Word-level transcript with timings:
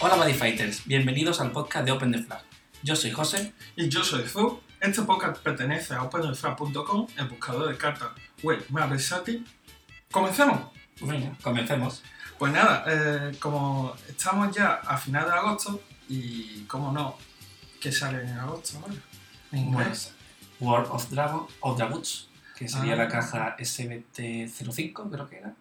Hola 0.00 0.16
Buddy 0.16 0.34
Fighters, 0.34 0.86
bienvenidos 0.86 1.40
al 1.40 1.52
podcast 1.52 1.84
de 1.84 1.92
Open 1.92 2.12
the 2.12 2.18
Flag. 2.22 2.42
Yo 2.82 2.96
soy 2.96 3.10
José 3.10 3.52
Y 3.76 3.88
yo 3.88 4.02
soy 4.02 4.26
Zu. 4.26 4.60
Este 4.80 5.02
podcast 5.02 5.38
pertenece 5.42 5.94
a 5.94 6.02
OpenDefrag.com, 6.04 7.06
el 7.18 7.28
buscador 7.28 7.68
de 7.68 7.76
cartas 7.76 8.08
web 8.42 8.64
más 8.70 8.88
versátil. 8.88 9.46
¡Comencemos! 10.10 10.60
Venga, 11.02 11.36
comencemos. 11.42 12.02
Pues 12.38 12.52
nada, 12.52 12.84
eh, 12.88 13.36
como 13.38 13.94
estamos 14.08 14.54
ya 14.56 14.74
a 14.76 14.96
final 14.96 15.26
de 15.26 15.32
agosto, 15.32 15.82
y 16.08 16.62
como 16.64 16.90
no, 16.92 17.16
¿qué 17.80 17.92
sale 17.92 18.22
en 18.22 18.38
agosto 18.38 18.78
ahora? 18.78 18.94
Pues, 19.72 20.14
World 20.60 20.88
of 20.90 21.10
Dragon 21.10 21.46
of 21.60 21.80
Woods, 21.90 22.28
que 22.56 22.66
sería 22.68 22.94
Ah. 22.94 22.96
la 22.96 23.08
caja 23.08 23.56
SBT05, 23.58 25.10
creo 25.10 25.28
que 25.28 25.36
era. 25.38 25.54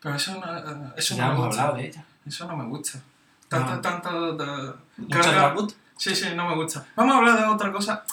Pero 0.00 0.14
eso 0.14 0.40
no, 0.40 0.46
eh, 0.58 0.92
eso 0.96 1.14
ya 1.14 1.26
no 1.26 1.28
me 1.28 1.34
hemos 1.34 1.46
gusta. 1.48 1.62
hablado 1.62 1.78
de 1.78 1.88
ella. 1.88 2.04
Eso 2.26 2.46
no 2.46 2.56
me 2.56 2.64
gusta. 2.64 3.02
De- 3.50 4.72
¿Mucho 4.98 5.18
carga-? 5.32 5.54
Sí, 5.96 6.14
sí, 6.14 6.28
no 6.34 6.48
me 6.48 6.54
gusta. 6.54 6.86
Vamos 6.96 7.14
a 7.14 7.18
hablar 7.18 7.38
de 7.38 7.44
otra 7.44 7.70
cosa 7.72 8.04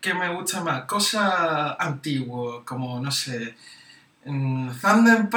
que 0.00 0.14
me 0.14 0.34
gusta 0.34 0.62
más. 0.62 0.84
Cosas 0.84 1.76
antiguas, 1.78 2.62
como, 2.64 3.00
no 3.00 3.10
sé, 3.10 3.54
mm, 4.24 4.70
Thunder 4.80 5.28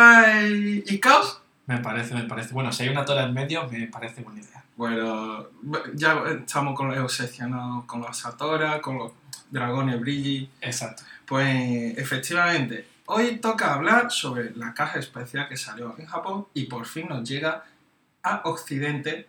y 0.86 1.00
Chaos. 1.00 1.42
Me 1.66 1.80
parece, 1.80 2.14
me 2.14 2.24
parece. 2.24 2.54
Bueno, 2.54 2.72
si 2.72 2.84
hay 2.84 2.90
una 2.90 3.04
tora 3.04 3.24
en 3.24 3.34
medio, 3.34 3.68
me 3.70 3.88
parece 3.88 4.22
buena 4.22 4.40
idea. 4.40 4.64
Bueno, 4.78 5.48
ya 5.96 6.24
estamos 6.40 6.76
con 6.76 6.88
los 6.90 6.98
obsesionados 7.00 7.84
con 7.86 8.02
los 8.02 8.16
Satora, 8.18 8.80
con 8.80 8.98
los 8.98 9.12
dragones 9.50 10.00
Brilli. 10.00 10.50
Exacto. 10.62 11.04
Pues 11.26 11.98
efectivamente, 11.98 12.88
hoy 13.08 13.38
toca 13.40 13.74
hablar 13.74 14.12
sobre 14.12 14.56
la 14.56 14.74
caja 14.74 15.00
especial 15.00 15.50
que 15.50 15.58
salió 15.58 15.96
en 15.98 16.06
Japón 16.06 16.48
y 16.54 16.66
por 16.68 16.86
fin 16.86 17.08
nos 17.10 17.28
llega 17.28 17.66
a 18.24 18.42
Occidente 18.46 19.28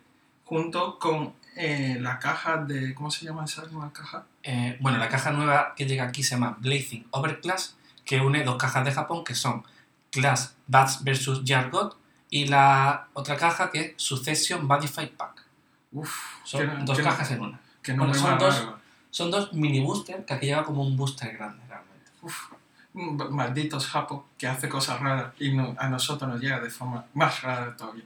junto 0.48 0.98
con 0.98 1.34
eh, 1.56 1.98
la 2.00 2.18
caja 2.18 2.56
de... 2.58 2.94
¿Cómo 2.94 3.10
se 3.10 3.24
llama 3.26 3.44
esa 3.44 3.66
nueva 3.66 3.92
caja? 3.92 4.24
Eh, 4.42 4.78
bueno, 4.80 4.96
la 4.98 5.08
caja 5.08 5.30
nueva 5.30 5.74
que 5.76 5.84
llega 5.86 6.04
aquí 6.04 6.22
se 6.22 6.34
llama 6.36 6.56
Blazing 6.58 7.06
Overclass, 7.10 7.76
que 8.04 8.20
une 8.20 8.44
dos 8.44 8.56
cajas 8.56 8.84
de 8.84 8.92
Japón 8.92 9.24
que 9.24 9.34
son 9.34 9.62
Class 10.10 10.56
Bats 10.66 11.04
vs. 11.04 11.42
Jargot 11.44 11.98
y 12.30 12.46
la 12.46 13.08
otra 13.12 13.36
caja 13.36 13.70
que 13.70 13.80
es 13.80 13.92
Succession 13.96 14.66
Modified 14.66 15.10
Pack. 15.10 15.44
Uf, 15.92 16.14
Son 16.44 16.60
que 16.60 16.66
dos 16.84 16.96
que 16.96 17.02
no- 17.02 17.08
cajas 17.10 17.30
en 17.32 17.40
una. 17.42 17.60
Que 17.82 17.92
no 17.94 18.04
Bueno, 18.04 18.14
son 18.18 18.38
dos. 18.38 18.66
Son 19.10 19.30
dos 19.30 19.52
mini 19.52 19.80
boosters 19.80 20.24
que 20.24 20.34
aquí 20.34 20.46
lleva 20.46 20.62
como 20.64 20.82
un 20.82 20.96
booster 20.96 21.34
grande 21.36 21.62
realmente. 21.66 22.10
Uf, 22.22 22.52
malditos 22.94 23.86
japos 23.86 24.22
que 24.36 24.46
hace 24.46 24.68
cosas 24.68 25.00
raras 25.00 25.32
y 25.38 25.52
no- 25.52 25.74
a 25.78 25.88
nosotros 25.88 26.28
nos 26.30 26.40
llega 26.40 26.58
de 26.60 26.70
forma 26.70 27.04
más 27.14 27.42
rara 27.42 27.76
todavía. 27.76 28.04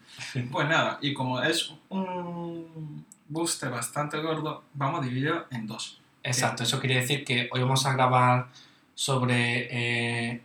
Pues 0.51 0.69
nada, 0.69 0.99
y 1.01 1.15
como 1.15 1.41
es 1.43 1.73
un 1.89 3.05
booster 3.29 3.71
bastante 3.71 4.19
gordo, 4.19 4.65
vamos 4.75 5.01
a 5.01 5.05
dividirlo 5.05 5.47
en 5.51 5.67
dos. 5.67 6.01
Exacto, 6.23 6.63
eso 6.63 6.79
quiere 6.79 6.97
decir 7.01 7.25
que 7.25 7.49
hoy 7.53 7.61
vamos 7.63 7.85
a 7.87 7.93
grabar 7.95 8.49
sobre 8.95 9.69
eh, 9.71 10.43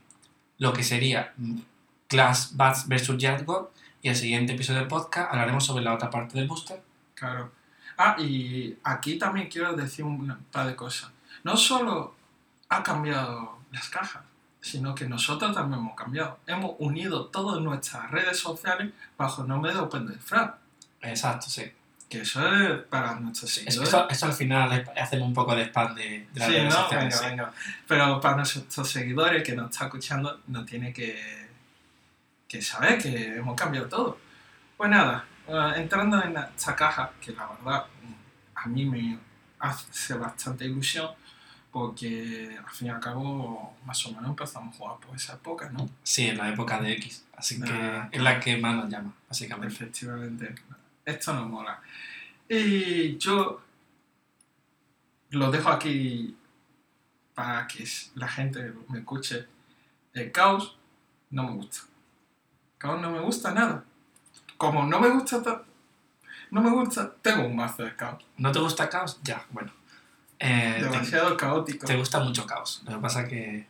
lo 0.59 0.71
que 0.73 0.83
sería 0.83 1.33
Class 2.07 2.55
Bats 2.55 2.87
vs. 2.87 3.11
Jargot 3.19 3.71
y 4.01 4.09
el 4.09 4.15
siguiente 4.15 4.53
episodio 4.53 4.79
del 4.79 4.87
podcast 4.87 5.31
hablaremos 5.31 5.65
sobre 5.65 5.83
la 5.83 5.93
otra 5.93 6.09
parte 6.09 6.37
del 6.37 6.47
booster. 6.47 6.81
Claro. 7.13 7.51
Ah, 7.97 8.15
y 8.19 8.77
aquí 8.83 9.17
también 9.17 9.49
quiero 9.49 9.73
decir 9.73 10.05
un 10.05 10.27
par 10.51 10.67
de 10.67 10.75
cosas. 10.75 11.11
No 11.43 11.57
solo 11.57 12.15
ha 12.69 12.83
cambiado 12.83 13.57
las 13.71 13.89
cajas, 13.89 14.23
sino 14.67 14.93
que 14.95 15.07
nosotros 15.07 15.53
también 15.55 15.79
hemos 15.81 15.95
cambiado. 15.95 16.39
Hemos 16.47 16.75
unido 16.79 17.25
todas 17.27 17.61
nuestras 17.61 18.11
redes 18.11 18.37
sociales 18.39 18.91
bajo 19.17 19.41
el 19.43 19.47
nombre 19.47 19.73
de 19.73 19.79
OpenDefrag. 19.79 20.57
Exacto, 21.01 21.47
sí. 21.49 21.71
Que 22.09 22.21
eso 22.21 22.47
es 22.53 22.83
para 22.83 23.15
nuestros 23.19 23.49
Es- 23.49 23.55
seguidores. 23.65 23.89
Eso, 23.89 24.09
eso 24.09 24.25
al 24.27 24.33
final 24.33 24.85
hacemos 25.01 25.27
un 25.27 25.33
poco 25.33 25.55
de 25.55 25.63
spam 25.65 25.93
de, 25.95 26.27
de 26.31 26.39
las 26.39 26.47
Sí, 26.47 26.53
redes 26.53 26.73
¿no? 26.73 26.81
sociales, 26.83 27.21
Venga, 27.21 27.29
venga. 27.45 27.53
Pero 27.87 28.21
para 28.21 28.35
nuestros 28.37 28.89
seguidores 28.89 29.43
que 29.43 29.55
nos 29.55 29.71
están 29.71 29.87
escuchando, 29.87 30.39
no 30.47 30.63
tiene 30.65 30.93
que, 30.93 31.49
que 32.47 32.61
saber 32.61 32.97
que 33.01 33.35
hemos 33.37 33.55
cambiado 33.55 33.87
todo. 33.87 34.17
Pues 34.77 34.89
nada, 34.89 35.25
eh, 35.47 35.73
entrando 35.77 36.21
en 36.23 36.37
esta 36.37 36.75
caja, 36.75 37.11
que 37.19 37.31
la 37.33 37.47
verdad 37.47 37.85
mm, 38.03 38.13
a 38.55 38.65
mí 38.67 38.85
me 38.85 39.19
hace 39.59 40.13
bastante 40.13 40.63
ilusión, 40.65 41.09
porque 41.81 42.57
al 42.57 42.69
fin 42.73 42.87
y 42.87 42.89
al 42.89 42.99
cabo, 42.99 43.75
más 43.85 44.03
o 44.05 44.11
menos 44.11 44.29
empezamos 44.29 44.73
a 44.73 44.77
jugar 44.77 44.97
por 44.99 45.15
esa 45.15 45.33
época, 45.33 45.69
¿no? 45.69 45.87
Sí, 46.03 46.27
en 46.27 46.37
la 46.37 46.49
época 46.49 46.79
de 46.81 46.93
X. 46.93 47.23
Así 47.35 47.61
que 47.61 47.71
Ah, 47.71 48.09
es 48.11 48.21
la 48.21 48.39
que 48.39 48.57
más 48.57 48.75
nos 48.75 48.89
llama, 48.89 49.13
básicamente. 49.29 49.73
Efectivamente, 49.75 50.55
esto 51.05 51.33
nos 51.33 51.47
mola. 51.47 51.79
Y 52.49 53.17
yo 53.17 53.61
lo 55.31 55.51
dejo 55.51 55.69
aquí 55.69 56.35
para 57.35 57.67
que 57.67 57.87
la 58.15 58.27
gente 58.27 58.73
me 58.89 58.99
escuche. 58.99 59.45
El 60.13 60.31
caos 60.31 60.75
no 61.29 61.43
me 61.43 61.51
gusta. 61.51 61.79
Caos 62.79 62.99
no 63.01 63.11
me 63.11 63.19
gusta 63.19 63.51
nada. 63.53 63.83
Como 64.57 64.83
no 64.85 64.99
me 64.99 65.09
gusta, 65.09 65.43
ta- 65.43 65.63
no 66.49 66.61
me 66.61 66.71
gusta, 66.71 67.13
tengo 67.21 67.45
un 67.45 67.55
mazo 67.55 67.83
de 67.83 67.95
caos. 67.95 68.25
¿No 68.37 68.51
te 68.51 68.59
gusta 68.59 68.89
Caos? 68.89 69.19
Ya, 69.23 69.45
bueno. 69.51 69.71
Eh, 70.39 70.75
te, 70.79 70.83
Demasiado 70.85 71.35
caótico. 71.37 71.85
te 71.87 71.95
gusta 71.95 72.19
mucho 72.19 72.45
Caos. 72.45 72.81
Lo 72.85 72.95
que 72.95 73.01
pasa 73.01 73.23
es 73.23 73.29
que 73.29 73.65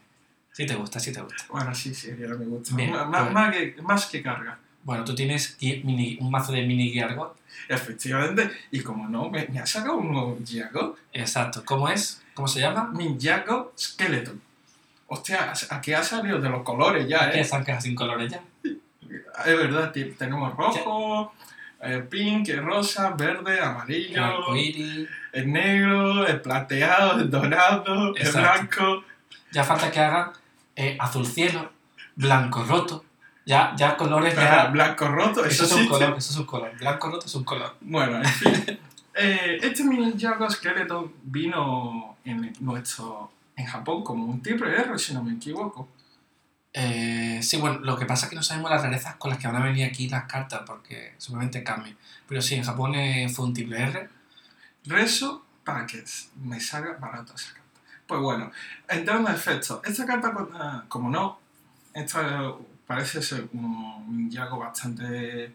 sí 0.52 0.66
te 0.66 0.76
gusta, 0.76 1.00
sí 1.00 1.12
te 1.14 1.22
gusta. 1.22 1.44
Bueno, 1.50 1.74
sí, 1.74 1.94
sí, 1.94 2.10
ya 2.20 2.28
me 2.28 2.46
gusta. 2.46 2.76
Bien, 2.76 2.92
ma- 2.92 3.10
pues- 3.10 3.32
más, 3.34 3.56
que, 3.56 3.76
más 3.82 4.06
que 4.08 4.22
carga. 4.22 4.58
Bueno, 4.84 5.04
tú 5.04 5.14
tienes 5.16 5.58
mini- 5.62 6.18
un 6.20 6.30
mazo 6.32 6.52
de 6.52 6.64
mini 6.66 6.92
Geargot. 6.92 7.38
Efectivamente. 7.70 8.50
Y 8.72 8.82
como 8.82 9.08
no, 9.10 9.30
me, 9.30 9.48
me 9.48 9.60
ha 9.60 9.66
sacado 9.66 9.98
un 9.98 10.12
nuevo 10.12 10.38
Yago. 10.44 10.96
Exacto. 11.14 11.64
¿Cómo 11.66 11.90
es? 11.90 12.22
¿Cómo 12.34 12.48
se 12.48 12.60
llama? 12.60 12.92
Ninjago 12.94 13.74
Skeleton. 13.78 14.42
Hostia, 15.08 15.54
aquí 15.70 15.94
ha 15.94 16.04
salido 16.04 16.40
de 16.40 16.50
los 16.50 16.64
colores 16.64 17.08
ya, 17.08 17.30
¿eh? 17.32 17.40
están 17.42 17.64
cajas 17.64 17.84
sin 17.84 17.96
colores 17.96 18.32
ya. 18.32 18.42
Es 18.64 19.58
verdad, 19.58 19.92
tenemos 20.18 20.56
rojo, 20.56 21.34
eh, 21.82 22.06
pink, 22.10 22.50
rosa, 22.58 23.12
verde, 23.12 23.58
El 23.58 23.64
amarillo, 23.64 24.96
el 25.32 25.52
negro, 25.52 26.26
el 26.26 26.42
plateado, 26.42 27.20
el 27.20 27.30
dorado, 27.30 28.16
el 28.16 28.32
blanco. 28.32 29.04
Ya 29.52 29.64
falta 29.64 29.92
que 29.92 30.00
hagan 30.00 30.32
eh, 30.76 30.98
azul 31.00 31.26
cielo, 31.26 31.72
blanco 32.16 32.64
roto. 32.64 33.04
Ya, 33.46 33.74
ya 33.78 33.96
colores 33.96 34.34
Espera, 34.34 34.66
ya. 34.66 34.70
blanco 34.70 35.08
roto, 35.08 35.46
Eso 35.46 35.64
es 35.64 35.72
un 35.72 35.88
color, 35.88 36.16
eso 36.18 36.32
es 36.32 36.38
un 36.38 36.46
color. 36.46 36.78
Blanco 36.78 37.10
roto 37.10 37.26
es 37.26 37.36
un 37.36 37.44
color. 37.44 37.76
Bueno, 37.82 38.18
en 38.18 38.26
fin. 38.26 38.80
Eh, 39.20 39.58
este 39.64 39.84
Ninjago 39.84 40.48
Skeleton 40.48 41.12
vino 41.24 42.18
en 42.24 42.54
nuestro 42.60 43.32
en 43.56 43.66
Japón 43.66 44.04
como 44.04 44.26
un 44.26 44.44
triple 44.44 44.70
R, 44.70 45.00
si 45.00 45.16
no 45.16 45.24
me 45.24 45.34
equivoco. 45.34 45.90
Eh, 46.74 47.40
sí, 47.42 47.58
bueno, 47.58 47.80
lo 47.80 47.98
que 47.98 48.06
pasa 48.06 48.26
es 48.26 48.30
que 48.30 48.36
no 48.36 48.44
sabemos 48.44 48.70
las 48.70 48.84
rarezas 48.84 49.16
con 49.16 49.32
las 49.32 49.40
que 49.40 49.48
van 49.48 49.56
a 49.56 49.66
venir 49.66 49.86
aquí 49.86 50.10
las 50.10 50.26
cartas, 50.26 50.62
porque 50.66 51.16
seguramente 51.18 51.64
cambien. 51.64 51.98
Pero 52.28 52.42
sí, 52.42 52.56
en 52.56 52.64
Japón 52.64 52.94
fue 53.34 53.46
un 53.46 53.54
triple 53.54 53.82
R. 53.82 54.10
Rezo 54.86 55.46
para 55.64 55.86
que 55.86 56.04
me 56.36 56.60
salga 56.60 56.94
barato 56.94 57.34
esa 57.36 57.54
carta. 57.54 57.68
Pues 58.08 58.22
bueno, 58.22 58.52
en 58.88 59.28
efecto, 59.28 59.82
esta 59.84 60.06
carta, 60.06 60.34
ah, 60.54 60.84
como 60.88 61.10
no, 61.10 61.40
esta 61.94 62.54
parece 62.86 63.22
ser 63.22 63.50
un 63.54 64.18
Ninjago 64.18 64.58
bastante 64.58 65.54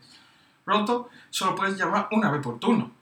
roto, 0.66 1.08
solo 1.30 1.54
puedes 1.54 1.78
llamar 1.78 2.08
una 2.12 2.30
vez 2.30 2.42
por 2.42 2.60
turno. 2.60 2.92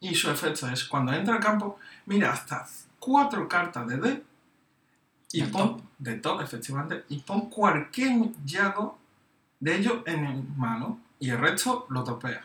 Y 0.00 0.14
su 0.14 0.30
efecto 0.30 0.68
es 0.68 0.84
cuando 0.84 1.12
entra 1.12 1.34
al 1.34 1.40
campo, 1.40 1.78
mira 2.06 2.32
hasta 2.32 2.66
cuatro 2.98 3.48
cartas 3.48 3.86
de 3.86 3.96
D 3.98 4.24
y 5.36 5.40
Del 5.42 5.50
pon 5.50 5.76
top. 5.76 5.82
de 5.98 6.14
top, 6.16 6.40
efectivamente, 6.40 7.04
y 7.08 7.18
pon 7.18 7.50
cualquier 7.50 8.12
Ninjago 8.12 8.98
de 9.60 9.76
ellos 9.76 9.98
en 10.06 10.56
mano 10.58 11.00
y 11.18 11.30
el 11.30 11.38
resto 11.38 11.86
lo 11.90 12.04
topea. 12.04 12.44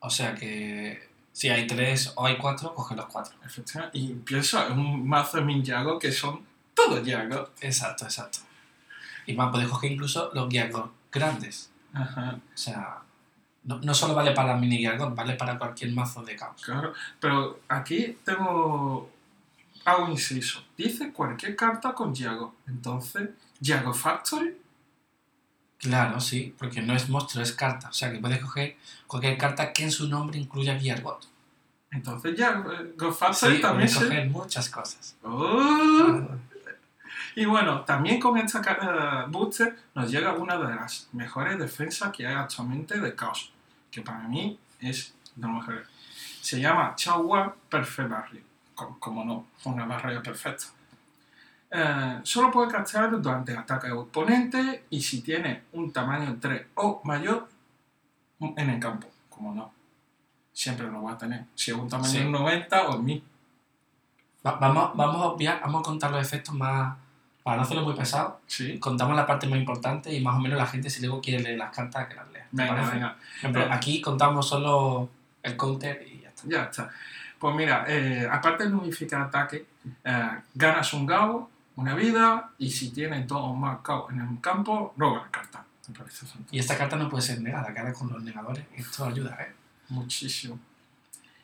O 0.00 0.10
sea 0.10 0.34
que 0.34 1.08
si 1.32 1.48
hay 1.48 1.66
tres 1.66 2.12
o 2.16 2.26
hay 2.26 2.36
cuatro, 2.36 2.74
coge 2.74 2.94
los 2.94 3.06
cuatro. 3.06 3.34
Efectivamente. 3.44 3.98
Y 3.98 4.14
pienso 4.14 4.64
en 4.66 4.78
un 4.78 5.08
mazo 5.08 5.38
de 5.38 5.44
Ninjago 5.44 5.98
que 5.98 6.12
son 6.12 6.44
todos 6.74 7.04
Yago. 7.04 7.50
Exacto, 7.60 8.04
exacto. 8.04 8.38
Y 9.26 9.34
más, 9.34 9.50
puedes 9.50 9.68
coger 9.68 9.92
incluso 9.92 10.30
los 10.34 10.48
Geargot 10.50 10.92
grandes. 11.12 11.70
Ajá, 11.92 12.38
O 12.54 12.56
sea, 12.56 12.98
no, 13.64 13.78
no 13.80 13.94
solo 13.94 14.14
vale 14.14 14.32
para 14.32 14.56
mini 14.56 14.78
Geargot, 14.78 15.14
vale 15.14 15.34
para 15.34 15.58
cualquier 15.58 15.92
mazo 15.92 16.22
de 16.22 16.36
caos. 16.36 16.62
claro. 16.62 16.94
Pero 17.20 17.60
aquí 17.68 18.16
tengo 18.24 19.10
hago 19.84 20.04
un 20.04 20.12
inciso. 20.12 20.64
Dice 20.76 21.12
cualquier 21.12 21.56
carta 21.56 21.92
con 21.94 22.14
Yago. 22.14 22.54
Entonces, 22.66 23.30
Yago 23.60 23.92
Factory. 23.92 24.56
Claro, 25.78 26.20
sí, 26.20 26.54
porque 26.58 26.82
no 26.82 26.94
es 26.94 27.08
monstruo, 27.08 27.42
es 27.42 27.52
carta. 27.52 27.88
O 27.88 27.92
sea 27.92 28.12
que 28.12 28.18
puedes 28.18 28.40
coger 28.42 28.76
cualquier 29.06 29.38
carta 29.38 29.72
que 29.72 29.84
en 29.84 29.90
su 29.90 30.08
nombre 30.08 30.38
incluya 30.38 30.78
Geargot. 30.78 31.26
Entonces 31.90 32.36
Yago 32.36 33.12
Factory 33.12 33.56
Sí, 33.56 33.62
también 33.62 33.88
puedes 33.92 34.08
coger 34.08 34.30
muchas 34.30 34.68
cosas. 34.68 35.16
¡Oh! 35.22 36.28
Y 37.36 37.44
bueno, 37.46 37.82
también 37.84 38.20
con 38.20 38.36
esta 38.36 38.60
ca- 38.60 39.24
eh, 39.26 39.30
booster 39.30 39.76
nos 39.94 40.10
llega 40.10 40.34
una 40.34 40.58
de 40.58 40.74
las 40.74 41.08
mejores 41.12 41.58
defensas 41.58 42.12
que 42.12 42.26
hay 42.26 42.34
actualmente 42.34 42.98
de 43.00 43.14
Chaos. 43.16 43.52
Que 43.90 44.02
para 44.02 44.20
mí 44.28 44.58
es 44.80 45.14
de 45.34 45.42
las 45.42 45.50
mujeres. 45.50 45.86
Se 46.42 46.60
llama 46.60 46.94
Chawa 46.96 47.54
Perfect 47.70 48.08
Barrier. 48.10 48.42
Co- 48.80 48.96
Como 48.98 49.24
no, 49.24 49.46
una 49.64 49.84
barrera 49.84 50.22
perfecta. 50.22 50.64
Eh, 51.70 52.20
solo 52.22 52.50
puede 52.50 52.70
castear 52.70 53.10
durante 53.20 53.52
el 53.52 53.58
ataque 53.58 53.88
de 53.88 53.92
oponente 53.92 54.84
y 54.90 55.00
si 55.02 55.20
tiene 55.22 55.64
un 55.72 55.92
tamaño 55.92 56.36
3 56.40 56.66
o 56.76 57.00
mayor 57.04 57.46
en 58.40 58.70
el 58.70 58.80
campo. 58.80 59.06
Como 59.28 59.54
no. 59.54 59.70
Siempre 60.52 60.90
lo 60.90 61.02
va 61.02 61.12
a 61.12 61.18
tener. 61.18 61.44
Si 61.54 61.70
es 61.70 61.76
un 61.76 61.88
tamaño 61.88 62.10
Sí. 62.10 62.24
90 62.24 62.88
o 62.88 62.98
1000. 62.98 63.22
Va- 64.46 64.52
vamos, 64.58 64.96
vamos, 64.96 65.16
a 65.22 65.26
obviar- 65.26 65.60
vamos 65.60 65.80
a 65.80 65.84
contar 65.84 66.10
los 66.10 66.22
efectos 66.22 66.54
más. 66.54 66.96
Para 67.42 67.56
no 67.58 67.62
hacerlo 67.62 67.82
muy 67.84 67.94
pesado, 67.94 68.40
Sí. 68.46 68.78
contamos 68.78 69.16
la 69.16 69.26
parte 69.26 69.46
más 69.46 69.58
importante 69.58 70.12
y 70.12 70.20
más 70.22 70.36
o 70.36 70.40
menos 70.40 70.58
la 70.58 70.66
gente, 70.66 70.90
si 70.90 71.00
luego 71.00 71.20
quiere 71.22 71.42
leer 71.42 71.58
las 71.58 71.70
cartas, 71.74 72.06
que 72.08 72.14
las 72.14 72.30
lea. 72.30 72.46
¿Te 72.54 72.62
Venga, 72.62 73.16
venga. 73.42 73.74
Aquí 73.74 74.00
contamos 74.02 74.46
solo 74.48 75.08
el 75.42 75.56
counter 75.56 76.06
y 76.06 76.20
ya 76.20 76.28
está. 76.28 76.42
Ya 76.46 76.62
está. 76.64 76.90
Pues 77.40 77.56
mira, 77.56 77.84
eh, 77.88 78.28
aparte 78.30 78.64
de 78.64 78.70
nulificar 78.70 79.22
ataque, 79.22 79.66
eh, 80.04 80.30
ganas 80.54 80.92
un 80.92 81.06
GAO, 81.06 81.50
una 81.76 81.94
vida, 81.94 82.50
y 82.58 82.70
si 82.70 82.90
tienes 82.90 83.26
dos 83.26 83.40
o 83.42 83.54
más 83.54 83.82
GAO 83.82 84.10
en 84.10 84.20
el 84.20 84.40
campo, 84.40 84.92
roba 84.96 85.22
la 85.22 85.30
carta. 85.30 85.64
Me 85.88 85.94
parece 85.98 86.18
fantástico. 86.26 86.48
Y 86.54 86.58
esta 86.58 86.76
carta 86.76 86.96
no 86.96 87.08
puede 87.08 87.22
ser 87.22 87.40
negada, 87.40 87.72
que 87.72 87.80
ahora 87.80 87.92
con 87.94 88.12
los 88.12 88.22
negadores 88.22 88.64
esto 88.76 89.06
ayuda, 89.06 89.36
¿eh? 89.40 89.52
Muchísimo. 89.88 90.58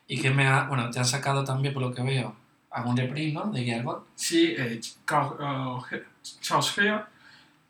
Y 0.06 0.20
que 0.20 0.30
me 0.30 0.46
ha. 0.46 0.64
Bueno, 0.64 0.88
te 0.90 0.98
han 1.00 1.04
sacado 1.04 1.42
también, 1.44 1.72
por 1.74 1.82
lo 1.82 1.92
que 1.92 2.02
veo, 2.02 2.36
algún 2.70 2.96
reprise, 2.96 3.32
¿no? 3.34 3.46
De 3.50 3.64
Gearbot. 3.64 4.06
Sí, 4.14 4.54
eh, 4.56 4.78
Chaos 6.40 6.78
eh, 6.78 7.00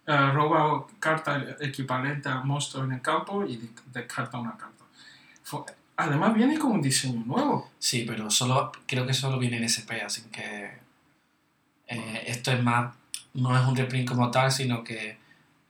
eh, 0.06 0.30
roba 0.32 0.84
carta 0.98 1.56
equivalente 1.60 2.28
a 2.28 2.40
monstruo 2.42 2.84
en 2.84 2.92
el 2.92 3.00
campo 3.00 3.44
y 3.44 3.56
de- 3.56 3.70
descarta 3.92 4.38
una 4.38 4.56
carta. 4.56 4.84
Fue- 5.44 5.62
Además 5.98 6.34
viene 6.34 6.58
con 6.58 6.72
un 6.72 6.82
diseño 6.82 7.22
nuevo. 7.24 7.70
Sí, 7.78 8.04
pero 8.06 8.30
solo 8.30 8.70
creo 8.86 9.06
que 9.06 9.14
solo 9.14 9.38
viene 9.38 9.56
en 9.58 9.64
SP, 9.64 10.02
así 10.04 10.22
que. 10.30 10.78
eh, 11.88 12.24
esto 12.26 12.52
es 12.52 12.62
más. 12.62 12.94
No 13.34 13.56
es 13.58 13.64
un 13.66 13.76
reprint 13.76 14.08
como 14.08 14.30
tal, 14.30 14.50
sino 14.50 14.82
que 14.84 15.18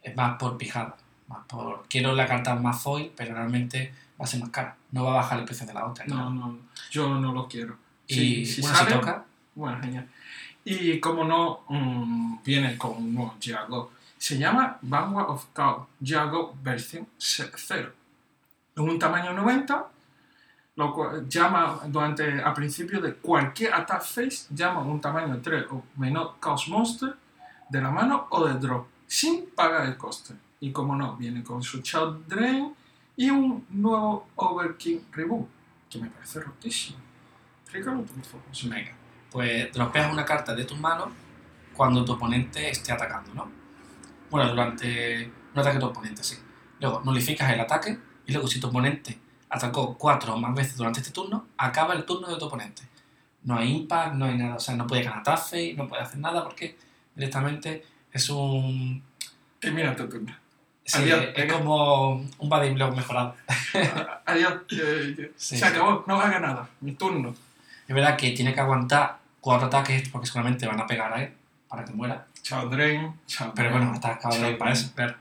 es 0.02 0.16
más 0.16 0.36
por 0.38 0.56
pijada. 0.56 0.96
Más 1.28 1.44
por. 1.46 1.84
Quiero 1.88 2.12
la 2.14 2.26
carta 2.26 2.54
más 2.56 2.80
foil, 2.82 3.12
pero 3.16 3.34
realmente 3.34 3.92
va 4.20 4.24
a 4.24 4.28
ser 4.28 4.40
más 4.40 4.50
cara. 4.50 4.76
No 4.92 5.04
va 5.04 5.12
a 5.12 5.16
bajar 5.16 5.38
el 5.40 5.44
precio 5.44 5.66
de 5.66 5.74
la 5.74 5.86
otra. 5.86 6.04
No, 6.06 6.30
no, 6.30 6.58
yo 6.90 7.08
no 7.08 7.32
lo 7.32 7.48
quiero. 7.48 7.76
Y 8.06 8.14
Sí, 8.14 8.46
si 8.46 8.60
bueno, 8.62 8.76
sale- 8.76 8.90
si 8.92 8.96
toca, 8.98 9.24
Bueno, 9.54 9.80
genial. 9.80 10.08
Y 10.64 10.98
como 11.00 11.24
no, 11.24 11.60
mm, 11.68 12.38
viene 12.44 12.76
con 12.76 12.96
un 12.96 13.14
nuevo 13.14 13.34
Jago. 13.42 13.92
Se 14.18 14.38
llama 14.38 14.78
Vanguard 14.82 15.28
of 15.30 15.46
Chaos 15.54 15.86
Jago 16.04 16.56
versión 16.62 17.06
0. 17.18 17.92
En 18.76 18.82
un 18.82 18.98
tamaño 18.98 19.32
90, 19.32 19.86
lo 20.76 20.92
cual 20.92 21.26
llama 21.28 21.80
durante 21.86 22.40
a 22.40 22.52
principio 22.52 23.00
de 23.00 23.14
cualquier 23.14 23.72
attack 23.74 24.02
phase, 24.02 24.46
llama 24.50 24.80
un 24.80 25.00
tamaño 25.00 25.40
3 25.42 25.64
o 25.70 25.82
menor 25.96 26.36
Chaos 26.40 26.68
Monster 26.68 27.14
de 27.68 27.80
la 27.80 27.90
mano 27.90 28.26
o 28.30 28.46
de 28.46 28.54
drop, 28.54 28.86
sin 29.06 29.46
pagar 29.54 29.86
el 29.86 29.96
coste. 29.96 30.34
Y 30.60 30.72
como 30.72 30.94
no, 30.94 31.16
viene 31.16 31.42
con 31.42 31.62
su 31.62 31.80
Child 31.80 32.26
Drain 32.26 32.74
y 33.16 33.30
un 33.30 33.66
nuevo 33.70 34.28
Overkill 34.36 35.06
Reboot, 35.12 35.48
que 35.88 35.98
me 35.98 36.10
parece 36.10 36.40
rotísimo. 36.40 36.98
Explícalo 37.62 38.02
tú, 38.02 38.12
por 38.14 38.70
venga. 38.70 38.92
Pues 39.30 39.72
dropeas 39.72 40.12
una 40.12 40.24
carta 40.24 40.54
de 40.54 40.64
tus 40.64 40.78
manos 40.78 41.08
cuando 41.74 42.04
tu 42.04 42.12
oponente 42.12 42.70
esté 42.70 42.92
atacando, 42.92 43.32
¿no? 43.34 43.50
Bueno, 44.30 44.50
durante 44.50 45.30
un 45.54 45.58
ataque 45.58 45.76
de 45.76 45.80
tu 45.80 45.86
oponente, 45.86 46.22
sí. 46.22 46.36
Luego, 46.80 47.00
nulificas 47.02 47.50
el 47.50 47.60
ataque 47.60 47.98
y 48.26 48.32
luego 48.32 48.46
si 48.46 48.60
tu 48.60 48.68
oponente 48.68 49.25
atacó 49.48 49.96
cuatro 49.96 50.34
o 50.34 50.38
más 50.38 50.54
veces 50.54 50.76
durante 50.76 51.00
este 51.00 51.12
turno, 51.12 51.46
acaba 51.56 51.94
el 51.94 52.04
turno 52.04 52.28
de 52.28 52.36
tu 52.38 52.46
oponente. 52.46 52.82
No 53.44 53.56
hay 53.58 53.72
impact, 53.76 54.14
no 54.14 54.24
hay 54.26 54.36
nada, 54.36 54.56
o 54.56 54.60
sea, 54.60 54.74
no 54.74 54.86
puede 54.86 55.02
ganar 55.04 55.22
tafe, 55.22 55.74
no 55.74 55.86
puede 55.88 56.02
hacer 56.02 56.18
nada 56.18 56.42
porque 56.42 56.76
directamente 57.14 57.84
es 58.12 58.28
un... 58.30 59.02
Termina 59.60 59.94
tu 59.94 60.08
turno. 60.08 60.34
sí, 60.84 60.98
Adiós, 60.98 61.26
es 61.28 61.34
venga. 61.34 61.54
como 61.54 62.14
un 62.38 62.48
body 62.48 62.70
block 62.74 62.94
mejorado. 62.96 63.34
Adiós. 64.26 64.52
eh, 64.72 65.14
eh, 65.18 65.32
Sí, 65.36 65.56
se 65.56 65.64
acabó, 65.64 66.04
no 66.06 66.20
haga 66.20 66.38
nada. 66.40 66.68
Mi 66.80 66.92
turno. 66.92 67.34
Es 67.86 67.94
verdad 67.94 68.16
que 68.16 68.32
tiene 68.32 68.52
que 68.52 68.60
aguantar 68.60 69.18
cuatro 69.40 69.68
ataques 69.68 70.08
porque 70.08 70.26
seguramente 70.26 70.66
van 70.66 70.80
a 70.80 70.86
pegar 70.86 71.12
a 71.12 71.22
él 71.22 71.32
para 71.68 71.84
que 71.84 71.92
muera. 71.92 72.26
Chao, 72.42 72.68
Drain. 72.68 73.12
Chao. 73.26 73.52
Pero 73.54 73.70
bueno, 73.70 73.92
está 73.94 74.12
acabado 74.14 74.58
para 74.58 74.72
eso, 74.72 74.92
claro. 74.94 75.14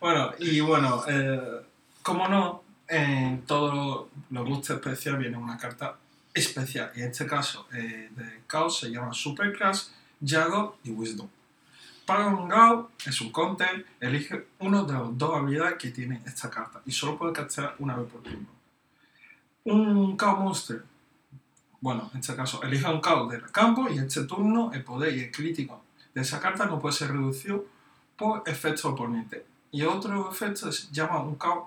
Bueno, 0.00 0.30
y 0.38 0.60
bueno, 0.60 1.02
eh, 1.08 1.60
como 2.02 2.28
no, 2.28 2.62
en 2.88 3.42
todos 3.42 4.08
los 4.30 4.48
boosters 4.48 4.78
especiales 4.78 5.20
viene 5.20 5.36
una 5.36 5.56
carta 5.56 5.96
especial. 6.32 6.92
Y 6.94 7.02
en 7.02 7.10
este 7.10 7.26
caso, 7.26 7.66
eh, 7.72 8.10
de 8.14 8.42
Chaos 8.48 8.78
se 8.80 8.90
llama 8.90 9.12
Superclass, 9.12 9.92
Jago 10.24 10.78
y 10.84 10.90
Wisdom. 10.90 11.28
Paga 12.04 12.28
un 12.28 12.48
Gao, 12.48 12.90
es 13.04 13.20
un 13.20 13.32
counter, 13.32 13.84
elige 14.00 14.46
uno 14.60 14.84
de 14.84 14.92
las 14.92 15.18
dos 15.18 15.34
habilidades 15.34 15.76
que 15.76 15.90
tiene 15.90 16.22
esta 16.24 16.48
carta 16.48 16.80
y 16.86 16.92
solo 16.92 17.18
puede 17.18 17.32
castear 17.32 17.74
una 17.80 17.96
vez 17.96 18.08
por 18.08 18.22
turno. 18.22 18.46
Un 19.64 20.16
Chaos 20.16 20.38
Monster, 20.38 20.84
bueno, 21.80 22.08
en 22.14 22.20
este 22.20 22.36
caso, 22.36 22.62
elige 22.62 22.88
un 22.88 23.00
Chaos 23.00 23.28
del 23.30 23.50
campo 23.50 23.88
y 23.90 23.98
este 23.98 24.24
turno 24.24 24.70
el 24.72 24.84
poder 24.84 25.16
y 25.16 25.24
el 25.24 25.32
crítico 25.32 25.82
de 26.14 26.20
esa 26.20 26.38
carta 26.38 26.66
no 26.66 26.78
puede 26.78 26.94
ser 26.94 27.10
reducido 27.10 27.64
por 28.16 28.44
efecto 28.46 28.90
oponente. 28.90 29.44
Y 29.72 29.82
otro 29.82 30.30
efecto 30.30 30.70
se 30.70 30.92
llama 30.92 31.20
un 31.20 31.36
Chaos 31.36 31.64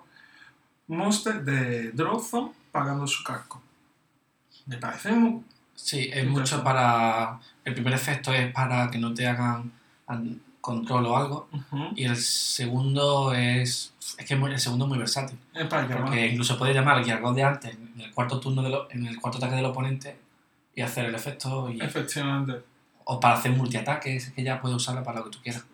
Monster 0.89 1.43
de 1.43 1.91
Draw 1.91 2.19
Zone 2.19 2.51
pagando 2.71 3.07
su 3.07 3.23
casco. 3.23 3.61
Me 4.65 4.77
parece 4.77 5.11
muy... 5.11 5.41
Sí, 5.75 6.09
es 6.11 6.27
mucho 6.27 6.61
para... 6.63 7.39
El 7.63 7.73
primer 7.73 7.93
efecto 7.93 8.33
es 8.33 8.51
para 8.51 8.89
que 8.91 8.97
no 8.97 9.13
te 9.13 9.27
hagan 9.27 9.71
an- 10.07 10.41
control 10.61 11.05
o 11.05 11.17
algo. 11.17 11.47
Y 11.95 12.03
el 12.05 12.17
segundo 12.17 13.33
es... 13.33 13.93
Es 14.17 14.25
que 14.25 14.35
el 14.53 14.59
segundo 14.59 14.85
es 14.85 14.89
muy 14.89 14.97
versátil. 14.97 15.37
Es 15.53 15.67
para 15.67 15.83
llamar. 15.83 16.01
Porque 16.05 16.27
incluso 16.27 16.57
puedes 16.57 16.75
llamar 16.75 16.97
al 16.97 17.05
de 17.33 17.43
antes 17.43 17.73
en 17.73 18.01
el 18.01 18.13
cuarto 18.13 18.39
turno 18.39 18.61
de 18.61 18.69
lo- 18.69 18.91
en 18.91 19.05
el 19.07 19.19
cuarto 19.19 19.37
ataque 19.37 19.55
del 19.55 19.65
oponente 19.65 20.17
y 20.75 20.81
hacer 20.81 21.05
el 21.05 21.15
efecto. 21.15 21.71
Y, 21.71 21.79
Efectivamente. 21.81 22.63
O 23.11 23.19
para 23.19 23.33
hacer 23.33 23.51
multiataques, 23.53 24.27
es 24.27 24.33
que 24.33 24.43
ya 24.43 24.61
puedes 24.61 24.77
usarla 24.77 25.01
para 25.01 25.17
lo 25.17 25.25
que 25.25 25.31
tú 25.31 25.39
quieras. 25.41 25.65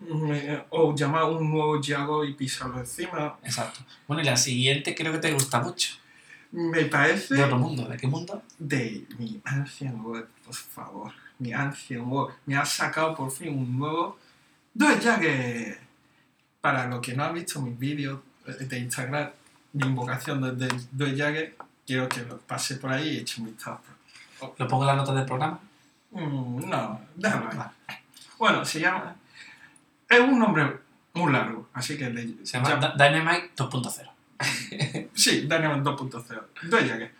O 0.70 0.94
llamar 0.94 1.24
un 1.24 1.50
nuevo 1.50 1.78
Yago 1.78 2.24
y 2.24 2.32
pisarlo 2.32 2.78
encima. 2.78 3.36
Exacto. 3.44 3.80
Bueno, 4.08 4.22
y 4.22 4.24
la 4.24 4.38
siguiente 4.38 4.94
creo 4.94 5.12
que 5.12 5.18
te 5.18 5.34
gusta 5.34 5.60
mucho. 5.60 5.96
Me 6.50 6.86
parece 6.86 7.34
De 7.34 7.44
otro 7.44 7.58
mundo. 7.58 7.84
¿De 7.84 7.98
qué 7.98 8.06
mundo? 8.06 8.42
de 8.58 9.04
mi 9.18 9.38
Ancient 9.44 10.02
World, 10.02 10.28
por 10.46 10.54
favor. 10.54 11.12
Mi 11.38 11.52
Ancient 11.52 12.06
World. 12.06 12.34
Me 12.46 12.56
ha 12.56 12.64
sacado 12.64 13.14
por 13.14 13.30
fin 13.30 13.50
un 13.50 13.78
nuevo 13.78 14.18
Dos 14.72 14.94
que 15.20 15.76
Para 16.62 16.86
los 16.86 17.02
que 17.02 17.12
no 17.12 17.24
han 17.24 17.34
visto 17.34 17.60
mis 17.60 17.78
vídeos 17.78 18.18
de 18.46 18.78
Instagram, 18.78 19.28
mi 19.74 19.86
invocación 19.86 20.56
desde 20.56 20.74
Dos 20.90 21.12
Llagues, 21.12 21.52
quiero 21.86 22.08
que 22.08 22.22
lo 22.22 22.38
pase 22.38 22.76
por 22.76 22.90
ahí 22.90 23.10
y 23.10 23.16
eche 23.18 23.42
un 23.42 23.48
vistazo. 23.48 23.82
¿Lo 24.56 24.66
pongo 24.66 24.84
en 24.84 24.86
la 24.86 24.96
nota 24.96 25.12
del 25.12 25.26
programa? 25.26 25.60
Mm, 26.16 26.68
no, 26.70 27.00
déjalo 27.14 27.50
ahí. 27.50 27.98
Bueno, 28.38 28.64
se 28.64 28.80
llama. 28.80 29.16
Es 30.08 30.20
un 30.20 30.38
nombre 30.38 30.78
muy 31.14 31.32
largo, 31.32 31.68
así 31.72 31.96
que 31.98 32.10
le. 32.10 32.44
Se 32.46 32.58
llama 32.58 32.76
Da- 32.76 32.94
Dynamite 32.96 33.52
2.0. 33.56 34.10
Sí, 35.14 35.42
Dynamite 35.42 35.82
2.0. 35.90 36.42
Dos 36.64 36.82
Llagues. 36.84 37.10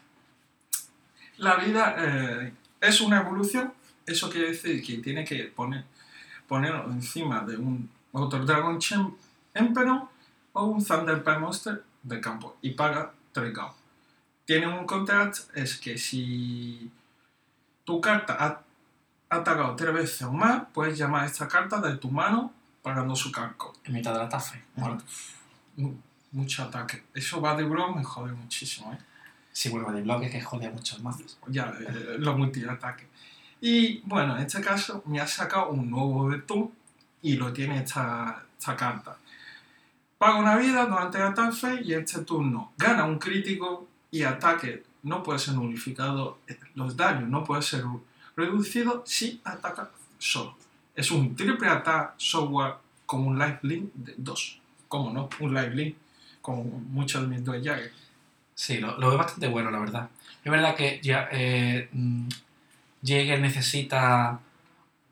La 1.39 1.57
vida 1.57 1.95
eh, 1.99 2.53
es 2.81 3.01
una 3.01 3.21
evolución, 3.21 3.73
eso 4.07 4.31
quiere 4.31 4.49
decir 4.53 4.83
que 4.85 4.99
tiene 4.99 5.25
que 5.25 5.45
poner, 5.45 5.85
ponerlo 6.49 6.85
encima 6.91 7.41
de 7.45 7.57
un 7.57 7.91
otro 8.13 8.45
Dragon 8.45 8.79
Champ 8.79 9.15
Emperor 9.53 10.09
o 10.55 10.65
un 10.65 10.83
Thunder 10.85 11.23
Prime 11.23 11.39
Monster 11.41 11.83
de 12.03 12.21
campo 12.21 12.57
y 12.63 12.71
paga 12.71 13.13
3 13.33 13.53
GAO. 13.53 13.75
Tiene 14.47 14.67
un 14.69 14.87
contract, 14.87 15.39
es 15.55 15.77
que 15.77 15.99
si 15.99 16.91
tu 17.85 18.01
carta 18.01 18.37
ha 18.39 18.63
atacado 19.29 19.75
tres 19.77 19.93
veces 19.93 20.23
o 20.23 20.33
más, 20.33 20.65
puedes 20.73 20.97
llamar 20.99 21.25
a 21.25 21.27
esta 21.27 21.49
carta 21.49 21.81
de 21.81 21.97
tu 21.97 22.11
mano 22.11 22.53
pagando 22.83 23.17
su 23.17 23.33
cargo. 23.33 23.73
En 23.85 23.95
mitad 23.95 24.13
de 24.13 24.19
la 24.19 24.29
Mu- 25.77 25.95
Mucho 26.33 26.65
ataque. 26.65 27.05
Eso 27.15 27.41
va 27.41 27.57
de 27.57 27.65
bro 27.65 27.95
me 27.95 28.05
jode 28.05 28.33
muchísimo, 28.33 28.93
¿eh? 28.93 28.99
sí, 29.53 29.69
bueno, 29.71 29.91
de 29.93 30.03
bloque 30.03 30.29
que 30.29 30.41
jode 30.43 30.67
a 30.67 30.71
muchos 30.71 31.03
mazos. 31.03 31.39
ya 31.47 31.73
eh, 31.81 32.17
los 32.19 32.37
multiataques. 32.37 33.07
Y 33.61 34.01
bueno, 34.05 34.37
en 34.37 34.43
este 34.43 34.61
caso 34.61 35.03
me 35.07 35.19
ha 35.21 35.27
sacado 35.27 35.71
un 35.71 35.91
nuevo 35.91 36.27
Betún 36.27 36.73
y 37.23 37.37
lo 37.37 37.53
tiene 37.53 37.79
esta, 37.83 38.43
esta 38.59 38.77
carta. 38.77 39.17
Paga 40.19 40.37
una 40.39 40.57
vida 40.57 40.85
durante 40.87 41.19
el 41.19 41.25
ataque 41.25 41.81
y 41.83 41.95
este 41.95 42.21
turno 42.23 42.73
gana 42.77 43.05
un 43.05 43.19
crítico 43.19 43.89
y 44.11 44.23
ataque 44.25 44.85
no 45.05 45.23
puede 45.23 45.39
ser 45.39 45.55
nulificado, 45.55 46.39
eh, 46.49 46.59
los 46.75 46.97
daños 46.97 47.29
no 47.31 47.45
pueden 47.45 47.63
ser 47.63 47.85
reducidos 48.37 49.09
si 49.09 49.41
ataca 49.45 49.91
solo. 50.19 50.57
Es 50.95 51.11
un 51.11 51.35
triple 51.37 51.69
ataque 51.69 52.15
software 52.19 52.75
con 53.05 53.27
un 53.27 53.39
lifelink 53.39 53.93
de 53.95 54.15
2. 54.17 54.61
¿Cómo 54.89 55.13
no? 55.13 55.29
Un 55.41 55.55
lifelink 55.55 55.97
con 56.41 56.93
muchos 56.93 57.23
de 57.23 57.29
mis 57.29 57.45
dos 57.45 57.61
llaves. 57.63 57.91
Sí, 58.55 58.79
lo, 58.79 58.97
lo 58.99 59.09
veo 59.11 59.19
bastante 59.19 59.49
bueno, 59.49 59.71
la 59.71 59.79
verdad. 59.81 60.09
Es 60.45 60.51
verdad 60.51 60.75
que 60.77 61.01
ya, 61.03 61.29
eh, 61.33 61.89
mm, 61.93 62.29
Jäger 63.03 63.41
necesita 63.41 64.41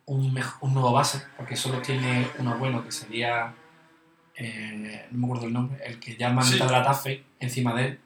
un, 0.06 0.38
un 0.60 0.74
nuevo 0.74 0.92
base, 0.92 1.22
porque 1.36 1.56
solo 1.56 1.80
tiene 1.82 2.28
uno 2.38 2.56
bueno, 2.58 2.84
que 2.84 2.92
sería. 2.92 3.52
eh, 4.36 5.06
no 5.12 5.18
me 5.18 5.26
acuerdo 5.26 5.46
el 5.46 5.52
nombre, 5.52 5.78
el 5.84 5.98
que 6.00 6.16
llama 6.16 6.42
Sí. 6.42 6.54
mitad 6.54 6.66
de 6.66 6.72
la 6.72 6.82
TAFE 6.84 7.24
encima 7.40 7.74
de 7.74 7.86
él. 7.86 8.00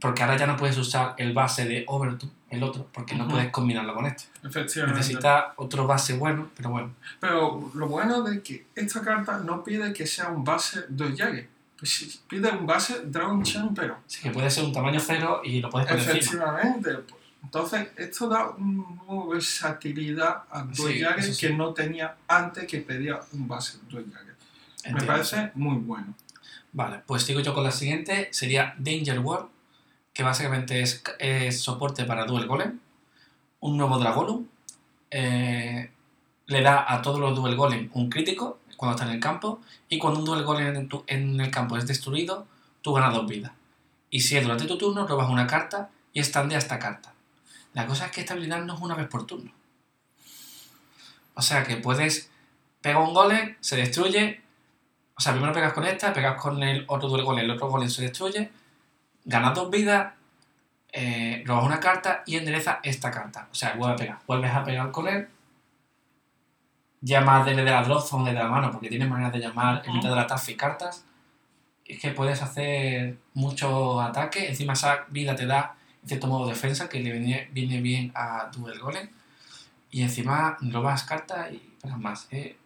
Porque 0.00 0.22
ahora 0.22 0.36
ya 0.36 0.46
no 0.46 0.56
puedes 0.56 0.76
usar 0.78 1.14
el 1.18 1.32
base 1.32 1.64
de 1.66 1.84
Overton, 1.86 2.30
el 2.52 2.62
otro, 2.62 2.86
porque 2.92 3.14
no 3.14 3.26
puedes 3.26 3.50
combinarlo 3.50 3.94
con 3.94 4.06
este. 4.06 4.24
Efectivamente. 4.44 5.00
Necesita 5.00 5.54
otro 5.56 5.86
base 5.86 6.14
bueno, 6.14 6.50
pero 6.56 6.70
bueno. 6.70 6.94
Pero 7.18 7.70
lo 7.74 7.88
bueno 7.88 8.22
de 8.22 8.42
que 8.42 8.66
esta 8.74 9.00
carta 9.00 9.38
no 9.38 9.64
pide 9.64 9.92
que 9.92 10.06
sea 10.06 10.28
un 10.28 10.44
base 10.44 10.84
de 10.88 11.16
Yage. 11.16 11.48
Pues 11.78 12.20
pide 12.28 12.50
un 12.50 12.66
base 12.66 13.00
Dragon 13.06 13.42
Chain, 13.42 13.74
pero. 13.74 13.98
Sí 14.06 14.20
que 14.22 14.30
puede 14.30 14.50
ser 14.50 14.64
un 14.64 14.72
tamaño 14.72 15.00
cero 15.00 15.40
y 15.42 15.60
lo 15.60 15.70
puedes 15.70 15.88
poner 15.88 16.02
encima. 16.02 16.18
Efectivamente. 16.20 16.94
pues, 17.08 17.22
Entonces, 17.42 17.88
esto 17.96 18.28
da 18.28 18.50
una 18.50 19.24
versatilidad 19.30 20.44
a 20.50 20.66
Sí, 20.72 21.02
eso 21.18 21.32
sí. 21.32 21.46
que 21.46 21.54
no 21.54 21.72
tenía 21.72 22.16
antes 22.28 22.66
que 22.66 22.78
pedía 22.78 23.18
un 23.32 23.48
base 23.48 23.78
Jagger. 23.90 24.36
Me 24.92 25.02
parece 25.02 25.50
muy 25.54 25.78
bueno. 25.78 26.14
Vale, 26.72 27.00
pues 27.06 27.22
sigo 27.22 27.40
yo 27.40 27.54
con 27.54 27.64
la 27.64 27.70
siguiente. 27.70 28.28
Sería 28.30 28.74
Danger 28.78 29.18
World, 29.18 29.48
que 30.12 30.22
básicamente 30.22 30.82
es, 30.82 31.62
soporte 31.62 32.04
para 32.04 32.24
Duel 32.24 32.46
Golem. 32.46 32.80
Un 33.60 33.76
nuevo 33.76 33.98
Dragolum. 33.98 34.46
eh, 35.10 35.90
le 36.46 36.62
da 36.62 36.92
a 36.92 37.00
todos 37.02 37.20
los 37.20 37.34
Duel 37.36 37.56
Golem 37.56 37.90
un 37.94 38.10
crítico 38.10 38.58
cuando 38.76 38.96
está 38.96 39.08
en 39.08 39.14
el 39.14 39.20
campo. 39.20 39.60
Y 39.88 39.98
cuando 39.98 40.20
un 40.20 40.26
Duel 40.26 40.44
Golem 40.44 40.88
en, 41.06 41.40
el 41.40 41.50
campo 41.50 41.76
es 41.76 41.86
destruido, 41.86 42.46
tú 42.82 42.92
ganas 42.92 43.14
dos 43.14 43.26
vidas. 43.26 43.52
Y 44.10 44.20
si 44.20 44.36
es 44.36 44.42
durante 44.42 44.66
tu 44.66 44.76
turno, 44.76 45.06
robas 45.06 45.30
una 45.30 45.46
carta 45.46 45.90
y 46.12 46.20
estandea 46.20 46.58
esta 46.58 46.78
carta. 46.78 47.14
La 47.72 47.86
cosa 47.86 48.06
es 48.06 48.12
que 48.12 48.20
esta 48.20 48.34
habilidad 48.34 48.62
no 48.64 48.74
es 48.74 48.80
una 48.80 48.94
vez 48.94 49.08
por 49.08 49.26
turno. 49.26 49.52
O 51.34 51.40
sea 51.40 51.64
que 51.64 51.76
puedes 51.76 52.30
pegar 52.82 53.00
un 53.00 53.14
golem, 53.14 53.56
se 53.60 53.76
destruye, 53.76 54.42
o 55.16 55.20
sea, 55.20 55.32
primero 55.32 55.54
pegas 55.54 55.72
con 55.72 55.84
esta, 55.84 56.12
pegas 56.12 56.40
con 56.40 56.62
el 56.62 56.84
otro 56.88 57.08
duel 57.08 57.24
golem, 57.24 57.44
el 57.44 57.52
otro 57.52 57.68
golem 57.68 57.88
se 57.88 58.02
destruye, 58.02 58.50
ganas 59.24 59.54
dos 59.54 59.70
vidas, 59.70 60.12
eh, 60.92 61.42
robas 61.46 61.64
una 61.64 61.80
carta 61.80 62.22
y 62.26 62.36
enderezas 62.36 62.78
esta 62.82 63.10
carta. 63.10 63.48
O 63.50 63.54
sea, 63.54 63.74
vuelves 63.74 63.94
a 63.94 63.96
pegar, 64.04 64.18
vuelves 64.26 64.52
a 64.52 64.64
pegar 64.64 64.90
con 64.90 65.08
él, 65.08 65.28
llamas 67.00 67.44
desde 67.46 67.64
la 67.64 67.82
drop 67.82 68.02
zone 68.06 68.30
desde 68.30 68.42
la 68.42 68.48
mano, 68.50 68.70
porque 68.70 68.88
tienes 68.88 69.08
maneras 69.08 69.32
de 69.32 69.40
llamar 69.40 69.82
en 69.86 69.94
mitad 69.94 70.10
de 70.10 70.16
la 70.16 70.26
taza 70.26 70.50
y 70.50 70.56
cartas. 70.56 71.04
Es 71.84 71.98
que 72.00 72.10
puedes 72.10 72.40
hacer 72.42 73.18
muchos 73.34 74.00
ataques, 74.02 74.48
encima 74.48 74.72
esa 74.74 75.04
vida 75.08 75.34
te 75.34 75.46
da, 75.46 75.74
en 76.02 76.08
cierto 76.08 76.26
modo, 76.26 76.48
defensa, 76.48 76.88
que 76.88 77.00
le 77.00 77.12
viene, 77.12 77.48
viene 77.52 77.80
bien 77.80 78.12
a 78.14 78.48
duel 78.54 78.78
golem. 78.78 79.08
Y 79.90 80.02
encima 80.02 80.56
robas 80.60 81.04
cartas 81.04 81.52
y 81.52 81.58
pegas 81.82 81.98
más. 81.98 82.28
eh, 82.30 82.56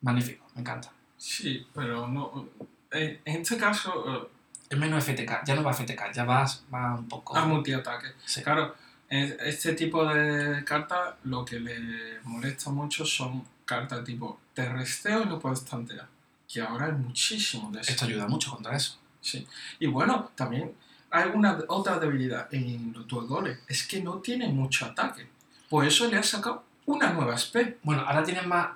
magnífico, 0.00 0.44
me 0.54 0.62
encanta. 0.62 0.90
Sí, 1.16 1.66
pero 1.74 2.08
no. 2.08 2.48
En, 2.90 3.20
en 3.24 3.40
este 3.42 3.56
caso, 3.56 3.90
eh, 4.14 4.28
Es 4.68 4.78
menos 4.78 5.04
FTK, 5.04 5.44
ya 5.44 5.54
no 5.54 5.62
va 5.62 5.72
FTK, 5.72 6.12
ya 6.12 6.24
vas, 6.24 6.64
va 6.72 6.94
un 6.94 7.08
poco. 7.08 7.36
a 7.36 7.44
multiataque. 7.44 8.08
Sí. 8.24 8.42
Claro, 8.42 8.74
es- 9.08 9.36
este 9.40 9.74
tipo 9.74 10.04
de 10.06 10.64
cartas 10.64 11.14
lo 11.24 11.44
que 11.44 11.60
le 11.60 12.20
molesta 12.24 12.70
mucho 12.70 13.04
son 13.06 13.44
cartas 13.64 14.02
tipo 14.04 14.40
te 14.54 14.68
resteo 14.68 15.22
y 15.22 15.26
no 15.26 15.38
puedes 15.38 15.64
tantear. 15.64 16.06
Que 16.48 16.60
ahora 16.62 16.86
hay 16.86 16.92
muchísimo 16.92 17.70
de 17.70 17.80
eso. 17.80 17.90
Esto 17.92 18.04
ayuda 18.06 18.26
mucho 18.26 18.50
contra 18.50 18.76
eso. 18.76 18.98
Sí. 19.20 19.46
Y 19.80 19.86
bueno, 19.86 20.30
también 20.34 20.72
hay 21.10 21.30
una 21.34 21.58
otra 21.68 21.98
debilidad 21.98 22.52
en 22.52 22.92
los 22.92 23.06
dual 23.06 23.26
goles, 23.26 23.58
es 23.68 23.86
que 23.86 24.02
no 24.02 24.18
tiene 24.18 24.48
mucho 24.48 24.86
ataque. 24.86 25.28
Por 25.68 25.84
eso 25.84 26.08
le 26.08 26.16
ha 26.18 26.22
sacado 26.22 26.64
una 26.86 27.12
nueva 27.12 27.34
SP. 27.34 27.78
Bueno, 27.82 28.02
ahora 28.02 28.22
tienes 28.24 28.46
más. 28.46 28.70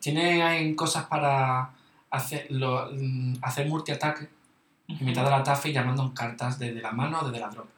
Tiene 0.00 0.74
cosas 0.76 1.04
para 1.06 1.70
hacer, 2.10 2.46
lo- 2.50 2.90
mm, 2.92 3.36
hacer 3.42 3.66
multiataque 3.68 4.28
en 4.88 5.04
mitad 5.04 5.24
de 5.24 5.30
la 5.30 5.42
tafa 5.42 5.68
y 5.68 5.72
llamando 5.72 6.12
cartas 6.14 6.58
desde 6.58 6.80
la 6.80 6.92
mano 6.92 7.20
o 7.20 7.24
desde 7.26 7.40
la 7.40 7.48
drop. 7.48 7.68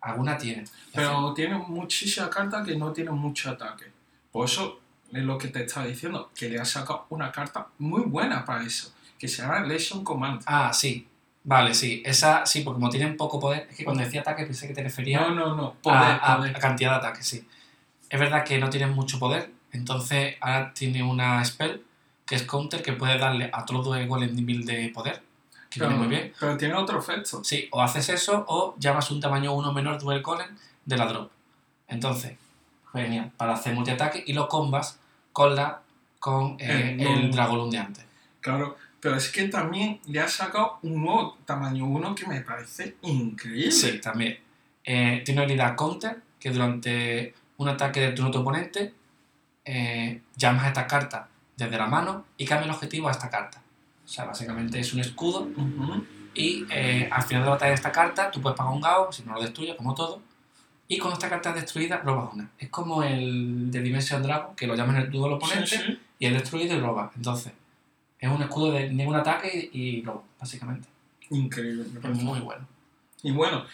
Alguna 0.00 0.38
tiene. 0.38 0.64
Pero 0.94 1.34
tiene 1.34 1.56
muchísimas 1.58 2.30
cartas 2.30 2.66
que 2.66 2.76
no 2.76 2.92
tienen 2.92 3.14
mucho 3.14 3.50
ataque. 3.50 3.86
Por 4.30 4.44
eso 4.44 4.80
es 5.12 5.22
lo 5.22 5.36
que 5.38 5.48
te 5.48 5.64
estaba 5.64 5.86
diciendo, 5.86 6.30
que 6.34 6.48
le 6.48 6.60
ha 6.60 6.64
sacado 6.64 7.06
una 7.10 7.32
carta 7.32 7.68
muy 7.78 8.02
buena 8.02 8.44
para 8.44 8.64
eso, 8.64 8.92
que 9.18 9.28
se 9.28 9.42
llama 9.42 9.60
Legion 9.60 10.04
Command. 10.04 10.42
Ah, 10.46 10.72
sí. 10.72 11.08
Vale, 11.44 11.74
sí. 11.74 12.02
Esa, 12.04 12.44
sí, 12.44 12.62
porque 12.62 12.76
como 12.76 12.90
tienen 12.90 13.16
poco 13.16 13.38
poder. 13.38 13.68
Es 13.70 13.76
que 13.76 13.84
cuando 13.84 14.02
decía 14.02 14.20
ataque 14.20 14.44
pensé 14.44 14.66
que 14.66 14.74
te 14.74 14.82
refería 14.82 15.20
No, 15.20 15.34
no, 15.34 15.54
no, 15.54 15.74
poder, 15.74 16.18
a, 16.20 16.36
poder. 16.36 16.56
a 16.56 16.58
cantidad 16.58 16.90
de 16.90 16.96
ataques, 16.96 17.26
sí. 17.26 17.46
Es 18.08 18.18
verdad 18.20 18.44
que 18.44 18.58
no 18.58 18.68
tienen 18.68 18.92
mucho 18.92 19.18
poder, 19.18 19.50
entonces 19.72 20.36
ahora 20.40 20.72
tiene 20.74 21.02
una 21.02 21.44
spell 21.44 21.82
que 22.24 22.34
es 22.34 22.42
counter 22.42 22.82
que 22.82 22.92
puede 22.92 23.18
darle 23.18 23.50
a 23.52 23.64
todos 23.64 23.96
los 23.96 24.08
golem 24.08 24.34
nivel 24.34 24.64
de 24.64 24.88
poder, 24.88 25.22
que 25.70 25.80
Pero, 25.80 25.88
viene 25.90 26.04
muy 26.06 26.14
bien. 26.16 26.32
pero 26.38 26.56
tiene 26.56 26.74
otro 26.74 26.98
efecto. 26.98 27.42
Sí, 27.44 27.68
o 27.72 27.82
haces 27.82 28.08
eso 28.08 28.44
o 28.48 28.74
llamas 28.78 29.10
un 29.10 29.20
tamaño 29.20 29.52
1 29.54 29.72
menor 29.72 29.98
duel 30.00 30.22
golem 30.22 30.48
de 30.84 30.96
la 30.96 31.06
drop. 31.06 31.30
Entonces, 31.88 32.36
genial, 32.92 33.32
para 33.36 33.54
hacer 33.54 33.74
multiataque 33.74 34.22
y 34.26 34.32
lo 34.32 34.48
combas 34.48 34.98
con 35.32 35.54
la 35.54 35.82
con 36.18 36.56
eh, 36.58 36.96
El- 36.98 37.06
el 37.06 37.70
de 37.70 37.78
antes. 37.78 38.04
Claro, 38.40 38.76
pero 39.00 39.16
es 39.16 39.28
que 39.30 39.46
también 39.48 40.00
le 40.06 40.20
ha 40.20 40.28
sacado 40.28 40.78
un 40.82 41.02
nuevo 41.02 41.36
tamaño 41.44 41.84
1 41.86 42.14
que 42.14 42.26
me 42.26 42.40
parece 42.40 42.96
increíble. 43.02 43.70
Sí, 43.70 44.00
también. 44.00 44.38
Eh, 44.84 45.22
tiene 45.24 45.40
una 45.40 45.44
habilidad 45.44 45.76
counter 45.76 46.20
que 46.40 46.50
durante 46.50 47.34
un 47.58 47.68
ataque 47.68 48.00
de 48.00 48.12
turno 48.12 48.30
de 48.30 48.32
tu 48.32 48.40
oponente 48.40 48.94
eh, 49.64 50.22
llamas 50.36 50.64
a 50.64 50.68
esta 50.68 50.86
carta 50.86 51.28
desde 51.56 51.76
la 51.76 51.86
mano 51.86 52.24
y 52.36 52.44
cambia 52.44 52.66
el 52.66 52.70
objetivo 52.72 53.08
a 53.08 53.12
esta 53.12 53.28
carta. 53.30 53.60
O 54.06 54.08
sea, 54.08 54.24
básicamente 54.24 54.78
es 54.78 54.94
un 54.94 55.00
escudo 55.00 55.48
y 56.34 56.64
eh, 56.70 57.08
al 57.10 57.22
final 57.24 57.42
de 57.42 57.46
la 57.46 57.50
batalla 57.52 57.70
de 57.70 57.74
esta 57.74 57.90
carta 57.92 58.30
tú 58.30 58.40
puedes 58.40 58.56
pagar 58.56 58.72
un 58.72 58.80
GAO, 58.80 59.12
si 59.12 59.22
no 59.24 59.34
lo 59.34 59.42
destruyes, 59.42 59.74
como 59.74 59.94
todo. 59.94 60.22
Y 60.88 60.98
cuando 60.98 61.14
esta 61.14 61.28
carta 61.28 61.50
es 61.50 61.56
destruida, 61.56 61.96
robas 61.98 62.32
una. 62.32 62.48
Es 62.58 62.68
como 62.68 63.02
el 63.02 63.70
de 63.72 63.80
Dimension 63.82 64.22
Dragon, 64.22 64.54
que 64.54 64.66
lo 64.68 64.76
llaman 64.76 64.96
el 64.96 65.10
dúo 65.10 65.24
del 65.24 65.32
oponente 65.34 65.66
Sí, 65.66 65.76
sí. 65.84 65.98
y 66.20 66.26
es 66.26 66.32
destruido 66.34 66.76
y 66.76 66.80
roba. 66.80 67.10
Entonces, 67.16 67.52
es 68.20 68.30
un 68.30 68.40
escudo 68.42 68.70
de 68.72 68.88
ningún 68.90 69.16
ataque 69.16 69.70
y, 69.72 69.80
y 69.98 70.02
robo, 70.02 70.24
básicamente. 70.38 70.86
Increíble, 71.30 71.84
me 71.90 71.98
Es 71.98 72.02
parece. 72.02 72.22
muy 72.22 72.38
bueno. 72.38 72.64
Y 73.24 73.32
bueno, 73.32 73.64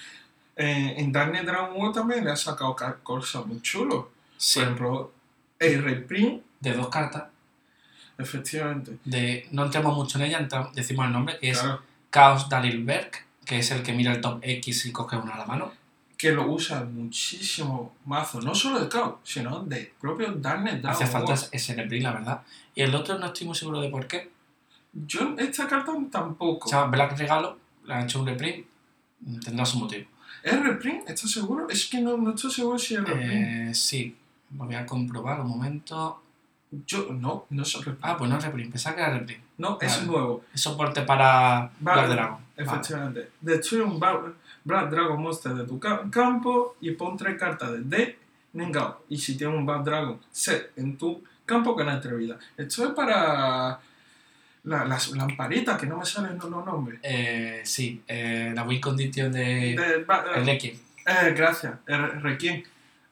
eh, 0.56 0.94
en 0.96 1.12
Darknet 1.12 1.44
Dragon 1.44 1.76
World 1.76 1.94
también 1.94 2.24
le 2.24 2.30
ha 2.30 2.36
sacado 2.36 2.74
ca- 2.74 2.96
cosas 3.02 3.44
muy 3.44 3.60
chulos. 3.60 4.06
Sí, 4.38 4.60
Por 4.60 4.62
ejemplo, 4.64 5.12
el 5.58 5.82
reprint, 5.84 6.42
de 6.60 6.72
dos 6.72 6.88
cartas. 6.88 7.24
Efectivamente. 8.19 8.99
de 9.04 9.49
no 9.50 9.64
entramos 9.64 9.97
mucho 9.97 10.19
en 10.19 10.25
ella, 10.25 10.49
decimos 10.75 11.07
el 11.07 11.12
nombre, 11.12 11.38
que 11.40 11.50
es 11.50 11.61
Claro, 11.61 11.83
Chaos 12.11 12.49
Dalilberg, 12.49 13.11
que 13.45 13.59
es 13.59 13.71
el 13.71 13.83
que 13.83 13.92
mira 13.92 14.12
el 14.12 14.21
top 14.21 14.40
X 14.42 14.87
y 14.87 14.92
coge 14.92 15.16
una 15.16 15.35
a 15.35 15.38
la 15.38 15.47
mano. 15.47 15.73
que 16.16 16.31
lo 16.31 16.47
usa 16.49 16.85
muchísimo 16.85 17.97
mazo, 18.04 18.40
no 18.40 18.54
solo 18.54 18.78
de 18.78 18.88
Chaos, 18.88 19.16
sino 19.25 19.64
de 19.64 19.92
propio 20.00 20.33
Darknet 20.33 20.85
Hace 20.85 21.07
falta 21.07 21.35
ese 21.50 21.75
reprint, 21.75 22.04
la 22.04 22.12
verdad. 22.12 22.42
Y 22.75 22.83
el 22.83 22.95
otro 22.95 23.19
no 23.19 23.26
estoy 23.26 23.47
muy 23.49 23.57
seguro 23.57 23.81
de 23.81 23.88
por 23.88 24.07
qué. 24.07 24.31
Yo 24.92 25.35
esta 25.38 25.66
carta 25.66 25.92
tampoco. 26.11 26.69
Se 26.69 26.76
llama 26.76 26.90
Black 26.92 27.19
Regalo, 27.19 27.59
le 27.85 27.95
han 27.95 28.04
hecho 28.04 28.21
un 28.21 28.26
reprint, 28.26 28.66
tendrá 29.45 29.64
su 29.66 29.78
motivo. 29.78 30.07
¿Es 30.42 30.61
reprint? 30.62 31.09
¿Estás 31.09 31.31
seguro? 31.31 31.69
Es 31.69 31.87
que 31.87 32.00
no, 32.00 32.16
no 32.16 32.35
estoy 32.35 32.50
seguro 32.50 32.78
si 32.78 32.95
es 32.95 33.04
reprint. 33.04 33.71
Eh, 33.71 33.75
sí, 33.75 34.16
lo 34.57 34.64
voy 34.64 34.75
a 34.75 34.85
comprobar 34.87 35.40
un 35.40 35.49
momento. 35.49 36.23
Yo, 36.86 37.08
no, 37.12 37.46
no 37.50 37.62
es. 37.62 37.78
Ah, 38.00 38.16
pues 38.16 38.30
no 38.30 38.38
es 38.38 38.44
reprint, 38.44 38.72
pensaba 38.72 38.96
que 38.96 39.02
era 39.02 39.12
reprint. 39.18 39.42
no, 39.58 39.78
es 39.80 39.94
vale. 39.96 40.06
nuevo. 40.06 40.44
Es 40.54 40.60
soporte 40.62 41.02
para 41.02 41.70
Vale, 41.80 42.00
Black 42.02 42.08
Dragon. 42.10 42.38
Vale. 42.38 42.42
Efectivamente. 42.56 43.30
Destruye 43.40 43.82
un 43.84 44.00
Black 44.64 44.90
Dragon 44.90 45.20
Monster 45.20 45.52
de 45.54 45.64
tu 45.66 45.78
ca- 45.78 46.02
campo 46.10 46.76
y 46.80 46.92
pon 46.92 47.16
tres 47.16 47.38
cartas 47.38 47.72
de 47.72 47.80
D 47.82 48.18
Nengao. 48.54 49.04
Y 49.08 49.18
si 49.18 49.36
tienes 49.36 49.56
un 49.56 49.66
Black 49.66 49.82
Dragon 49.84 50.18
set 50.30 50.72
en 50.76 50.96
tu 50.96 51.22
campo, 51.44 51.74
gana 51.74 52.00
tres 52.00 52.16
vidas. 52.16 52.38
Esto 52.56 52.84
es 52.88 52.90
para 52.94 53.78
la- 54.64 54.84
las 54.84 55.10
lamparitas, 55.10 55.78
que 55.78 55.86
no 55.86 55.98
me 55.98 56.06
salen 56.06 56.38
los, 56.38 56.50
nombres. 56.50 57.00
Eh, 57.02 57.60
sí, 57.64 58.02
eh, 58.06 58.52
la 58.54 58.62
win 58.64 58.80
condition 58.80 59.30
de, 59.32 59.74
De 59.76 60.04
Ba- 60.04 60.24
el 60.36 60.48
X. 60.48 60.80
eh, 61.06 61.34
gracias, 61.36 61.74
el 61.86 62.22
Requiem. 62.22 62.62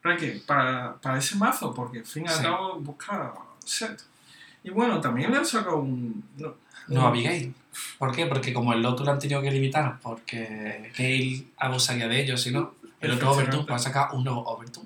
Requiem, 0.02 0.40
para, 0.46 0.94
para 0.94 1.18
ese 1.18 1.36
mazo, 1.36 1.74
porque 1.74 1.98
al 1.98 2.06
fin 2.06 2.24
y 2.24 2.28
al 2.28 2.34
Sí. 2.36 2.42
cabo 2.42 2.78
busca 2.80 3.34
set. 3.70 4.02
Y 4.62 4.70
bueno, 4.70 5.00
también 5.00 5.30
le 5.30 5.38
han 5.38 5.46
sacado 5.46 5.76
un. 5.78 6.22
No, 6.36 6.54
No 6.88 7.00
un- 7.00 7.06
Abigail. 7.06 7.54
¿Por 7.98 8.14
qué? 8.14 8.26
Porque 8.26 8.52
como 8.52 8.72
el 8.72 8.84
otro 8.84 9.04
lo 9.06 9.12
han 9.12 9.18
tenido 9.18 9.40
que 9.40 9.50
limitar, 9.50 9.98
porque 10.02 10.92
Gale 10.98 11.44
abusaría 11.56 12.08
de 12.08 12.20
ellos, 12.22 12.42
si 12.42 12.50
no, 12.50 12.74
el 13.00 13.12
otro. 13.12 13.30
Overton 13.30 13.66
ha 13.70 13.78
sacado 13.78 14.16
un 14.16 14.24
nuevo 14.24 14.44
Overton. 14.44 14.84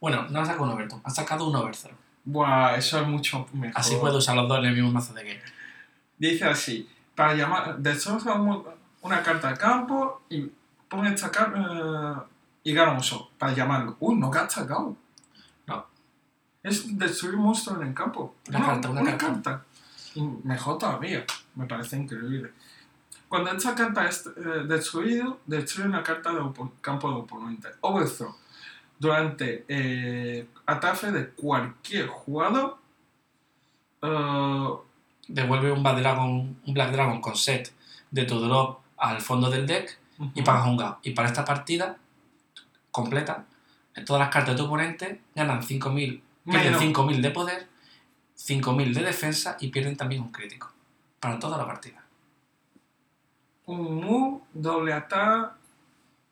Bueno, 0.00 0.26
no 0.28 0.40
ha 0.40 0.44
sacado 0.44 0.64
un 0.64 0.70
Overton, 0.70 1.00
ha 1.04 1.10
sacado 1.10 1.48
un 1.48 1.56
Overthrow. 1.56 1.94
Buah, 2.24 2.76
eso 2.76 3.00
es 3.00 3.06
mucho 3.08 3.48
mejor. 3.52 3.80
Así 3.80 3.96
puede 3.96 4.16
usar 4.16 4.36
los 4.36 4.46
dos 4.48 4.58
en 4.58 4.66
el 4.66 4.74
mismo 4.74 4.90
mazo 4.92 5.14
de 5.14 5.24
Gale. 5.24 5.42
Dice 6.18 6.44
así, 6.44 6.88
para 7.14 7.34
llamar, 7.34 7.78
destrozamos 7.78 8.64
una 9.00 9.22
carta 9.22 9.48
al 9.48 9.58
campo 9.58 10.22
y 10.28 10.48
pon 10.88 11.06
esta 11.06 11.30
carta 11.30 11.58
eh, 11.58 12.22
y 12.64 12.72
gana 12.74 12.92
un 12.92 12.98
uso 12.98 13.30
para 13.38 13.52
llamarlo. 13.54 13.96
Uy, 14.00 14.14
no 14.16 14.30
gasta 14.30 14.64
Gao. 14.64 14.96
Es 16.62 16.96
destruir 16.98 17.36
monstruos 17.36 17.80
en 17.80 17.88
el 17.88 17.94
campo. 17.94 18.36
Una 18.48 18.58
No, 18.58 18.66
carta, 18.66 18.90
una 18.90 19.18
carta. 19.18 19.64
Y 20.14 20.22
mejor 20.22 20.78
todavía. 20.78 21.24
Me 21.54 21.66
parece 21.66 21.96
increíble. 21.96 22.52
Cuando 23.28 23.50
esta 23.50 23.74
carta 23.74 24.06
es 24.06 24.26
eh, 24.26 24.64
destruido, 24.68 25.40
destruye 25.46 25.88
una 25.88 26.02
carta 26.02 26.32
de 26.32 26.40
campo 26.80 27.08
de 27.10 27.16
oponente. 27.16 27.68
Overthrow. 27.80 28.34
Durante 28.98 29.64
eh, 29.68 30.46
ataque 30.66 31.10
de 31.10 31.30
cualquier 31.30 32.06
jugador. 32.08 32.78
eh, 34.02 34.68
Devuelve 35.28 35.72
un 35.72 35.82
Black 35.82 35.98
Dragon, 35.98 36.56
un 36.66 36.74
Black 36.74 36.90
Dragon 36.92 37.20
con 37.20 37.36
set 37.36 37.72
de 38.10 38.24
tu 38.24 38.38
drop 38.40 38.80
al 38.98 39.20
fondo 39.20 39.48
del 39.48 39.66
deck 39.66 39.98
y 40.34 40.42
pagas 40.42 40.66
un 40.66 40.76
Gao. 40.76 40.98
Y 41.02 41.12
para 41.12 41.28
esta 41.28 41.44
partida 41.44 41.96
completa, 42.90 43.46
todas 44.04 44.20
las 44.20 44.28
cartas 44.30 44.54
de 44.54 44.58
tu 44.58 44.66
oponente 44.66 45.22
ganan 45.34 45.62
5.000, 45.62 46.20
pierden 46.44 46.78
Menos. 46.78 46.82
5.000 46.82 47.20
de 47.20 47.30
poder, 47.30 47.68
5.000 48.36 48.94
de 48.94 49.02
defensa 49.02 49.56
y 49.60 49.68
pierden 49.68 49.96
también 49.96 50.22
un 50.22 50.32
crítico. 50.32 50.72
Para 51.20 51.38
toda 51.38 51.56
la 51.56 51.66
partida. 51.66 52.02
un 53.66 54.04
move, 54.04 54.40
doble 54.52 54.92
ataque. 54.92 55.54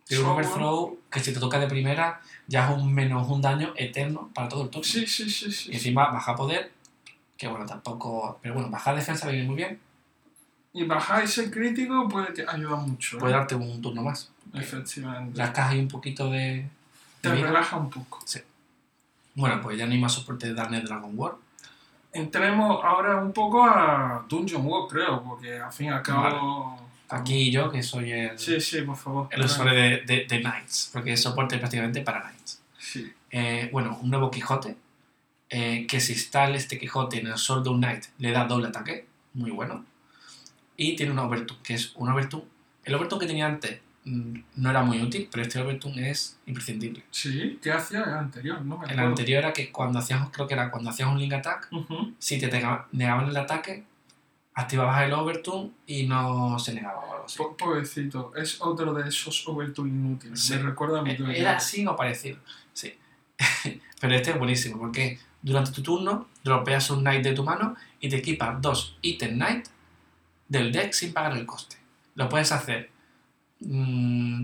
Tiene 0.05 0.25
un 0.25 0.31
overthrow 0.31 0.99
que 1.09 1.21
si 1.21 1.33
te 1.33 1.39
toca 1.39 1.61
de 1.61 1.69
primera 1.69 2.21
ya 2.49 2.69
es 2.69 2.77
un 2.77 2.93
menos 2.93 3.29
un 3.29 3.41
daño 3.41 3.73
eterno 3.77 4.29
para 4.35 4.49
todo 4.49 4.65
el 4.65 4.71
turno. 4.71 4.83
Sí, 4.85 5.07
sí, 5.07 5.31
sí, 5.31 5.53
sí. 5.53 5.71
Y 5.71 5.75
encima 5.77 6.11
baja 6.11 6.35
poder, 6.35 6.73
que 7.37 7.47
bueno, 7.47 7.65
tampoco. 7.65 8.39
Pero 8.43 8.55
bueno, 8.55 8.69
baja 8.71 8.93
defensa 8.93 9.29
viene 9.29 9.47
muy 9.47 9.55
bien. 9.55 9.79
Y 10.73 10.85
bajar 10.85 11.23
ese 11.23 11.49
crítico 11.51 12.09
puede 12.09 12.33
que 12.33 12.45
ayuda 12.47 12.77
mucho. 12.77 13.17
¿eh? 13.17 13.21
Puede 13.21 13.35
darte 13.35 13.55
un 13.55 13.81
turno 13.81 14.03
más. 14.03 14.31
Efectivamente. 14.53 15.39
Las 15.39 15.51
cajas 15.51 15.75
y 15.75 15.79
un 15.79 15.89
poquito 15.89 16.29
de. 16.29 16.39
de 16.39 16.69
Te 17.21 17.31
vida. 17.31 17.47
relaja 17.47 17.77
un 17.77 17.91
poco. 17.91 18.19
Bueno, 19.35 19.61
pues 19.63 19.79
ya 19.79 19.87
no 19.87 19.93
hay 19.93 19.99
más 19.99 20.13
soporte 20.13 20.49
de 20.49 20.55
Darknet 20.55 20.85
Dragon 20.85 21.13
War. 21.15 21.35
Entremos 22.13 22.81
ahora 22.85 23.17
un 23.23 23.33
poco 23.33 23.65
a 23.65 24.25
Dungeon 24.29 24.67
World, 24.67 24.91
creo, 24.91 25.23
porque 25.23 25.59
al 25.59 25.73
fin 25.73 25.87
y 25.87 25.91
al 25.91 26.03
cabo. 26.03 26.89
Aquí 27.09 27.51
yo, 27.51 27.71
que 27.71 27.83
soy 27.83 28.13
el, 28.13 28.39
Sí, 28.39 28.61
sí, 28.61 28.83
por 28.83 28.97
favor. 28.97 29.29
el 29.31 29.43
usuario 29.45 29.75
de, 29.75 30.01
de, 30.07 30.27
de 30.29 30.41
Knights, 30.41 30.91
porque 30.93 31.13
es 31.15 31.23
soporte 31.23 31.59
prácticamente 31.59 32.03
para 32.03 32.23
Knights. 32.23 32.61
Sí. 32.79 33.13
Eh, 33.31 33.69
bueno, 33.73 33.99
un 34.01 34.11
nuevo 34.11 34.31
Quijote, 34.31 34.77
eh, 35.49 35.87
que 35.89 36.01
si 36.01 36.13
instala 36.13 36.57
este 36.57 36.79
Quijote 36.79 37.19
en 37.19 37.27
el 37.29 37.37
Sword 37.39 37.67
of 37.67 37.77
Knight 37.79 38.05
le 38.19 38.31
da 38.31 38.45
doble 38.45 38.69
ataque, 38.69 39.07
muy 39.35 39.51
bueno. 39.51 39.85
Y 40.77 40.95
tiene 40.97 41.13
un 41.13 41.19
Overtune, 41.19 41.61
que 41.63 41.75
es 41.75 41.93
un 41.97 42.09
Overtune. 42.09 42.45
El 42.85 42.95
Overtune 42.95 43.21
que 43.21 43.27
tenía 43.27 43.47
antes 43.47 43.81
no 44.05 44.71
era 44.71 44.83
muy 44.83 45.03
útil, 45.03 45.29
pero 45.31 45.43
este 45.43 45.61
Overtune 45.61 46.11
es 46.11 46.39
imprescindible. 46.47 47.03
Sí, 47.11 47.59
¿qué 47.63 47.71
hacía 47.73 48.03
el 48.03 48.15
anterior? 48.15 48.61
No 48.63 48.83
El 48.85 48.99
anterior 48.99 49.41
era 49.45 49.53
que 49.53 49.71
cuando 49.71 49.99
hacías, 49.99 50.27
creo 50.33 50.47
que 50.47 50.55
era 50.55 50.71
cuando 50.71 50.91
hacías 50.91 51.09
un 51.09 51.19
Link 51.19 51.33
Attack, 51.35 51.69
si 52.19 52.39
te 52.39 52.49
negaban 52.93 53.29
el 53.29 53.37
ataque, 53.37 53.85
activabas 54.55 55.03
el 55.03 55.13
Overtune 55.13 55.71
y 55.87 56.07
no 56.07 56.59
se 56.59 56.75
negaba 56.75 56.99
o 56.99 57.13
algo 57.13 57.25
así. 57.27 57.39
Po- 57.39 57.57
Pobrecito, 57.57 58.33
es 58.37 58.61
otro 58.61 58.93
de 58.95 59.09
esos 59.09 59.47
Overture 59.47 59.89
inútiles. 59.89 60.41
Sí. 60.41 60.55
Me 60.55 60.63
recuerda 60.63 61.01
a 61.01 61.03
mi 61.03 61.11
Eh, 61.11 61.15
teoría. 61.17 61.39
Era 61.39 61.57
así 61.57 61.87
o 61.87 61.95
parecido, 61.95 62.39
sí. 62.73 62.95
Pero 64.01 64.15
este 64.15 64.31
es 64.33 64.39
buenísimo 64.39 64.79
porque 64.79 65.19
durante 65.43 65.73
tu 65.73 65.83
turno 65.83 66.29
dropeas 66.43 66.91
un 66.91 67.01
Knight 67.01 67.23
de 67.23 67.33
tu 67.35 67.45
mano 67.45 67.77
y 68.01 68.09
te 68.09 68.17
equipas 68.17 68.61
dos 68.61 68.97
ítems 69.03 69.35
Knight 69.35 69.67
del 70.49 70.73
deck 70.73 70.93
sin 70.93 71.13
pagar 71.13 71.37
el 71.37 71.47
coste. 71.47 71.77
Lo 72.15 72.29
puedes 72.29 72.51
hacer 72.53 72.90
mm, 73.61 74.43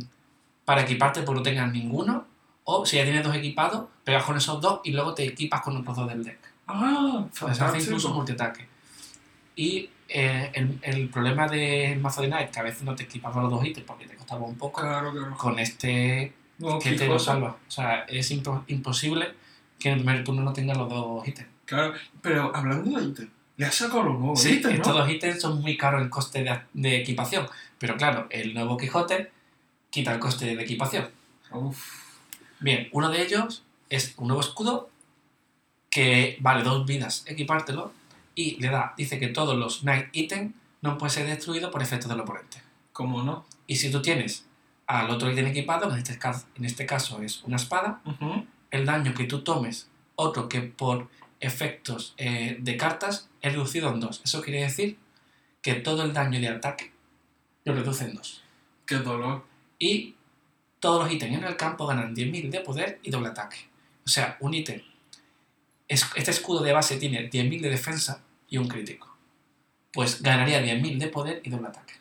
para 0.65 0.83
equiparte 0.83 1.23
porque 1.23 1.39
no 1.39 1.43
tengas 1.43 1.73
ninguno 1.73 2.25
o 2.65 2.85
si 2.85 2.97
ya 2.97 3.05
tienes 3.05 3.23
dos 3.25 3.35
equipados, 3.37 3.87
pegas 4.05 4.25
con 4.25 4.37
esos 4.37 4.61
dos 4.61 4.81
y 4.85 4.91
luego 4.93 5.15
te 5.15 5.25
equipas 5.25 5.61
con 5.63 5.77
otros 5.77 5.97
dos 5.97 6.09
del 6.09 6.25
deck. 6.25 6.39
Ah, 6.67 7.25
Pues 7.39 7.61
hace 7.61 7.79
incluso 7.79 8.09
fantástico. 8.09 8.15
multiataque. 8.15 8.67
Y 9.55 9.89
eh, 10.09 10.51
el, 10.55 10.79
el 10.83 11.09
problema 11.09 11.47
del 11.49 12.01
mazo 12.01 12.23
de 12.23 12.29
Knight, 12.29 12.51
que 12.51 12.61
a 12.61 12.63
veces 12.65 12.83
no 12.83 12.95
te 12.97 13.05
equipas 13.05 13.33
con 13.33 13.43
los 13.43 13.51
dos 13.53 13.65
ítems 13.65 13.87
porque 13.87 14.07
te 14.07 14.17
costaba 14.17 14.45
un 14.45 14.57
poco, 14.57 14.81
Claro, 14.81 15.13
claro. 15.13 15.37
con 15.37 15.59
este 15.59 16.33
No, 16.59 16.79
que 16.79 16.93
te 16.93 17.07
lo 17.07 17.19
salva. 17.19 17.57
O 17.69 17.71
sea, 17.71 18.01
es 18.09 18.31
impo- 18.33 18.65
imposible 18.67 19.33
que 19.79 19.89
en 19.91 19.99
el 19.99 20.05
primer 20.05 20.25
turno 20.25 20.43
no 20.43 20.53
tengas 20.53 20.77
los 20.77 20.89
dos 20.89 21.27
ítems. 21.29 21.49
Claro, 21.65 21.95
pero 22.21 22.55
hablando 22.55 22.99
de 22.99 23.07
ítem, 23.07 23.31
le 23.57 23.67
has 23.67 23.75
sacado 23.75 24.03
los 24.05 24.19
nuevos 24.19 24.41
Sí, 24.41 24.55
ítems, 24.55 24.75
estos 24.75 24.93
¿no? 24.95 25.01
dos 25.01 25.11
ítems 25.11 25.41
son 25.41 25.61
muy 25.61 25.77
caros 25.77 26.03
en 26.03 26.09
coste 26.11 26.43
de, 26.45 26.61
de 26.75 26.97
equipación. 26.97 27.47
Pero 27.79 27.97
claro, 27.97 28.27
el 28.31 28.55
nuevo 28.55 28.77
Quijote 28.77 29.31
quita 29.91 30.13
el 30.13 30.19
coste 30.19 30.55
de 30.55 30.63
equipación. 30.63 31.11
Uf. 31.53 32.07
Bien, 32.61 32.89
uno 32.93 33.11
de 33.11 33.23
ellos 33.23 33.65
es 33.89 34.15
un 34.17 34.29
nuevo 34.29 34.41
escudo 34.41 34.91
que 35.91 36.37
vale 36.41 36.63
dos 36.63 36.87
vidas 36.87 37.25
equipártelo 37.27 37.93
y 38.35 38.61
le 38.61 38.69
da, 38.69 38.95
dice 38.97 39.19
que 39.19 39.29
todos 39.29 39.57
los 39.57 39.85
Night 39.85 40.09
Item 40.13 40.53
no 40.83 40.99
pueden 40.99 41.15
ser 41.15 41.27
destruidos 41.27 41.71
por 41.71 41.83
efectos 41.83 42.09
del 42.09 42.21
oponente. 42.21 42.63
¿Cómo 42.93 43.23
no? 43.23 43.47
Y 43.67 43.77
si 43.77 43.91
tú 43.91 44.03
tienes 44.03 44.47
al 44.87 45.11
otro 45.11 45.31
ítem 45.31 45.47
equipado, 45.47 45.91
en 45.91 45.99
este 45.99 46.19
caso, 46.19 46.47
en 46.55 46.65
este 46.65 46.87
caso 46.87 47.23
es 47.23 47.43
una 47.45 47.57
espada, 47.57 48.01
el 48.71 48.87
daño 48.87 49.15
que 49.15 49.25
tú 49.25 49.43
tomes, 49.43 49.89
otro 50.15 50.49
que 50.49 50.61
por 50.61 51.09
efectos 51.41 52.15
eh, 52.17 52.57
de 52.61 52.77
cartas, 52.77 53.29
es 53.41 53.53
reducido 53.53 53.91
en 53.91 54.01
dos. 54.01 54.21
Eso 54.25 54.43
quiere 54.43 54.63
decir 54.63 54.99
que 55.63 55.75
todo 55.75 56.05
el 56.05 56.13
daño 56.13 56.41
de 56.41 56.49
ataque 56.49 56.93
lo 57.67 57.75
reduce 57.75 58.05
en 58.05 58.15
dos. 58.15 58.43
Qué 58.87 58.95
dolor. 58.97 59.45
Y 59.79 60.15
todos 60.81 61.05
los 61.05 61.13
ítems 61.13 61.37
en 61.39 61.45
el 61.45 61.57
campo 61.57 61.87
ganan 61.87 62.15
10.000 62.15 62.49
de 62.51 62.61
poder 62.61 63.01
y 63.03 63.11
doble 63.11 63.29
ataque. 63.29 63.69
O 64.05 64.09
sea, 64.09 64.37
un 64.41 64.55
ítem. 64.55 64.81
es- 65.89 66.07
Este 66.15 66.31
escudo 66.31 66.63
de 66.63 66.73
base 66.73 66.97
tiene 66.97 67.29
10.000 67.31 67.61
de 67.61 67.71
defensa 67.71 68.21
y 68.49 68.59
un 68.59 68.67
crítico. 68.69 69.15
Pues 69.93 70.23
ganaría 70.23 70.61
10.000 70.63 70.99
de 70.99 71.09
poder 71.09 71.41
y 71.45 71.51
doble 71.51 71.69
ataque. 71.69 71.95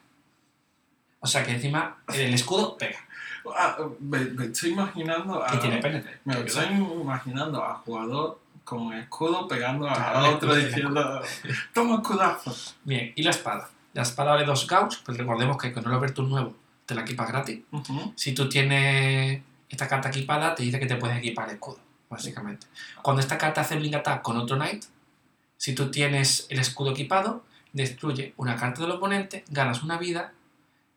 O 1.19 1.28
sea 1.28 1.43
que 1.43 1.51
encima 1.51 1.97
el 2.13 2.34
escudo 2.34 2.78
pega. 2.78 2.99
Ah, 3.56 3.78
me, 3.99 4.19
me 4.25 4.45
estoy 4.45 4.71
imaginando 4.71 5.43
a. 5.43 5.56
Y 5.56 5.60
tiene. 5.60 5.82
Me 6.25 6.34
estoy 6.39 6.65
imaginando 7.01 7.63
a 7.63 7.75
jugador 7.75 8.39
con 8.63 8.91
escudo 8.93 9.47
pegando 9.47 9.88
a, 9.88 10.30
otro 10.30 10.54
diciendo: 10.56 11.21
Toma 11.73 11.95
escudazo. 11.95 12.56
Bien, 12.84 13.13
y 13.15 13.21
la 13.23 13.30
espada. 13.32 13.69
La 13.95 14.01
espada 14.01 14.31
vale 14.31 14.43
2 14.43 14.67
gauss, 14.67 14.97
pues 14.97 15.17
recordemos 15.17 15.58
que 15.58 15.71
con 15.71 15.86
el 15.86 15.93
Overture 15.93 16.27
nuevo 16.27 16.53
te 16.86 16.93
la 16.93 17.03
equipas 17.03 17.29
gratis. 17.29 17.62
Si 18.15 18.34
tú 18.34 18.49
tienes 18.49 19.41
esta 19.69 19.88
carta 19.88 20.10
equipada, 20.10 20.53
te 20.53 20.63
dice 20.63 20.79
que 20.79 20.86
te 20.86 20.97
puedes 20.97 21.17
equipar 21.17 21.49
escudo, 21.49 21.79
básicamente. 22.10 22.67
Cuando 23.01 23.21
esta 23.21 23.38
carta 23.38 23.62
hace 23.62 23.77
Blink 23.77 23.95
Attack 23.95 24.21
con 24.21 24.36
otro 24.36 24.58
Knight, 24.58 24.84
si 25.55 25.73
tú 25.73 25.89
tienes 25.91 26.45
el 26.49 26.60
escudo 26.60 26.91
equipado, 26.91 27.45
destruye 27.71 28.34
una 28.36 28.58
carta 28.58 28.81
del 28.81 28.91
oponente, 28.91 29.45
ganas 29.47 29.81
una 29.81 29.97
vida 29.97 30.34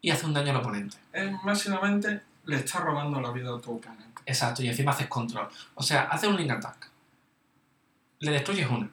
y 0.00 0.10
hace 0.10 0.26
un 0.26 0.34
daño 0.34 0.50
al 0.50 0.56
oponente. 0.56 0.96
Es 1.12 1.30
básicamente 1.44 2.22
le 2.46 2.56
está 2.56 2.80
robando 2.80 3.20
la 3.20 3.30
vida 3.30 3.54
a 3.54 3.60
tu 3.60 3.76
oponente. 3.76 4.22
Exacto, 4.26 4.64
y 4.64 4.68
encima 4.68 4.90
haces 4.90 5.06
control. 5.06 5.48
O 5.76 5.84
sea, 5.84 6.02
haces 6.02 6.28
un 6.28 6.36
Link 6.36 6.50
Attack, 6.50 6.90
le 8.18 8.32
destruyes 8.32 8.68
una, 8.68 8.90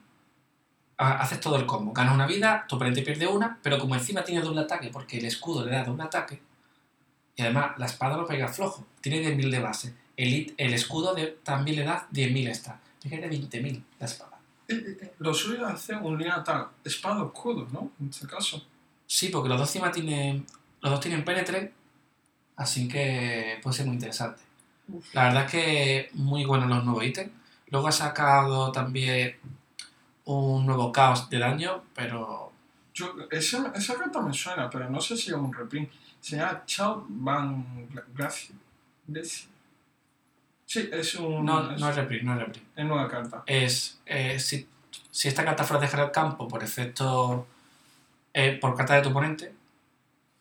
haces 0.98 1.40
todo 1.40 1.58
el 1.58 1.66
combo, 1.66 1.92
ganas 1.94 2.14
una 2.16 2.28
vida, 2.28 2.66
tu 2.68 2.76
oponente 2.78 3.02
pierde 3.02 3.28
una, 3.28 3.60
pero 3.62 3.80
como 3.80 3.96
encima 3.96 4.24
tiene 4.24 4.42
doble 4.42 4.62
ataque, 4.62 4.90
porque 4.92 5.18
el 5.18 5.26
escudo 5.26 5.66
le 5.66 5.72
da 5.72 5.84
doble 5.84 6.04
ataque, 6.04 6.42
y 7.36 7.42
además 7.42 7.72
la 7.78 7.86
espada 7.86 8.18
lo 8.18 8.26
pega 8.26 8.48
flojo, 8.48 8.86
tiene 9.02 9.20
10.000 9.20 9.52
de 9.52 9.60
base, 9.60 9.94
el, 10.18 10.54
el 10.58 10.74
escudo 10.74 11.14
de- 11.14 11.38
también 11.44 11.78
le 11.78 11.84
da 11.84 12.08
10.000 12.12 12.48
extra, 12.48 12.80
tiene 13.00 13.28
20.000 13.28 13.84
la 14.00 14.06
espada. 14.06 14.40
Eh, 14.68 14.74
eh, 14.76 14.98
eh, 15.02 15.14
Lo 15.20 15.34
suyo 15.34 15.68
es 15.68 15.74
hacer 15.74 15.98
un 15.98 16.18
línea 16.18 16.44
tal 16.44 16.68
espada 16.84 17.22
o 17.22 17.28
escudo, 17.28 17.68
¿no? 17.72 17.92
En 18.00 18.10
este 18.10 18.26
caso. 18.26 18.66
Sí, 19.06 19.30
porque 19.30 19.50
los 19.50 19.60
dos 19.60 19.70
encima 19.70 19.92
tienen, 19.92 20.46
los 20.82 20.92
dos 20.92 21.00
tienen 21.02 21.24
penetre, 21.24 21.72
así 22.56 22.88
que 22.88 23.60
puede 23.62 23.76
ser 23.78 23.86
muy 23.86 23.96
interesante. 23.96 24.42
Uf. 24.88 25.14
La 25.14 25.26
verdad 25.26 25.46
es 25.46 25.52
que 25.52 26.10
muy 26.14 26.46
buenos 26.46 26.70
los 26.70 26.84
nuevos 26.84 27.04
ítems. 27.04 27.32
Luego 27.70 27.88
ha 27.88 27.92
sacado 27.92 28.72
también 28.72 29.36
un 30.26 30.66
nuevo 30.66 30.92
caos 30.92 31.30
de 31.30 31.40
daño, 31.40 31.84
pero 31.94 32.52
Yo, 32.94 33.14
esa, 33.32 33.72
esa 33.76 33.96
carta 33.96 34.22
me 34.22 34.34
suena, 34.34 34.70
pero 34.70 34.90
no 34.90 35.00
sé 35.02 35.16
si 35.18 35.30
es 35.30 35.36
un 35.36 35.54
reprint. 35.54 35.90
Se 36.20 36.38
llama 36.38 36.64
Chao 36.66 37.06
Van 37.10 37.88
Gracia. 38.16 38.56
Sí, 40.66 40.90
es 40.92 41.16
un. 41.16 41.46
no, 41.46 41.72
es, 41.72 41.80
no 41.80 41.90
es 41.90 41.96
reprint, 41.96 42.24
no 42.24 42.34
es 42.34 42.40
reprint. 42.40 42.68
es 42.76 42.86
nueva 42.86 43.08
carta. 43.08 43.44
Es, 43.46 44.00
eh, 44.06 44.40
si, 44.40 44.68
si 45.12 45.28
esta 45.28 45.46
carta 45.46 45.64
fuera 45.64 45.80
a 45.80 45.86
dejar 45.86 46.06
el 46.06 46.12
campo 46.12 46.48
por 46.48 46.64
efecto, 46.64 47.46
eh, 48.34 48.58
por 48.60 48.76
carta 48.76 48.96
de 48.96 49.02
tu 49.04 49.10
oponente, 49.10 49.54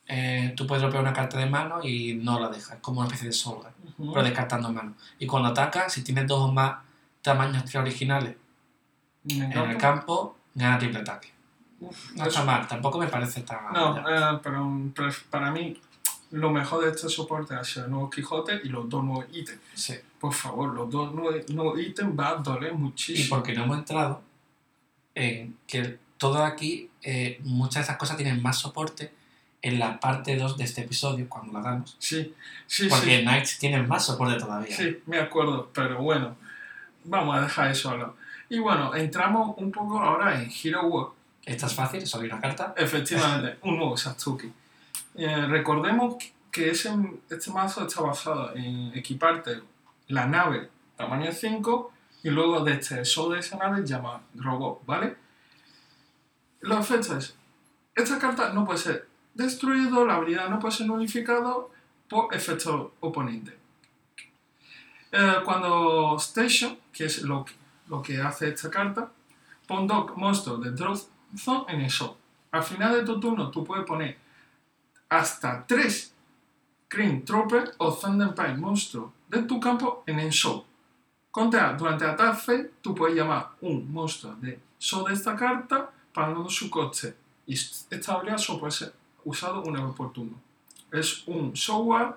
eh, 0.07 0.55
tú 0.57 0.67
puedes 0.67 0.81
dropear 0.83 1.03
una 1.03 1.13
carta 1.13 1.37
de 1.39 1.47
mano 1.47 1.81
y 1.83 2.15
no 2.15 2.41
la 2.41 2.49
dejas, 2.49 2.79
como 2.81 3.01
una 3.01 3.09
especie 3.09 3.29
de 3.29 3.35
solga, 3.35 3.71
Ujú. 3.99 4.13
pero 4.13 4.25
descartando 4.25 4.73
mano. 4.73 4.95
Y 5.19 5.27
cuando 5.27 5.51
atacas, 5.51 5.93
si 5.93 6.03
tienes 6.03 6.27
dos 6.27 6.49
o 6.49 6.53
más 6.53 6.77
tamaños 7.21 7.63
extra 7.63 7.83
originales 7.83 8.37
En 9.29 9.43
el 9.43 9.51
encanta. 9.53 9.79
campo, 9.79 10.37
gana 10.55 10.79
triple 10.79 11.01
ataque. 11.01 11.33
Uf, 11.81 12.13
No 12.15 12.23
eso- 12.23 12.29
está 12.29 12.45
mal, 12.45 12.67
tampoco 12.67 12.99
me 12.99 13.07
parece 13.09 13.43
tan 13.43 13.65
mal. 13.65 13.73
No, 13.73 13.99
eh, 14.09 14.41
pero, 14.43 14.71
pero 14.95 15.09
para 15.31 15.51
mí 15.51 15.81
lo 16.31 16.51
mejor 16.51 16.85
de 16.85 16.91
este 16.91 17.09
soporte 17.09 17.55
ha 17.55 17.65
sido 17.65 17.87
el 17.87 17.91
nuevo 17.91 18.11
Quijote 18.11 18.61
y 18.65 18.69
los 18.69 18.89
dos 18.89 19.05
nuevos 19.05 19.27
ítems. 19.33 19.61
Sí. 19.75 19.95
Por 20.21 20.33
favor, 20.33 20.73
los 20.75 20.91
dos 20.91 21.13
nuevos, 21.15 21.49
nuevos 21.51 21.79
ítems 21.79 22.19
va 22.19 22.29
a 22.31 22.35
doler 22.37 22.73
Y 22.73 22.77
muchísimo. 22.77 23.37
porque 23.37 23.53
no 23.55 23.65
hemos 23.65 23.79
entrado 23.79 24.23
en 25.15 25.57
que 25.67 25.99
todo 26.19 26.43
aquí, 26.45 26.91
eh, 27.03 27.39
muchas 27.45 27.75
de 27.75 27.81
esas 27.83 27.97
cosas 27.97 28.17
tienen 28.17 28.43
más 28.43 28.59
soporte 28.59 29.13
en 29.63 29.79
la 29.79 29.99
parte 30.01 30.37
2 30.37 30.57
de 30.59 30.65
este 30.65 30.83
episodio, 30.83 31.29
cuando 31.29 31.53
lo 31.53 31.59
hagamos. 31.59 31.97
Sí, 31.99 32.35
sí, 32.67 32.87
Porque 32.89 33.19
sí. 33.19 33.23
Knights 33.23 33.59
tienen 33.59 33.89
más 33.89 34.05
soporte 34.07 34.39
todavía. 34.39 34.77
Sí, 34.77 34.99
me 35.07 35.19
acuerdo, 35.19 35.71
pero 35.73 36.03
bueno, 36.03 36.37
vamos 37.05 37.37
a 37.37 37.41
dejar 37.43 37.71
eso 37.71 37.91
a 37.91 37.97
lado. 37.97 38.17
Y 38.49 38.59
bueno, 38.59 38.95
entramos 38.95 39.55
un 39.59 39.71
poco 39.73 39.99
ahora 40.01 40.41
en 40.41 40.51
Hero 40.51 40.87
World. 40.87 41.13
Esta 41.45 41.67
es 41.67 41.75
fácil, 41.75 42.07
solo 42.07 42.25
una 42.27 42.41
carta. 42.41 42.75
Efectivamente, 42.77 43.59
un 43.63 43.77
nuevo 43.77 43.97
Satsuki. 43.97 44.53
Eh, 45.17 45.47
recordemos 45.47 46.17
que 46.51 46.71
ese, 46.71 46.91
este 47.31 47.51
mazo 47.51 47.87
está 47.87 48.01
basado 48.01 48.55
en 48.55 48.93
equiparte 48.97 49.61
la 50.09 50.27
nave 50.27 50.71
tamaño 50.97 51.33
5 51.33 51.93
y 52.23 52.31
luego 52.31 52.63
de 52.65 52.75
este 52.75 53.05
show 53.05 53.31
de 53.31 53.41
esa 53.41 53.57
nave 53.57 53.85
llama 53.85 54.23
robot, 54.35 54.85
¿vale? 54.87 55.17
Los 56.61 56.81
efectos 56.81 57.17
es, 57.17 57.37
esta 57.95 58.19
carta 58.19 58.53
no 58.53 58.65
puede 58.65 58.79
ser 58.79 59.09
destruido, 59.35 60.07
la 60.07 60.15
habilidad 60.17 60.49
no 60.49 60.59
puede 60.59 60.75
ser 60.75 60.87
nulificado 60.87 61.71
por 62.09 62.33
efecto 62.35 62.95
oponente. 63.01 63.59
Eh, 65.13 65.35
cuando 65.45 66.17
Station, 66.19 66.79
que 66.93 67.05
es 67.07 67.23
lo, 67.23 67.45
que- 67.45 67.53
lo 67.87 68.03
que 68.03 68.21
hace 68.21 68.49
esta 68.49 68.71
carta, 68.71 69.11
pon 69.67 69.87
dos 69.87 70.17
monstruos 70.17 70.61
de 70.63 70.71
Draw 70.71 70.95
Zone 71.37 71.65
en 71.69 71.81
el 71.81 71.91
show. 71.91 72.17
Al 72.51 72.63
final 72.63 72.95
de 72.95 73.05
tu 73.05 73.19
turno 73.19 73.51
tú 73.51 73.65
puedes 73.65 73.85
poner 73.85 74.19
hasta 75.09 75.65
3 75.67 76.15
Green 76.89 77.25
Trooper 77.25 77.75
o 77.79 77.93
Thunderpine 77.93 78.57
monstruos 78.57 79.11
de 79.29 79.43
tu 79.43 79.59
campo 79.59 80.05
en 80.07 80.21
el 80.21 80.31
show. 80.31 80.65
Contra, 81.31 81.73
durante 81.73 82.07
phase 82.17 82.71
tú 82.81 82.95
puedes 82.95 83.17
llamar 83.17 83.51
un 83.61 83.93
monstruo 83.93 84.37
de 84.37 84.61
show 84.79 85.05
de 85.07 85.15
esta 85.15 85.35
carta 85.35 85.91
pagando 86.13 86.49
su 86.49 86.71
coste. 86.71 87.17
Y 87.47 87.55
esta 87.55 88.15
habilidad 88.15 88.39
solo 88.39 88.61
puede 88.61 88.73
ser 88.73 88.95
usado 89.25 89.63
una 89.63 89.85
vez 89.85 89.95
por 89.97 90.13
turno. 90.13 90.41
Es 90.93 91.27
un 91.27 91.53
Showward 91.53 92.17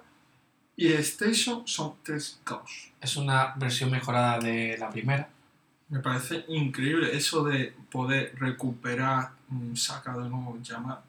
y 0.76 0.94
Station 0.94 1.68
son 1.68 1.96
3 2.04 2.42
Chaos. 2.46 2.92
Es 3.02 3.18
una 3.18 3.56
versión 3.56 3.90
mejorada 3.90 4.38
de 4.38 4.78
la 4.78 4.90
primera. 4.92 5.28
Me 5.90 6.00
parece 6.00 6.46
increíble 6.50 7.16
eso 7.16 7.44
de 7.44 7.74
poder 7.90 8.36
recuperar, 8.38 9.32
saca 9.74 10.18
de 10.18 10.30
nuevo 10.30 10.58
llama, 10.62 11.02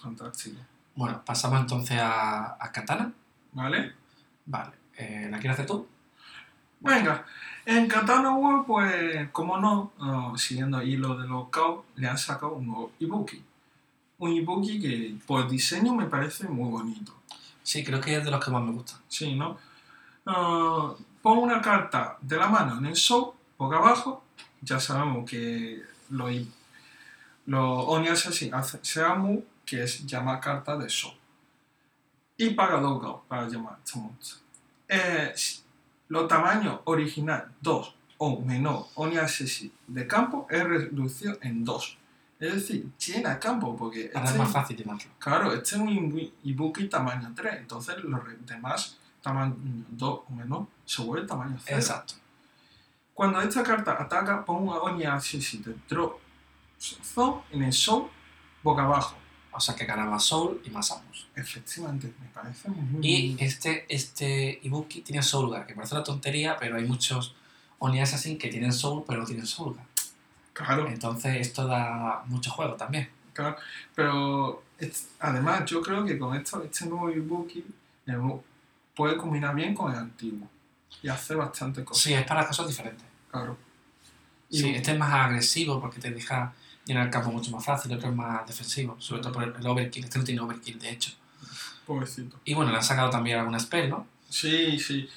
fantástico. 0.00 0.58
Bueno, 0.96 1.22
pasamos 1.24 1.60
entonces 1.60 1.98
a, 2.00 2.56
a 2.58 2.72
Katana. 2.72 3.12
¿Vale? 3.52 3.92
Vale, 4.46 4.72
eh, 4.96 5.28
¿la 5.30 5.38
quieres 5.38 5.54
hacer 5.54 5.66
tú? 5.66 5.86
Venga, 6.80 7.24
en 7.64 7.88
Katana 7.88 8.32
World, 8.32 8.66
pues, 8.66 9.30
como 9.30 9.56
no, 9.58 9.92
ah, 10.00 10.32
siguiendo 10.36 10.80
el 10.80 10.88
hilo 10.88 11.16
de 11.16 11.26
los 11.26 11.48
caos, 11.48 11.84
le 11.94 12.08
han 12.08 12.18
sacado 12.18 12.54
un 12.54 12.66
nuevo 12.66 12.92
Ibuki. 12.98 13.42
Un 14.18 14.32
Ibuki 14.32 14.80
que 14.80 15.16
por 15.26 15.48
diseño 15.48 15.94
me 15.94 16.06
parece 16.06 16.48
muy 16.48 16.70
bonito. 16.70 17.14
Sí, 17.62 17.82
creo 17.82 18.00
que 18.00 18.16
es 18.16 18.24
de 18.24 18.30
los 18.30 18.44
que 18.44 18.50
más 18.50 18.62
me 18.62 18.72
gustan. 18.72 19.00
Sí, 19.08 19.34
¿no? 19.34 19.56
Ah, 20.26 20.92
pon 21.22 21.38
una 21.38 21.62
carta 21.62 22.18
de 22.20 22.36
la 22.36 22.48
mano 22.48 22.78
en 22.78 22.86
el 22.86 22.96
show, 22.96 23.34
boca 23.56 23.76
abajo. 23.76 24.23
Ya 24.64 24.80
sabemos 24.80 25.28
que 25.28 25.82
los, 26.10 26.30
los 27.46 27.84
Oni 27.88 28.08
Assassin 28.08 28.54
hacen 28.54 28.80
Seamu, 28.84 29.42
que 29.64 29.82
es 29.82 30.06
llamar 30.06 30.40
carta 30.40 30.76
de 30.76 30.88
show. 30.88 31.12
Y 32.36 32.50
paga 32.50 32.80
dos 32.80 33.00
Gao 33.00 33.24
para 33.28 33.48
llamar 33.48 33.78
este 33.84 33.98
monstruo. 33.98 34.40
Eh, 34.88 35.34
los 36.08 36.28
tamaños 36.28 36.80
original 36.84 37.52
2 37.60 37.94
o 38.18 38.40
menor 38.40 38.86
Oni 38.94 39.16
Assassin 39.18 39.72
de 39.86 40.06
campo 40.06 40.46
es 40.50 40.62
reducido 40.64 41.36
en 41.42 41.64
2. 41.64 41.98
Es 42.40 42.54
decir, 42.54 42.88
llena 42.98 43.38
campo, 43.38 43.76
porque 43.76 44.10
Ahora 44.14 44.24
es 44.24 44.30
este- 44.32 44.38
más 44.42 44.52
fácil 44.52 44.76
llenarlo. 44.76 45.10
Claro, 45.18 45.52
este 45.54 45.76
es 45.76 45.80
un 45.80 45.88
ibu- 45.88 46.32
Ibuki 46.42 46.88
tamaño 46.88 47.32
3, 47.34 47.56
entonces 47.58 47.96
los 48.04 48.20
demás 48.46 48.98
tamaño 49.22 49.56
2 49.90 50.20
o 50.28 50.32
menos 50.34 50.68
se 50.84 51.02
vuelve 51.02 51.26
tamaño 51.26 51.56
0. 51.64 51.76
Exacto. 51.78 52.14
Cuando 53.14 53.40
esta 53.40 53.62
carta 53.62 53.96
ataca, 54.00 54.44
pon 54.44 54.68
una 54.68 54.78
de 55.62 55.76
Draw 55.88 56.18
Zone 56.78 57.42
en 57.52 57.62
el 57.62 57.72
show 57.72 58.10
boca 58.62 58.82
abajo. 58.82 59.16
O 59.52 59.60
sea 59.60 59.76
que 59.76 59.84
gana 59.86 60.04
más 60.04 60.24
Soul 60.24 60.60
y 60.64 60.70
más 60.70 60.90
Amos. 60.90 61.28
Efectivamente, 61.36 62.12
me 62.20 62.26
parece 62.30 62.68
muy 62.68 63.06
Y 63.06 63.36
este, 63.38 63.86
este 63.88 64.58
Ibuki 64.64 65.02
tiene 65.02 65.22
Soulgar, 65.22 65.64
que 65.64 65.74
parece 65.74 65.94
una 65.94 66.02
tontería, 66.02 66.56
pero 66.58 66.76
hay 66.76 66.84
muchos 66.84 67.36
Oni 67.78 68.00
Assassin 68.00 68.36
que 68.36 68.48
tienen 68.48 68.72
Soul 68.72 69.04
pero 69.06 69.20
no 69.20 69.26
tienen 69.26 69.46
Soulgar. 69.46 69.86
Claro, 70.52 70.88
Entonces 70.88 71.36
esto 71.36 71.66
da 71.66 72.24
mucho 72.26 72.50
juego 72.50 72.74
también. 72.74 73.08
claro. 73.32 73.56
Pero 73.94 74.62
es- 74.78 75.08
además 75.20 75.64
yo 75.66 75.80
creo 75.82 76.04
que 76.04 76.18
con 76.18 76.36
esto, 76.36 76.62
este 76.64 76.86
nuevo 76.86 77.10
Ibuki 77.10 77.64
puede 78.96 79.16
combinar 79.16 79.54
bien 79.54 79.72
con 79.74 79.92
el 79.92 79.98
antiguo. 79.98 80.48
Y 81.02 81.08
hace 81.08 81.34
bastante 81.34 81.84
cosas. 81.84 82.02
Sí, 82.02 82.14
es 82.14 82.24
para 82.26 82.46
cosas 82.46 82.66
diferentes. 82.68 83.06
Claro. 83.30 83.56
Y- 84.50 84.58
Sí, 84.60 84.70
este 84.70 84.92
es 84.92 84.98
más 84.98 85.12
agresivo 85.12 85.80
porque 85.80 86.00
te 86.00 86.10
deja 86.10 86.52
llenar 86.86 87.06
el 87.06 87.10
campo 87.10 87.30
mucho 87.32 87.50
más 87.50 87.64
fácil, 87.64 87.92
otro 87.94 88.10
es 88.10 88.14
más 88.16 88.46
defensivo, 88.46 88.96
sobre 89.00 89.22
todo 89.22 89.32
por 89.32 89.42
el 89.44 89.66
overkill. 89.66 90.04
Este 90.04 90.18
no 90.18 90.24
tiene 90.24 90.40
overkill, 90.40 90.78
de 90.78 90.90
hecho. 90.90 91.12
Pobrecito. 91.86 92.38
Y 92.44 92.54
bueno, 92.54 92.70
le 92.70 92.76
han 92.78 92.84
sacado 92.84 93.10
también 93.10 93.38
alguna 93.38 93.58
spell, 93.58 93.90
¿no? 93.90 94.06
Sí, 94.28 94.78
sí. 94.78 95.08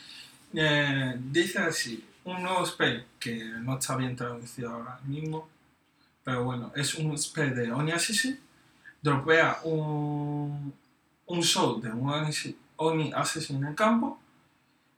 Eh, 0.54 1.16
dice 1.32 1.60
así, 1.60 2.06
un 2.26 2.42
nuevo 2.44 2.66
spell 2.66 3.06
que 3.20 3.36
no 3.62 3.78
está 3.78 3.96
bien 3.96 4.16
traducido 4.16 4.72
ahora 4.72 5.00
mismo, 5.06 5.48
pero 6.24 6.44
bueno, 6.44 6.72
es 6.76 6.96
un 6.96 7.18
spell 7.18 7.56
de 7.56 7.72
Oni 7.72 7.92
dropea 9.02 9.60
un, 9.63 10.74
un 11.28 11.44
soul 11.44 11.82
de 11.82 11.90
un 11.92 12.10
Oni 12.78 13.12
Assassin 13.13 13.58
en 13.58 13.66
el 13.66 13.76
campo 13.76 14.20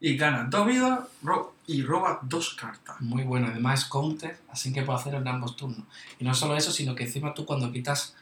y 0.00 0.16
gana 0.16 0.44
dos 0.48 0.66
vidas 0.66 1.00
ro- 1.22 1.54
y 1.66 1.82
roba 1.82 2.18
dos 2.22 2.54
cartas. 2.54 3.00
Muy 3.00 3.22
bueno, 3.22 3.48
además 3.50 3.80
es 3.80 3.86
counter, 3.86 4.38
así 4.50 4.72
que 4.72 4.82
puedo 4.82 4.98
hacerlo 4.98 5.18
en 5.20 5.28
ambos 5.28 5.56
turnos. 5.56 5.84
Y 6.18 6.24
no 6.24 6.34
solo 6.34 6.56
eso, 6.56 6.72
sino 6.72 6.94
que 6.94 7.04
encima 7.04 7.34
tú 7.34 7.44
cuando 7.46 7.70
quitas 7.70 8.16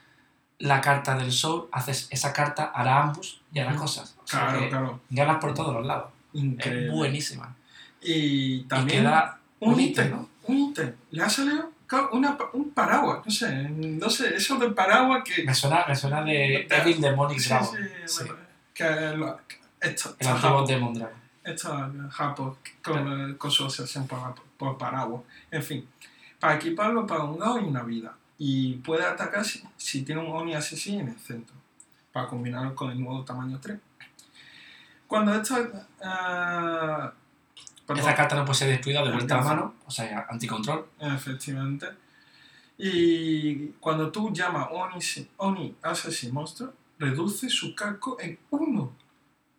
la 0.59 0.81
carta 0.81 1.17
del 1.17 1.31
soul, 1.33 1.69
haces 1.71 2.09
esa 2.11 2.33
carta, 2.33 2.73
hará 2.75 3.03
ambos 3.03 3.41
y 3.53 3.61
hará 3.61 3.77
cosas. 3.77 4.17
O 4.25 4.27
sea 4.27 4.49
Claro, 4.49 4.69
claro, 4.69 5.01
ganas 5.11 5.39
por 5.41 5.55
todos 5.55 5.73
los 5.73 5.87
lados. 5.87 6.11
increíble. 6.33 6.87
Es 6.89 6.93
buenísima. 6.93 7.55
Y 8.03 8.63
también 8.65 8.99
y 8.99 9.03
queda 9.03 9.39
un 9.61 9.81
ítem, 9.81 10.11
¿no? 10.11 10.29
un 10.45 10.59
ítem. 10.59 10.93
Le 11.13 11.23
ha 11.23 11.31
salido 11.31 11.71
una 12.13 12.37
un 12.53 12.71
paraguas, 12.73 13.21
no 13.25 13.31
sé, 13.31 13.51
no 13.71 14.11
sé, 14.11 14.35
eso 14.37 14.57
del 14.57 14.75
paraguas 14.75 15.23
que... 15.25 15.43
Me 15.45 15.55
suena, 15.55 15.85
me 15.89 15.97
suena 15.97 16.23
de 16.23 16.67
Ya. 16.69 16.77
Evil 16.83 17.01
Demonic 17.01 17.39
Sí, 17.39 17.49
Dragon. 17.49 17.69
sí, 17.77 17.83
Sí, 18.07 18.25
bueno, 18.25 18.39
que 18.75 19.17
lo- 19.17 19.41
que 19.49 19.57
esto, 19.81 20.15
el 20.19 20.29
antiguo 20.29 20.67
Demon 20.67 20.93
Dragon. 20.95 21.28
Esta 21.49 21.91
Japón 22.11 22.57
con, 22.83 23.35
con 23.35 23.51
su 23.51 23.65
obsesión 23.65 24.07
por, 24.07 24.35
por 24.57 24.77
paraguas. 24.79 25.23
En 25.51 25.63
fin, 25.63 25.89
para 26.39 26.57
equiparlo 26.57 27.07
para 27.07 27.25
un 27.25 27.41
lado 27.41 27.61
y 27.61 27.65
una 27.65 27.83
vida. 27.83 28.15
Y 28.39 28.75
puede 28.77 29.05
atacar 29.05 29.45
si, 29.45 29.63
si 29.77 30.03
tiene 30.03 30.21
un 30.21 30.29
Oni 30.29 30.55
Assassin 30.55 31.01
en 31.01 31.09
el 31.09 31.19
centro. 31.19 31.57
Para 32.13 32.29
combinarlo 32.29 32.75
con 32.75 32.91
el 32.91 33.01
nuevo 33.01 33.25
tamaño 33.25 33.59
3. 33.61 33.79
Cuando 35.07 35.35
esta. 35.35 35.87
ah, 36.03 37.13
perdón, 37.87 38.05
Esa 38.05 38.15
carta 38.15 38.37
no 38.37 38.45
puede 38.45 38.59
ser 38.59 38.69
destruida 38.69 39.03
de 39.03 39.11
vuelta 39.11 39.35
a 39.35 39.39
la 39.39 39.45
mano, 39.45 39.75
o 39.87 39.91
sea, 39.91 40.27
anticontrol. 40.29 40.87
Efectivamente. 41.01 41.87
Y 42.77 43.69
cuando 43.81 44.13
tú 44.13 44.33
llamas 44.33 44.69
Oni, 44.71 45.01
Oni 45.39 45.75
Assassin 45.83 46.33
Monster, 46.33 46.69
reduce 46.99 47.49
su 47.49 47.75
casco 47.75 48.19
en 48.21 48.39
uno. 48.51 48.93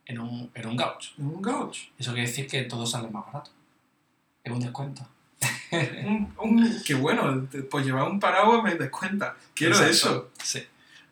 En 0.09 0.19
un, 0.19 0.49
en 0.55 0.65
un 0.67 0.75
gauch. 0.75 1.11
En 1.19 1.25
un 1.27 1.41
gauge. 1.41 1.91
Eso 1.99 2.11
quiere 2.13 2.27
decir 2.27 2.47
que 2.47 2.63
todo 2.63 2.85
sale 2.85 3.09
más 3.09 3.25
barato. 3.27 3.51
Es 4.43 4.51
un 4.51 4.59
descuento. 4.59 5.07
un, 5.71 6.33
un- 6.41 6.83
que 6.83 6.95
bueno, 6.95 7.47
por 7.69 7.83
llevar 7.83 8.09
un 8.09 8.19
paraguas 8.19 8.63
me 8.63 8.75
descuenta. 8.75 9.35
Quiero 9.53 9.73
Exacto. 9.75 9.91
eso. 9.91 10.29
Sí. 10.43 10.63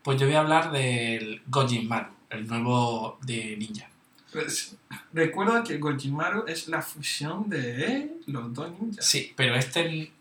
Pues 0.02 0.20
yo 0.20 0.26
voy 0.26 0.36
a 0.36 0.40
hablar 0.40 0.72
del 0.72 1.42
Gojin 1.48 1.88
Maru, 1.88 2.10
el 2.30 2.48
nuevo 2.48 3.20
de 3.22 3.56
Ninja. 3.58 3.88
Pues, 4.34 4.76
recuerda 5.14 5.64
que 5.64 5.78
Gojimaru 5.78 6.46
es 6.48 6.68
la 6.68 6.82
fusión 6.82 7.50
de 7.50 8.18
los 8.28 8.54
dos 8.54 8.72
ninjas. 8.80 9.06
Sí, 9.06 9.32
pero 9.36 9.56
este 9.56 10.12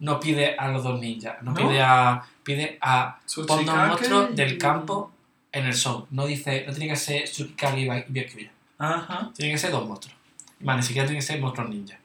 no 0.00 0.20
pide 0.20 0.54
a 0.56 0.68
los 0.68 0.82
dos 0.84 1.00
ninjas, 1.00 1.42
no, 1.42 1.52
¿No? 1.52 1.56
pide 1.68 1.80
a. 1.80 2.22
pide 2.44 2.78
a 2.80 3.18
pon 3.18 3.46
dos 3.46 3.56
Tsuchikage 3.56 3.88
monstruos 3.88 4.30
y- 4.30 4.34
del 4.34 4.58
campo 4.58 5.12
en 5.58 5.66
el 5.66 5.74
show. 5.74 6.06
No 6.10 6.26
dice, 6.26 6.64
no 6.66 6.72
tiene 6.72 6.88
que 6.88 6.96
ser 6.96 7.24
Tsukikage 7.24 7.80
y 7.80 7.88
Byakuya. 7.88 8.50
Ajá. 8.78 9.30
Tiene 9.34 9.52
que 9.52 9.58
ser 9.58 9.70
dos 9.70 9.86
monstruos. 9.86 10.16
Vale, 10.60 10.78
ni 10.78 10.86
siquiera 10.86 11.06
tiene 11.06 11.20
que 11.20 11.26
ser 11.26 11.40
monstruos 11.40 11.70
ninja. 11.70 11.98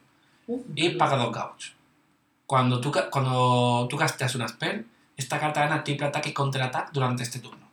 Y 0.74 0.90
paga 0.90 1.16
dos 1.16 1.32
gauchos. 1.32 1.74
Cuando 2.46 2.80
tú, 2.80 2.92
cuando 3.10 3.86
tú 3.88 3.96
gastas 3.96 4.34
una 4.34 4.48
spell, 4.48 4.86
esta 5.16 5.40
carta 5.40 5.60
gana 5.60 5.84
triple 5.84 6.06
ataque 6.06 6.30
y 6.30 6.32
contraataque 6.32 6.90
durante 6.92 7.22
este 7.22 7.38
turno. 7.38 7.66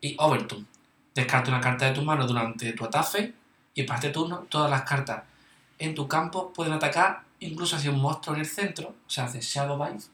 Y 0.00 0.16
Overturn. 0.18 0.66
descarta 1.14 1.50
una 1.50 1.60
carta 1.60 1.86
de 1.86 1.92
tu 1.92 2.02
mano 2.02 2.26
durante 2.26 2.72
tu 2.72 2.84
ataque 2.84 3.32
y 3.74 3.84
para 3.84 3.98
este 3.98 4.10
turno 4.10 4.46
todas 4.48 4.70
las 4.70 4.82
cartas 4.82 5.22
en 5.78 5.94
tu 5.94 6.08
campo 6.08 6.52
pueden 6.52 6.72
atacar 6.72 7.22
incluso 7.42 7.76
hay 7.76 7.88
un 7.88 8.00
monstruo 8.00 8.34
en 8.34 8.40
el 8.40 8.46
centro, 8.46 8.94
o 9.06 9.10
sea, 9.10 9.24
hace 9.24 9.40
Shadow 9.40 9.76
Dive, 9.84 10.04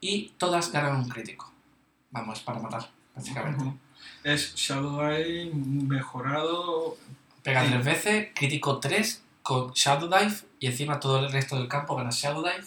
y 0.00 0.28
todas 0.38 0.72
ganan 0.72 0.96
un 0.96 1.08
crítico. 1.08 1.50
Vamos, 2.10 2.40
para 2.40 2.58
matar, 2.58 2.88
básicamente. 3.14 3.64
Es 4.24 4.54
Shadow 4.54 5.02
Eye 5.08 5.50
mejorado. 5.54 6.96
Pega 7.42 7.62
Sí. 7.64 7.70
tres 7.70 7.84
veces, 7.84 8.28
crítico 8.34 8.78
3 8.78 9.22
con 9.42 9.72
Shadow 9.72 10.08
Dive 10.10 10.34
y 10.60 10.66
encima 10.66 11.00
todo 11.00 11.18
el 11.20 11.32
resto 11.32 11.56
del 11.56 11.68
campo 11.68 11.96
gana 11.96 12.10
Shadow 12.10 12.42
Dive. 12.42 12.64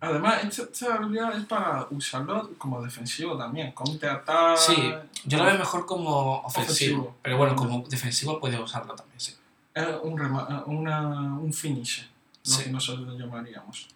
Además, 0.00 0.44
esta, 0.44 0.62
esta 0.64 0.94
habilidad 0.96 1.36
es 1.38 1.46
para 1.46 1.86
usarlo 1.90 2.50
como 2.58 2.82
defensivo 2.82 3.38
también. 3.38 3.72
Counter 3.72 4.10
attack. 4.10 4.58
Sí, 4.58 4.92
Yo 5.24 5.38
lo 5.38 5.44
veo 5.44 5.58
mejor 5.58 5.86
como 5.86 6.40
ofensivo, 6.40 6.64
Ofensivo. 7.00 7.16
pero 7.22 7.38
bueno, 7.38 7.56
como 7.56 7.82
defensivo 7.88 8.38
puede 8.38 8.58
usarlo 8.60 8.94
también, 8.94 9.18
sí. 9.18 9.34
Es 9.72 9.86
un, 10.02 10.18
rema- 10.18 10.62
una, 10.66 11.00
un 11.38 11.52
finisher, 11.52 12.06
lo 12.44 12.52
Sí. 12.52 12.64
que 12.64 12.70
nosotros 12.70 13.06
lo 13.06 13.18
llamaríamos. 13.18 13.88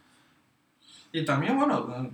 Y 1.13 1.25
también, 1.27 1.59
bueno, 1.59 2.11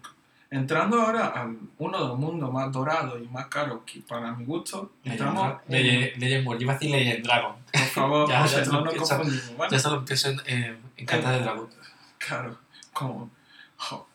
entrando 0.55 1.01
ahora 1.01 1.27
a 1.27 1.51
uno 1.79 1.99
de 2.01 2.09
los 2.09 2.19
mundos 2.19 2.53
más 2.53 2.71
dorados 2.71 3.21
y 3.23 3.29
más 3.29 3.47
caros 3.47 3.81
que 3.85 4.01
para 4.01 4.33
mi 4.33 4.45
gusto, 4.45 4.93
entramos 5.03 5.61
en- 5.69 5.73
Legend, 5.73 6.23
Legend 6.23 6.47
World, 6.47 6.61
yo 6.61 6.65
iba 6.65 6.73
a 6.73 6.79
decir 6.79 6.91
Legend 6.91 7.25
Dragon. 7.25 7.57
Por 7.73 7.83
favor, 7.83 8.29
Ya, 8.29 8.65
no 8.67 8.81
lo 8.81 8.93
nos 8.93 9.11
confundimos, 9.11 9.57
¿vale? 9.57 9.73
Ya 9.73 9.79
solo 9.79 9.97
empiezo 9.99 10.31
en, 10.31 10.41
en, 10.47 10.79
en 10.97 11.07
cartas 11.07 11.33
de 11.33 11.41
dragón. 11.41 11.69
Claro, 12.19 12.59
como... 12.93 13.31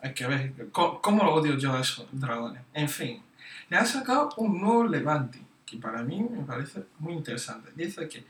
hay 0.01 0.13
que 0.13 0.27
ver, 0.27 0.53
¿cómo, 0.71 1.23
lo 1.23 1.33
odio 1.33 1.57
yo 1.57 1.73
a 1.73 1.81
esos 1.81 2.07
dragones? 2.11 2.61
En 2.73 2.89
fin, 2.89 3.21
le 3.69 3.77
han 3.77 3.85
sacado 3.85 4.29
un 4.37 4.59
nuevo 4.61 4.85
Levante, 4.85 5.39
que 5.65 5.77
para 5.77 6.01
mí 6.03 6.21
me 6.21 6.43
parece 6.43 6.83
muy 6.99 7.13
interesante. 7.13 7.69
Dice 7.75 8.07
que... 8.07 8.23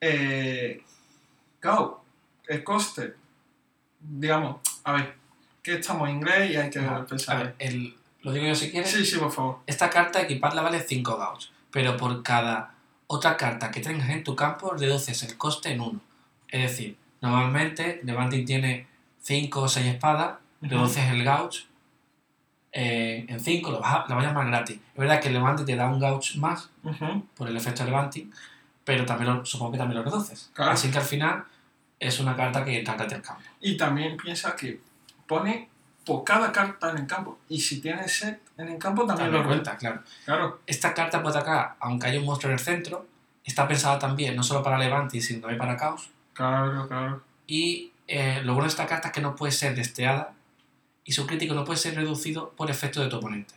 Eh, 0.00 0.82
el 2.46 2.62
coste, 2.62 3.14
digamos, 4.00 4.60
a 4.84 4.92
ver, 4.92 5.16
que 5.66 5.80
estamos 5.80 6.08
en 6.08 6.16
inglés 6.16 6.50
y 6.52 6.56
hay 6.56 6.70
que. 6.70 6.78
A 6.80 7.04
pensar. 7.04 7.38
ver, 7.38 7.54
el, 7.58 7.96
lo 8.22 8.32
digo 8.32 8.46
yo 8.46 8.54
si 8.54 8.70
quieres. 8.70 8.90
Sí, 8.90 9.04
sí, 9.04 9.18
por 9.18 9.32
favor. 9.32 9.58
Esta 9.66 9.90
carta 9.90 10.20
equiparla 10.22 10.62
vale 10.62 10.80
5 10.80 11.16
gauss, 11.18 11.50
pero 11.70 11.96
por 11.96 12.22
cada 12.22 12.74
otra 13.08 13.36
carta 13.36 13.70
que 13.70 13.80
tengas 13.80 14.08
en 14.10 14.24
tu 14.24 14.34
campo 14.34 14.72
reduces 14.72 15.22
el 15.24 15.36
coste 15.36 15.70
en 15.72 15.80
1. 15.80 16.00
Es 16.48 16.62
decir, 16.70 16.96
normalmente 17.20 18.00
Levanting 18.04 18.44
tiene 18.46 18.86
5 19.22 19.62
o 19.62 19.68
6 19.68 19.86
espadas, 19.86 20.36
reduces 20.62 21.04
el 21.10 21.22
gauge 21.24 21.64
eh, 22.72 23.24
en 23.28 23.40
5, 23.40 23.70
lo 23.70 23.80
vas 23.80 23.94
a, 23.94 24.08
lo 24.08 24.16
vas 24.16 24.24
a 24.24 24.28
llamar 24.28 24.46
gratis. 24.48 24.76
Es 24.76 24.96
verdad 24.98 25.20
que 25.20 25.28
el 25.28 25.34
Levanting 25.34 25.66
te 25.66 25.76
da 25.76 25.88
un 25.88 25.98
gauge 26.00 26.38
más 26.38 26.70
por 27.36 27.48
el 27.48 27.56
efecto 27.56 27.84
Levanting, 27.84 28.32
pero 28.84 29.04
también 29.06 29.34
lo- 29.34 29.44
supongo 29.46 29.72
que 29.72 29.78
también 29.78 29.98
lo 29.98 30.04
reduces. 30.04 30.50
Claro. 30.54 30.72
Así 30.72 30.90
que 30.90 30.98
al 30.98 31.04
final 31.04 31.44
es 31.98 32.20
una 32.20 32.36
carta 32.36 32.64
que 32.64 32.78
entra 32.78 32.94
gratis 32.94 33.14
al 33.14 33.22
campo. 33.22 33.42
Y 33.60 33.76
también 33.76 34.16
piensa 34.16 34.54
que 34.54 34.80
pone 35.26 35.68
por 36.04 36.22
cada 36.24 36.52
carta 36.52 36.90
en 36.90 36.98
el 36.98 37.06
campo. 37.06 37.38
Y 37.48 37.60
si 37.60 37.80
tiene 37.80 38.08
set 38.08 38.40
en 38.56 38.68
el 38.68 38.78
campo 38.78 39.04
también, 39.06 39.26
También 39.26 39.42
lo 39.42 39.48
cuenta, 39.48 39.76
claro. 39.76 40.02
Claro, 40.24 40.60
Esta 40.66 40.94
carta 40.94 41.22
puede 41.22 41.36
atacar, 41.36 41.74
aunque 41.80 42.06
haya 42.06 42.20
un 42.20 42.26
monstruo 42.26 42.52
en 42.52 42.58
el 42.58 42.64
centro, 42.64 43.06
está 43.44 43.66
pensada 43.66 43.98
también 43.98 44.36
no 44.36 44.42
solo 44.42 44.62
para 44.62 44.78
Levanting, 44.78 45.20
sino 45.20 45.40
también 45.40 45.58
para 45.58 45.76
Caos. 45.76 46.10
claro, 46.32 46.86
claro. 46.88 47.22
Y 47.46 47.92
eh, 48.08 48.40
lo 48.44 48.54
bueno 48.54 48.64
de 48.64 48.70
esta 48.70 48.86
carta 48.86 49.08
es 49.08 49.14
que 49.14 49.20
no 49.20 49.34
puede 49.34 49.52
ser 49.52 49.74
desteada 49.74 50.32
y 51.04 51.12
su 51.12 51.26
crítico 51.26 51.54
no 51.54 51.64
puede 51.64 51.78
ser 51.78 51.94
reducido 51.94 52.50
por 52.50 52.70
efecto 52.70 53.00
de 53.00 53.08
tu 53.08 53.16
oponente. 53.16 53.54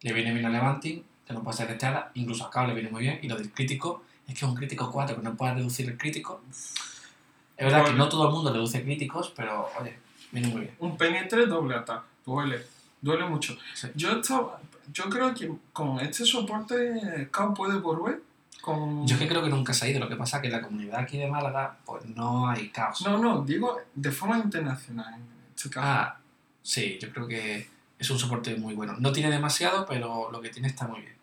Le 0.00 0.12
viene 0.12 0.32
bien 0.32 0.44
a 0.46 0.50
Levanting, 0.50 1.04
que 1.26 1.32
no 1.32 1.42
puede 1.42 1.56
ser 1.56 1.68
desteada, 1.68 2.10
incluso 2.14 2.46
a 2.46 2.50
Caos 2.50 2.68
le 2.68 2.74
viene 2.74 2.90
muy 2.90 3.02
bien. 3.02 3.18
Y 3.22 3.28
lo 3.28 3.36
del 3.36 3.50
crítico 3.50 4.02
es 4.26 4.34
que 4.34 4.44
es 4.44 4.50
un 4.50 4.54
crítico 4.54 4.90
4 4.90 5.16
que 5.16 5.22
no 5.22 5.34
puede 5.34 5.54
reducir 5.54 5.88
el 5.88 5.96
crítico. 5.96 6.42
Es 6.50 7.66
verdad 7.66 7.84
que 7.84 7.92
no 7.92 8.08
todo 8.08 8.28
el 8.28 8.34
mundo 8.34 8.52
reduce 8.52 8.82
críticos, 8.82 9.32
pero 9.34 9.68
oye, 9.80 9.98
bien. 10.32 10.74
Un 10.78 10.96
penetre 10.96 11.46
doble 11.46 11.76
ataque. 11.76 12.06
Duele. 12.24 12.64
Duele 13.00 13.26
mucho. 13.26 13.56
Sí. 13.74 13.88
Yo 13.94 14.12
estaba, 14.12 14.60
yo 14.92 15.04
creo 15.08 15.34
que 15.34 15.50
con 15.72 16.00
este 16.00 16.24
soporte 16.24 17.28
Cao 17.30 17.52
puede 17.54 17.78
volver 17.78 18.20
con... 18.60 19.06
Yo 19.06 19.16
es 19.16 19.20
que 19.20 19.28
creo 19.28 19.42
que 19.42 19.50
nunca 19.50 19.74
se 19.74 19.84
ha 19.84 19.88
ido, 19.88 20.00
lo 20.00 20.08
que 20.08 20.16
pasa 20.16 20.36
es 20.36 20.42
que 20.42 20.46
en 20.48 20.54
la 20.54 20.62
comunidad 20.62 21.00
aquí 21.00 21.18
de 21.18 21.28
Málaga 21.28 21.76
pues 21.84 22.04
no 22.06 22.48
hay 22.48 22.68
caos. 22.68 23.02
No, 23.02 23.18
no, 23.18 23.42
digo 23.42 23.80
de 23.94 24.12
forma 24.12 24.38
internacional 24.38 25.14
en 25.14 25.26
este 25.54 25.68
caso. 25.68 25.86
Ah, 25.86 26.18
sí, 26.62 26.98
yo 27.00 27.10
creo 27.12 27.26
que 27.26 27.68
es 27.98 28.10
un 28.10 28.18
soporte 28.18 28.54
muy 28.56 28.74
bueno. 28.74 28.94
No 28.98 29.12
tiene 29.12 29.30
demasiado, 29.30 29.84
pero 29.84 30.30
lo 30.30 30.40
que 30.40 30.48
tiene 30.50 30.68
está 30.68 30.86
muy 30.86 31.00
bien. 31.00 31.14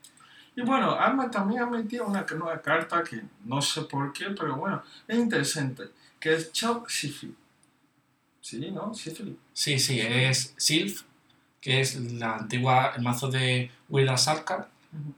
Y 0.55 0.61
bueno, 0.61 0.91
Arma 0.91 1.31
también 1.31 1.61
ha 1.61 1.65
metido 1.65 2.05
una 2.05 2.25
nueva 2.37 2.61
carta 2.61 3.03
que 3.03 3.21
no 3.45 3.61
sé 3.61 3.83
por 3.83 4.11
qué, 4.11 4.31
pero 4.37 4.57
bueno, 4.57 4.83
es 5.07 5.17
interesante, 5.17 5.83
que 6.19 6.33
es 6.33 6.51
Chop 6.51 6.89
Sifli. 6.89 7.33
Sí, 8.49 8.71
¿no? 8.71 8.93
Sifli. 8.93 9.37
Sí, 9.53 9.77
sí, 9.77 9.99
es 10.01 10.53
Sylph, 10.57 11.01
que 11.61 11.81
es 11.81 11.95
la 11.99 12.35
antigua, 12.37 12.93
el 12.95 13.03
mazo 13.03 13.29
de 13.29 13.69
Weird 13.89 14.17
Sarkar, 14.17 14.67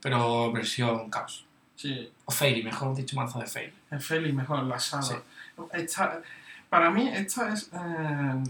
pero 0.02 0.52
versión 0.52 1.08
caos. 1.08 1.46
Sí, 1.76 2.10
O 2.26 2.30
Fairy, 2.30 2.62
mejor 2.62 2.94
dicho, 2.94 3.16
mazo 3.16 3.38
de 3.40 3.46
Fairy. 3.46 3.72
es 3.90 4.04
Feli 4.04 4.32
mejor, 4.32 4.62
la 4.64 4.78
sala. 4.78 5.02
Sí. 5.02 5.14
Esta- 5.72 6.20
para 6.68 6.90
mí, 6.90 7.08
esta 7.08 7.52
es 7.54 7.70
eh, 7.72 8.42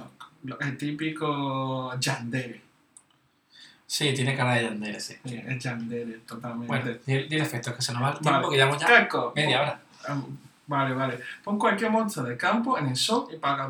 el 0.61 0.77
típico 0.79 1.95
Yandere. 1.99 2.61
Sí, 3.87 4.13
tiene 4.15 4.35
cara 4.37 4.55
de 4.55 4.65
Yandere, 4.65 4.99
sí. 5.01 5.15
Sí, 5.25 5.41
es 5.47 5.63
Yandere, 5.63 6.19
totalmente. 6.27 6.67
Bueno, 6.67 6.99
di 7.07 7.29
di 7.29 7.37
el 7.37 7.43
efecto, 7.43 7.75
que 7.77 7.83
se 7.83 7.93
nos 7.93 8.03
va 8.03 8.09
el 8.09 8.15
Vale. 8.15 8.23
tiempo, 8.31 8.51
que 8.51 8.57
llevamos 8.57 8.81
ya 8.81 8.87
Caco. 8.89 9.33
media 9.37 9.61
hora. 9.63 9.81
Ah, 10.09 10.21
Vale, 10.67 10.95
vale. 10.95 11.19
Pon 11.45 11.59
cualquier 11.59 11.91
monstruo 11.91 12.25
de 12.27 12.37
campo 12.37 12.79
en 12.79 12.87
el 12.89 12.97
show 12.97 13.29
y 13.33 13.37
paga 13.37 13.69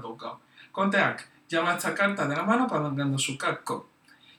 Conteac, 0.73 1.29
llama 1.49 1.75
esta 1.75 1.95
carta 1.95 2.27
de 2.27 2.35
la 2.35 2.43
mano 2.43 2.67
pagando 2.67 3.19
su 3.19 3.37
casco. 3.37 3.91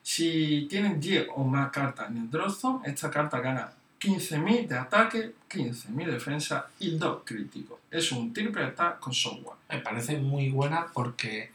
Si 0.01 0.67
tienen 0.69 0.99
10 0.99 1.27
o 1.35 1.43
más 1.45 1.71
cartas 1.71 2.09
en 2.09 2.17
el 2.17 2.29
draw 2.29 2.49
zone, 2.49 2.89
esta 2.89 3.09
carta 3.09 3.39
gana 3.39 3.71
15.000 4.01 4.67
de 4.67 4.77
ataque, 4.77 5.33
15.000 5.49 6.05
de 6.05 6.11
defensa 6.11 6.67
y 6.79 6.97
2 6.97 7.21
críticos. 7.23 7.79
Es 7.89 8.11
un 8.11 8.33
triple 8.33 8.65
attack 8.65 8.99
con 8.99 9.13
software. 9.13 9.57
Me 9.69 9.79
parece 9.79 10.17
muy 10.17 10.49
buena 10.49 10.87
porque 10.93 11.51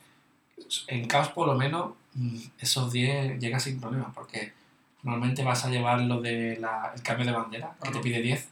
en 0.86 1.06
caos 1.06 1.28
por 1.28 1.46
lo 1.46 1.54
menos 1.54 1.92
mm, 2.14 2.38
esos 2.58 2.90
10 2.90 3.38
llega 3.38 3.60
sin 3.60 3.80
problemas, 3.80 4.14
porque 4.14 4.52
normalmente 5.02 5.44
vas 5.44 5.64
a 5.64 5.68
llevar 5.68 6.00
lo 6.00 6.20
del 6.22 6.64
cambio 7.02 7.26
de 7.26 7.32
bandera, 7.32 7.74
que 7.82 7.90
te 7.90 8.00
pide 8.00 8.22
10, 8.22 8.48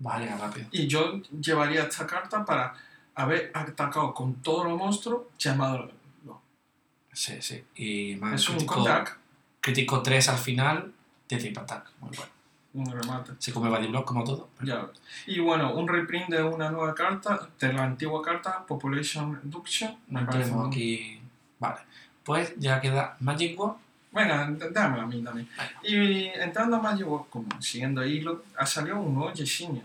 vas 0.00 0.16
a 0.16 0.20
llegar 0.20 0.40
rápido. 0.40 0.66
Y 0.70 0.86
yo 0.86 1.22
llevaría 1.40 1.84
esta 1.84 2.06
carta 2.06 2.44
para 2.44 2.74
haber 3.14 3.50
atacado 3.54 4.14
con 4.14 4.34
todos 4.36 4.66
los 4.66 4.78
monstruos 4.78 5.22
llamados. 5.38 5.90
Sí, 7.12 7.42
sí. 7.42 7.62
Y 7.74 8.12
Es 8.12 8.48
un 8.48 8.56
crítico, 8.56 8.74
contact, 8.76 9.18
crítico 9.60 10.02
3 10.02 10.28
al 10.30 10.38
final, 10.38 10.92
de 11.28 11.36
tip 11.36 11.58
attack. 11.58 11.90
Muy 12.00 12.10
bueno. 12.16 12.32
un 12.74 12.86
remate. 12.90 13.32
Se 13.38 13.52
come 13.52 13.68
body 13.68 13.88
block 13.88 14.06
como 14.06 14.24
todo. 14.24 14.48
Ya. 14.62 14.86
Y 15.26 15.40
bueno, 15.40 15.74
un 15.74 15.86
reprint 15.86 16.30
de 16.30 16.42
una 16.42 16.70
nueva 16.70 16.94
carta, 16.94 17.48
de 17.60 17.70
la 17.70 17.84
antigua 17.84 18.22
carta, 18.22 18.64
Population 18.66 19.34
Reduction. 19.42 19.94
No 20.08 20.20
me 20.22 20.26
parece 20.26 20.52
muy- 20.52 20.68
aquí. 20.68 21.20
Vale. 21.58 21.80
Pues 22.24 22.54
ya 22.56 22.80
queda 22.80 23.14
Magic 23.20 23.60
War. 23.60 23.74
Venga, 24.10 24.50
dámela 24.70 25.02
a 25.02 25.06
mí 25.06 25.22
también. 25.22 25.48
Y 25.82 26.24
entrando 26.28 26.76
a 26.76 26.80
Magic 26.80 27.06
War, 27.06 27.24
como 27.28 27.60
siguiendo 27.60 28.02
hilo, 28.06 28.42
ha 28.56 28.64
salido 28.64 28.98
un 29.00 29.14
nuevo 29.14 29.32
Yeshinia. 29.34 29.82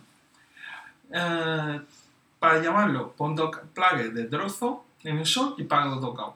Eh, 1.12 1.82
para 2.40 2.62
llamarlo, 2.62 3.14
pon 3.14 3.36
dos 3.36 3.56
plagues 3.74 4.14
de 4.14 4.28
Drozo 4.28 4.86
en 5.04 5.18
el 5.20 5.26
sol 5.26 5.56
y 5.58 5.64
paga 5.64 6.00
tocado. 6.00 6.36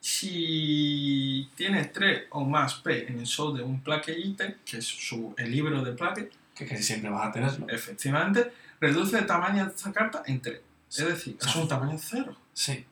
Si 0.00 1.48
tienes 1.56 1.92
tres 1.92 2.24
o 2.30 2.44
más 2.44 2.74
P 2.74 3.06
en 3.08 3.20
el 3.20 3.26
sol 3.26 3.56
de 3.56 3.62
un 3.62 3.80
plaque 3.80 4.18
ítem, 4.18 4.54
que 4.64 4.78
es 4.78 4.86
su, 4.86 5.34
el 5.36 5.50
libro 5.50 5.82
de 5.84 5.92
plaque, 5.92 6.30
Que 6.54 6.66
casi 6.66 6.82
siempre 6.82 7.10
vas 7.10 7.28
a 7.28 7.32
tenerlo. 7.32 7.66
efectivamente, 7.68 8.52
reduce 8.80 9.18
el 9.18 9.26
tamaño 9.26 9.64
de 9.66 9.70
esta 9.74 9.92
carta 9.92 10.22
en 10.26 10.40
3. 10.40 10.60
Es 10.90 11.06
decir, 11.06 11.36
es 11.40 11.54
un 11.56 11.68
tamaño 11.68 11.96
cero. 11.98 12.36
Sí. 12.52 12.84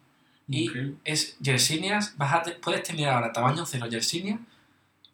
Y 0.47 0.65
Increíble. 0.67 0.95
es 1.05 1.37
Yersinias. 1.41 2.17
Vas 2.17 2.33
a 2.35 2.43
te- 2.43 2.53
puedes 2.53 2.83
tener 2.83 3.09
ahora 3.09 3.33
tamaño 3.33 3.67
0 3.67 3.87
Yersinias 3.89 4.39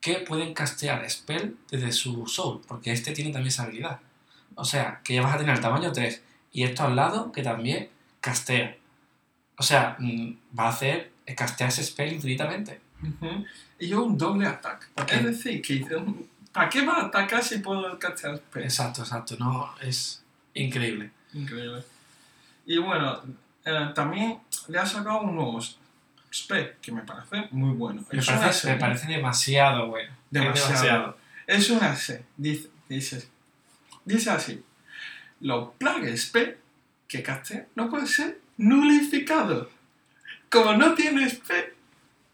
que 0.01 0.17
pueden 0.17 0.53
castear 0.53 1.09
spell 1.09 1.57
desde 1.71 1.91
su 1.93 2.27
soul, 2.27 2.61
porque 2.69 2.93
este 2.93 3.13
tiene 3.13 3.31
también 3.33 3.49
esa 3.49 3.63
habilidad. 3.65 4.01
O 4.55 4.65
sea, 4.65 5.01
que 5.03 5.15
ya 5.15 5.23
vas 5.23 5.35
a 5.35 5.39
tener 5.39 5.55
el 5.55 5.61
tamaño 5.63 5.91
3 5.93 6.23
y 6.55 6.63
esto 6.63 6.85
al 6.85 6.97
lado 6.97 7.33
que 7.33 7.43
también 7.43 7.91
castea. 8.21 8.77
O 9.59 9.63
sea, 9.63 9.97
mm, 9.99 10.37
va 10.59 10.67
a 10.67 10.69
hacer 10.69 11.11
eh, 11.27 11.35
castear 11.35 11.69
ese 11.69 11.83
spell 11.83 12.15
infinitamente. 12.15 12.81
Y 13.79 13.89
yo 13.89 14.05
un 14.05 14.17
doble 14.17 14.47
ataque. 14.47 14.87
Es 15.11 15.25
decir, 15.25 15.61
que 15.61 15.95
um, 15.97 16.23
¿para 16.53 16.71
qué 16.71 16.87
va 16.87 16.95
a 16.95 17.07
atacar 17.07 17.43
si 17.43 17.59
puedo 17.59 17.99
castear 17.99 18.37
spell? 18.39 18.63
Exacto, 18.63 19.03
exacto. 19.03 19.37
No, 19.37 19.75
es 19.83 20.25
increíble. 20.55 21.11
Increíble. 21.35 21.85
Y 22.65 22.79
bueno, 22.79 23.21
eh, 23.65 23.91
también 23.93 24.39
le 24.69 24.79
ha 24.79 24.87
sacado 24.87 25.23
un 25.23 25.35
nuevo 25.35 25.61
spec 26.33 26.81
que 26.81 26.93
me 26.93 27.03
parece 27.03 27.49
muy 27.51 27.75
bueno. 27.75 28.01
Me 28.13 28.23
parece, 28.23 28.45
me 28.45 28.53
serie 28.53 28.77
parece 28.77 29.09
demasiado 29.09 29.89
bueno. 29.89 30.13
Es 30.31 30.41
demasiado. 30.41 31.19
Es 31.49 31.69
una 31.69 31.97
C. 31.97 32.25
Dice, 32.37 32.71
dice, 32.89 33.29
dice 34.05 34.31
así. 34.31 34.65
Los 35.45 35.71
plagues 35.77 36.27
P 36.27 36.57
que 37.07 37.23
casté 37.23 37.69
no 37.75 37.91
pueden 37.91 38.07
ser 38.09 38.41
nulificados. 38.57 39.69
Como 40.49 40.73
no 40.75 40.95
tienes 40.95 41.35
P, 41.35 41.75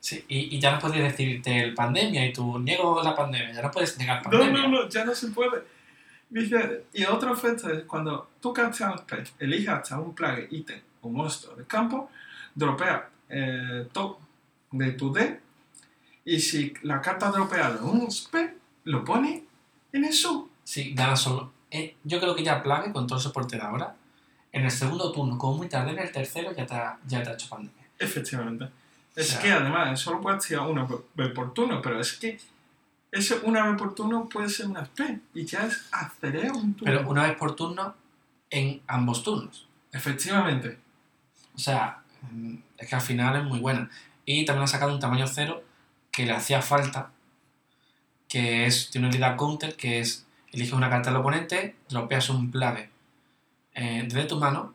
Sí, 0.01 0.25
y, 0.29 0.57
y 0.57 0.59
ya 0.59 0.73
no 0.73 0.79
puedes 0.79 1.03
decirte 1.03 1.63
el 1.63 1.75
pandemia 1.75 2.25
y 2.27 2.33
tú 2.33 2.59
niego 2.59 3.03
la 3.03 3.15
pandemia, 3.15 3.53
ya 3.53 3.63
no 3.63 3.71
puedes 3.71 3.99
negar 3.99 4.25
no, 4.25 4.31
pandemia. 4.31 4.63
no, 4.63 4.69
no, 4.69 4.89
ya 4.89 5.05
no 5.05 5.15
se 5.15 5.29
puede. 5.29 5.63
Dice, 6.31 6.85
y 6.95 7.05
otro 7.05 7.35
efecto 7.35 7.69
es 7.69 7.85
cuando 7.85 8.31
tú 8.41 8.53
casteas 8.53 9.03
P, 9.03 9.25
eliges 9.41 9.69
hasta 9.69 9.99
un 9.99 10.15
plague, 10.15 10.49
ítem 10.51 10.81
o 11.03 11.11
monstruo 11.11 11.55
de 11.55 11.65
campo, 11.67 12.11
dropea 12.55 13.11
eh, 13.29 13.89
top 13.93 14.19
de 14.71 14.93
tu 14.93 15.13
D, 15.13 15.41
y 16.25 16.41
si 16.41 16.73
la 16.83 17.03
carta 17.03 17.31
dropeada 17.31 17.75
es 17.75 17.81
un 17.83 18.09
P, 18.31 18.55
lo 18.85 19.05
pone 19.05 19.45
en 19.93 20.05
el 20.05 20.13
sub. 20.15 20.49
Sí, 20.65 20.95
gana 20.95 21.17
solo. 21.17 21.53
Eh, 21.71 21.97
yo 22.05 22.21
creo 22.21 22.35
que 22.35 22.43
ya 22.43 22.63
Plague, 22.63 22.93
con 22.93 23.07
todo 23.07 23.19
el 23.19 23.23
soporte 23.23 23.57
de 23.57 23.63
ahora, 23.63 23.95
en 24.53 24.65
el 24.65 24.71
segundo 24.71 25.13
turno, 25.13 25.39
como 25.39 25.59
muy 25.59 25.69
tarde 25.69 25.93
en 25.93 25.99
el 26.01 26.11
tercero, 26.11 26.53
ya 26.53 26.67
te 26.67 26.75
ha, 26.75 26.99
ya 27.07 27.23
te 27.23 27.31
ha 27.31 27.33
hecho 27.35 27.49
pandemia. 27.49 27.85
Efectivamente. 27.99 28.69
Es 29.15 29.29
O 29.29 29.33
sea- 29.33 29.41
que 29.43 29.53
además 29.53 30.01
solo 30.01 30.21
puedes 30.21 30.45
tirar 30.47 30.67
una 30.67 30.87
vez 31.15 31.31
por 31.33 31.53
turno, 31.55 31.81
pero 31.83 32.01
es 32.01 32.13
que 32.15 32.39
ese 33.13 33.37
una 33.43 33.67
vez 33.69 33.77
por 33.79 33.95
turno 33.95 34.29
puede 34.29 34.49
ser 34.49 34.67
una 34.67 34.85
P 34.85 35.21
y 35.35 35.45
ya 35.45 35.67
es 35.67 35.89
acereo 35.93 36.55
un 36.55 36.75
turno. 36.75 36.93
Pero 36.97 37.09
una 37.11 37.25
vez 37.27 37.37
por 37.37 37.55
turno 37.57 37.95
en 38.51 38.81
ambos 38.87 39.23
turnos. 39.23 39.67
Efectivamente. 39.93 40.79
O 41.55 41.59
sea, 41.59 42.03
es 42.79 42.89
que 42.89 42.95
al 42.95 43.01
final 43.01 43.37
es 43.37 43.45
muy 43.45 43.59
buena. 43.61 43.91
Y 44.25 44.45
también 44.45 44.65
ha 44.65 44.69
sacado 44.69 44.93
un 44.95 45.01
tamaño 45.01 45.27
cero 45.27 45.63
que 46.13 46.25
le 46.27 46.33
hacía 46.33 46.63
falta, 46.63 47.11
que 48.29 48.67
es, 48.67 48.91
tiene 48.91 49.07
una 49.07 49.13
habilidad 49.15 49.37
counter, 49.37 49.77
que 49.77 50.01
es, 50.01 50.27
eliges 50.53 50.73
una 50.73 50.91
carta 50.91 51.11
del 51.11 51.21
oponente, 51.21 51.77
dropeas 51.89 52.31
un 52.31 52.51
plague 52.51 52.91
eh, 53.75 54.03
desde 54.05 54.25
tu 54.25 54.39
mano 54.39 54.75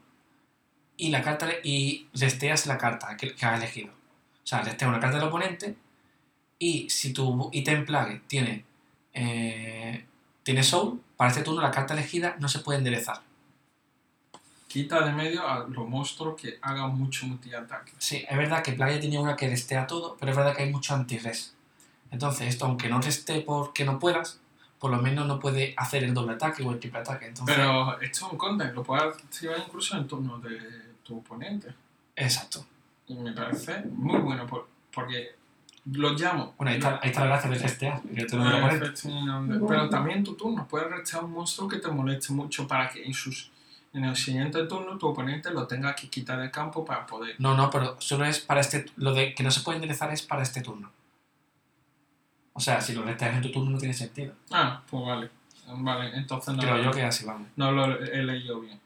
y 0.98 1.10
la 1.10 1.22
carta 1.22 1.50
y 1.64 2.08
resteas 2.14 2.66
la 2.68 2.78
carta 2.78 3.18
que, 3.18 3.36
que 3.36 3.46
has 3.46 3.58
elegido. 3.58 3.92
O 3.92 4.48
sea, 4.48 4.62
resteas 4.62 4.90
una 4.90 5.00
carta 5.00 5.18
del 5.18 5.28
oponente 5.28 5.76
y 6.60 6.90
si 6.90 7.14
tu 7.14 7.50
ítem 7.52 7.86
plague 7.86 8.22
tiene, 8.28 8.64
eh, 9.14 10.06
tiene 10.44 10.64
soul, 10.64 11.02
para 11.18 11.32
este 11.32 11.44
turno 11.44 11.62
la 11.62 11.72
carta 11.72 11.94
elegida 11.94 12.36
no 12.40 12.48
se 12.48 12.60
puede 12.60 12.80
enderezar. 12.80 13.22
Quita 14.68 15.06
de 15.06 15.14
medio 15.14 15.48
a 15.48 15.60
los 15.68 15.88
monstruos 15.88 16.40
que 16.40 16.60
hagan 16.62 16.98
mucho 16.98 17.26
multiataque. 17.28 17.94
Sí, 17.98 18.26
es 18.28 18.38
verdad 18.38 18.62
que 18.62 18.74
Playa 18.74 19.00
tiene 19.00 19.18
una 19.18 19.36
que 19.36 19.48
restea 19.48 19.88
todo, 19.88 20.18
pero 20.20 20.32
es 20.32 20.38
verdad 20.38 20.56
que 20.56 20.64
hay 20.64 20.72
mucho 20.72 20.94
anti-res. 20.94 21.56
Entonces, 22.12 22.48
esto, 22.50 22.66
aunque 22.66 22.90
no 22.90 23.00
reste 23.02 23.40
porque 23.42 23.86
no 23.86 24.00
puedas, 24.00 24.42
por 24.86 24.92
lo 24.96 25.02
menos 25.02 25.26
no 25.26 25.40
puede 25.40 25.74
hacer 25.78 26.04
el 26.04 26.14
doble 26.14 26.34
ataque 26.34 26.62
o 26.62 26.72
el 26.72 26.78
triple 26.80 27.00
ataque. 27.00 27.26
Entonces, 27.26 27.56
Pero 27.56 28.00
esto 28.02 28.28
es 28.28 28.32
un 28.34 28.38
counter, 28.38 28.72
lo 28.72 28.84
puedes 28.84 29.04
activar 29.04 29.58
incluso 29.58 29.98
en 29.98 30.08
turno 30.08 30.38
de 30.38 30.60
tu 31.04 31.18
oponente. 31.18 31.74
exacto. 32.16 32.64
Y 33.08 33.16
me 33.16 33.32
parece 33.32 33.82
muy 33.90 34.20
bueno 34.20 34.46
por- 34.46 34.68
porque 34.94 35.30
lo 35.92 36.12
llamo. 36.14 36.54
Bueno, 36.56 36.70
ahí 36.70 36.78
está, 36.78 37.00
ahí 37.02 37.10
está 37.10 37.22
la 37.22 37.26
gracia 37.26 37.50
de 37.50 37.58
restear. 37.58 38.00
que 38.04 38.26
te 38.26 38.36
lo 38.38 38.44
del 38.44 38.54
oponente. 38.54 38.86
efectivamente. 38.86 39.66
Pero 39.68 39.90
también 39.90 40.18
en 40.20 40.24
tu 40.24 40.36
turno 40.36 40.68
puedes 40.68 40.88
rechazar 40.88 41.24
un 41.24 41.32
monstruo 41.32 41.68
que 41.68 41.78
te 41.78 41.88
moleste 41.90 42.32
mucho 42.32 42.68
para 42.68 42.88
que 42.88 43.04
en 43.04 43.14
sus 43.16 43.50
en 43.92 44.04
el 44.04 44.16
siguiente 44.16 44.64
turno 44.68 45.00
tu 45.00 45.08
oponente 45.08 45.50
lo 45.50 45.66
tenga 45.66 45.96
que 45.96 46.10
quitar 46.10 46.38
del 46.40 46.52
campo 46.52 46.86
para 46.86 47.08
poder. 47.08 47.34
No, 47.40 47.56
no, 47.58 47.72
pero 47.72 47.96
solo 48.00 48.26
es 48.26 48.40
para 48.40 48.62
este. 48.62 48.86
Lo 48.98 49.16
de 49.16 49.34
que 49.34 49.42
no 49.42 49.50
se 49.50 49.62
puede 49.62 49.78
enderezar 49.78 50.12
es 50.14 50.22
para 50.22 50.44
este 50.44 50.62
turno. 50.62 50.92
O 52.58 52.60
sea, 52.60 52.80
si 52.82 52.94
lo 52.94 53.04
resteas 53.04 53.36
en 53.36 53.42
tu 53.42 53.52
turno 53.52 53.72
no 53.72 53.78
tiene 53.78 53.94
sentido. 53.94 54.34
Ah, 54.52 54.82
pues 54.90 55.06
vale. 55.06 55.30
Vale, 55.68 56.16
entonces 56.16 56.54
no, 56.56 56.62
Creo 56.62 56.82
yo 56.84 56.92
que 56.92 57.04
así 57.04 57.26
vamos. 57.26 57.48
no 57.56 57.72
lo 57.72 58.00
he 58.02 58.24
leído 58.24 58.62
bien. 58.62 58.80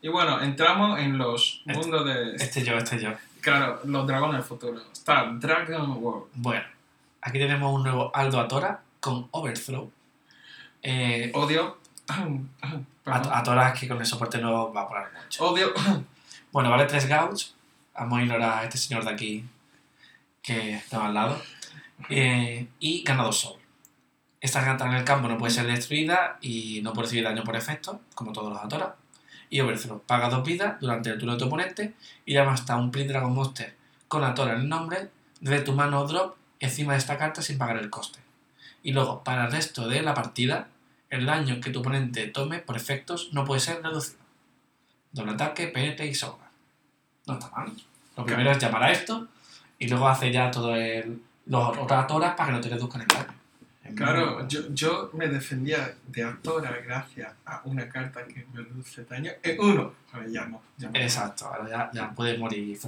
Y 0.00 0.08
bueno, 0.08 0.40
entramos 0.40 0.98
en 1.00 1.18
los 1.18 1.62
Este- 1.66 1.78
mundos 1.78 2.04
de. 2.06 2.34
Este 2.36 2.64
yo, 2.64 2.76
este 2.78 3.00
yo. 3.00 3.10
Claro, 3.40 3.80
los 3.84 4.06
dragones 4.06 4.36
del 4.36 4.44
futuro. 4.44 4.80
Está 4.92 5.24
Dragon 5.38 5.90
World. 6.02 6.26
Bueno, 6.34 6.64
aquí 7.20 7.38
tenemos 7.38 7.74
un 7.74 7.82
nuevo 7.82 8.10
Aldo 8.14 8.40
Atora 8.40 8.80
con 9.00 9.28
Overthrow. 9.32 9.90
Eh, 10.82 11.30
Odio. 11.34 11.78
At- 13.04 13.26
Atora 13.32 13.70
es 13.70 13.80
que 13.80 13.88
con 13.88 13.98
el 13.98 14.06
soporte 14.06 14.38
no 14.38 14.72
va 14.72 14.82
a 14.82 14.88
poner 14.88 15.08
mucho. 15.12 15.44
Odio. 15.50 15.72
Bueno, 16.52 16.70
vale 16.70 16.84
3 16.86 17.06
gauge. 17.06 17.46
Vamos 17.94 18.18
a 18.18 18.22
ignorar 18.22 18.58
a 18.60 18.64
este 18.64 18.78
señor 18.78 19.04
de 19.04 19.10
aquí 19.10 19.44
que 20.42 20.74
está 20.74 21.06
al 21.06 21.14
lado. 21.14 21.40
Eh, 22.10 22.68
y 22.78 23.02
gana 23.02 23.24
2 23.24 23.36
soul. 23.36 23.60
Esta 24.40 24.64
carta 24.64 24.86
en 24.86 24.94
el 24.94 25.04
campo 25.04 25.28
no 25.28 25.36
puede 25.36 25.52
ser 25.52 25.66
destruida 25.66 26.38
y 26.40 26.80
no 26.82 26.92
puede 26.92 27.06
recibir 27.06 27.24
daño 27.24 27.42
por 27.42 27.56
efecto, 27.56 28.00
como 28.14 28.32
todos 28.32 28.52
los 28.52 28.62
Atora. 28.62 28.96
Y 29.50 29.60
Overthrow. 29.60 30.02
Paga 30.06 30.28
2 30.28 30.44
vidas 30.44 30.80
durante 30.80 31.10
el 31.10 31.18
turno 31.18 31.32
de 31.32 31.38
tu 31.38 31.46
oponente 31.46 31.94
y 32.24 32.34
llama 32.34 32.52
hasta 32.52 32.76
un 32.76 32.90
Prince 32.90 33.12
Dragon 33.12 33.32
Monster 33.32 33.74
con 34.06 34.24
Atora 34.24 34.54
en 34.54 34.62
el 34.62 34.68
nombre 34.68 35.10
de 35.40 35.60
tu 35.60 35.72
mano 35.72 36.06
drop 36.06 36.36
encima 36.60 36.92
de 36.92 36.98
esta 36.98 37.18
carta 37.18 37.42
sin 37.42 37.58
pagar 37.58 37.76
el 37.76 37.90
coste. 37.90 38.18
Y 38.82 38.92
luego, 38.92 39.24
para 39.24 39.46
el 39.46 39.52
resto 39.52 39.88
de 39.88 40.02
la 40.02 40.14
partida, 40.14 40.68
el 41.10 41.26
daño 41.26 41.60
que 41.60 41.70
tu 41.70 41.80
oponente 41.80 42.26
tome 42.28 42.58
por 42.58 42.76
efectos 42.76 43.30
no 43.32 43.44
puede 43.44 43.60
ser 43.60 43.82
reducido. 43.82 44.18
Doble 45.12 45.32
ataque, 45.32 45.68
penetre 45.68 46.06
y 46.06 46.14
soga. 46.14 46.50
No 47.26 47.34
está 47.34 47.50
mal. 47.50 47.72
Lo 48.16 48.24
primero 48.24 48.50
es 48.50 48.58
llamar 48.58 48.84
a 48.84 48.92
esto 48.92 49.28
y 49.78 49.88
luego 49.88 50.08
hace 50.08 50.32
ya 50.32 50.50
todo 50.50 50.74
el, 50.74 51.22
los 51.48 51.78
otras 51.78 52.06
para 52.06 52.46
que 52.46 52.52
no 52.52 52.60
te 52.60 52.68
reduzcan 52.68 53.02
el 53.02 53.08
daño. 53.08 53.38
Claro, 53.94 54.46
yo, 54.46 54.60
yo 54.74 55.10
me 55.14 55.28
defendía 55.28 55.94
de 56.06 56.22
Atora 56.22 56.78
gracias 56.84 57.32
a 57.46 57.62
una 57.64 57.88
carta 57.88 58.24
que 58.26 58.46
me 58.52 58.62
reduce 58.62 59.04
daño 59.04 59.30
en 59.42 59.60
uno. 59.60 59.92
Ahora 60.12 60.26
ya 60.28 60.46
no. 60.46 60.60
Ya 60.76 60.90
no. 60.90 61.00
Exacto, 61.00 61.46
ahora 61.46 61.68
ya, 61.68 61.90
ya 61.92 62.10
puedes 62.10 62.38
morir. 62.38 62.78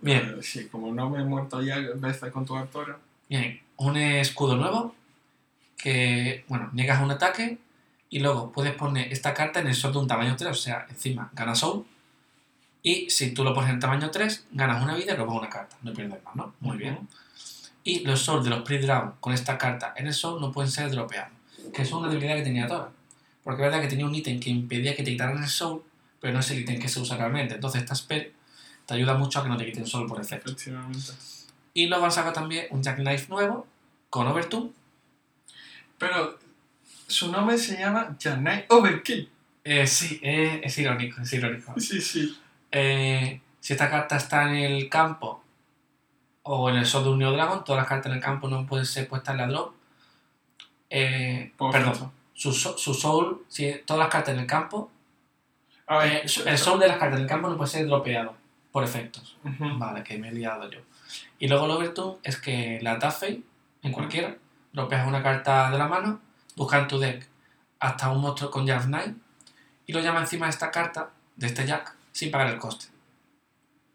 Bien, 0.00 0.36
Eh, 0.38 0.42
sí, 0.42 0.68
como 0.68 0.92
no 0.94 1.10
me 1.10 1.20
he 1.20 1.24
muerto 1.24 1.60
ya 1.62 1.78
veces 1.96 2.32
con 2.32 2.44
tu 2.46 2.56
Atora. 2.56 2.98
bien. 3.28 3.60
Un 3.76 3.96
escudo 3.96 4.56
nuevo 4.56 4.94
que, 5.76 6.44
bueno, 6.48 6.70
niegas 6.72 7.00
un 7.02 7.10
ataque 7.10 7.58
y 8.10 8.18
luego 8.20 8.50
puedes 8.50 8.74
poner 8.74 9.12
esta 9.12 9.34
carta 9.34 9.60
en 9.60 9.68
el 9.68 9.74
sol 9.74 9.92
de 9.92 9.98
un 9.98 10.06
tamaño 10.08 10.34
3, 10.36 10.50
o 10.50 10.54
sea, 10.54 10.86
encima 10.88 11.30
ganas 11.34 11.58
soul. 11.58 11.84
Y 12.82 13.10
si 13.10 13.32
tú 13.32 13.44
lo 13.44 13.52
pones 13.54 13.70
en 13.70 13.80
tamaño 13.80 14.10
3, 14.10 14.46
ganas 14.52 14.82
una 14.82 14.94
vida 14.94 15.12
y 15.12 15.16
robas 15.16 15.36
una 15.36 15.48
carta. 15.48 15.76
No 15.82 15.92
pierdes 15.92 16.24
más, 16.24 16.34
¿no? 16.34 16.54
Muy 16.60 16.78
bien. 16.78 17.06
Y 17.88 18.00
los 18.00 18.20
souls 18.20 18.44
de 18.44 18.50
los 18.50 18.60
pre-draw 18.64 19.14
con 19.18 19.32
esta 19.32 19.56
carta 19.56 19.94
en 19.96 20.06
el 20.06 20.12
soul 20.12 20.42
no 20.42 20.52
pueden 20.52 20.70
ser 20.70 20.90
dropeados. 20.90 21.32
Que 21.72 21.80
es 21.80 21.90
una 21.90 22.08
debilidad 22.08 22.36
que 22.36 22.42
tenía 22.42 22.66
Tora. 22.66 22.90
Porque 23.42 23.62
es 23.62 23.70
verdad 23.70 23.80
que 23.80 23.88
tenía 23.88 24.04
un 24.04 24.14
ítem 24.14 24.38
que 24.38 24.50
impedía 24.50 24.94
que 24.94 25.02
te 25.02 25.12
quitaran 25.12 25.42
el 25.42 25.48
soul, 25.48 25.82
pero 26.20 26.34
no 26.34 26.40
es 26.40 26.50
el 26.50 26.58
ítem 26.58 26.78
que 26.78 26.86
se 26.86 27.00
usa 27.00 27.16
realmente. 27.16 27.54
Entonces 27.54 27.80
esta 27.80 27.94
spell 27.94 28.34
te 28.84 28.92
ayuda 28.92 29.14
mucho 29.14 29.38
a 29.38 29.42
que 29.42 29.48
no 29.48 29.56
te 29.56 29.64
quiten 29.64 29.86
soul 29.86 30.06
por 30.06 30.20
efecto. 30.20 30.54
Y 31.72 31.86
luego 31.86 32.04
han 32.04 32.12
sacado 32.12 32.34
también 32.34 32.66
un 32.72 32.82
Jackknife 32.82 33.26
nuevo 33.30 33.66
con 34.10 34.26
Overtune. 34.26 34.70
Pero 35.96 36.38
su 37.06 37.32
nombre 37.32 37.56
se 37.56 37.78
llama 37.78 38.18
Janai 38.20 38.66
Overkill. 38.68 39.30
Eh, 39.64 39.86
sí, 39.86 40.20
eh, 40.22 40.60
es 40.62 40.76
irónico, 40.76 41.22
es 41.22 41.32
irónico. 41.32 41.72
Sí, 41.80 42.02
sí. 42.02 42.38
Eh, 42.70 43.40
si 43.60 43.72
esta 43.72 43.88
carta 43.88 44.18
está 44.18 44.42
en 44.50 44.56
el 44.56 44.90
campo 44.90 45.42
o 46.50 46.70
en 46.70 46.76
el 46.76 46.86
sol 46.86 47.04
de 47.04 47.10
un 47.10 47.18
Neo 47.18 47.30
Dragon, 47.32 47.62
todas 47.62 47.80
las 47.82 47.88
cartas 47.88 48.06
en 48.10 48.16
el 48.16 48.22
campo 48.22 48.48
no 48.48 48.66
pueden 48.66 48.86
ser 48.86 49.06
puestas 49.06 49.34
en 49.34 49.40
la 49.42 49.46
drop. 49.48 49.74
Eh, 50.90 51.52
perdón, 51.72 52.12
su, 52.34 52.52
so- 52.52 52.78
su 52.78 52.94
soul, 52.94 53.44
si 53.48 53.82
todas 53.84 54.00
las 54.00 54.08
cartas 54.08 54.34
en 54.34 54.40
el 54.40 54.46
campo, 54.46 54.90
eh, 56.02 56.22
el 56.46 56.58
soul 56.58 56.80
de 56.80 56.88
las 56.88 56.96
cartas 56.96 57.16
en 57.18 57.22
el 57.24 57.28
campo 57.28 57.48
no 57.48 57.56
puede 57.56 57.70
ser 57.70 57.86
dropeado 57.86 58.34
por 58.72 58.82
efectos. 58.84 59.36
Vale, 59.78 60.02
que 60.02 60.16
me 60.18 60.28
he 60.28 60.32
liado 60.32 60.70
yo. 60.70 60.80
Y 61.38 61.48
luego 61.48 61.66
el 61.66 61.70
Overtune 61.72 62.16
es 62.22 62.38
que 62.40 62.78
la 62.82 62.98
Taffy, 62.98 63.44
en 63.82 63.92
cualquiera, 63.92 64.34
dropeas 64.72 65.06
una 65.06 65.22
carta 65.22 65.70
de 65.70 65.78
la 65.78 65.86
mano, 65.88 66.20
buscas 66.56 66.82
en 66.82 66.88
tu 66.88 66.98
deck 66.98 67.28
hasta 67.80 68.10
un 68.10 68.20
monstruo 68.20 68.50
con 68.50 68.66
Jack 68.66 68.84
Knight 68.86 69.16
y 69.86 69.92
lo 69.92 70.00
llama 70.00 70.20
encima 70.20 70.46
de 70.46 70.50
esta 70.50 70.70
carta, 70.70 71.10
de 71.36 71.46
este 71.46 71.66
Jack, 71.66 71.94
sin 72.12 72.30
pagar 72.30 72.48
el 72.48 72.58
coste. 72.58 72.86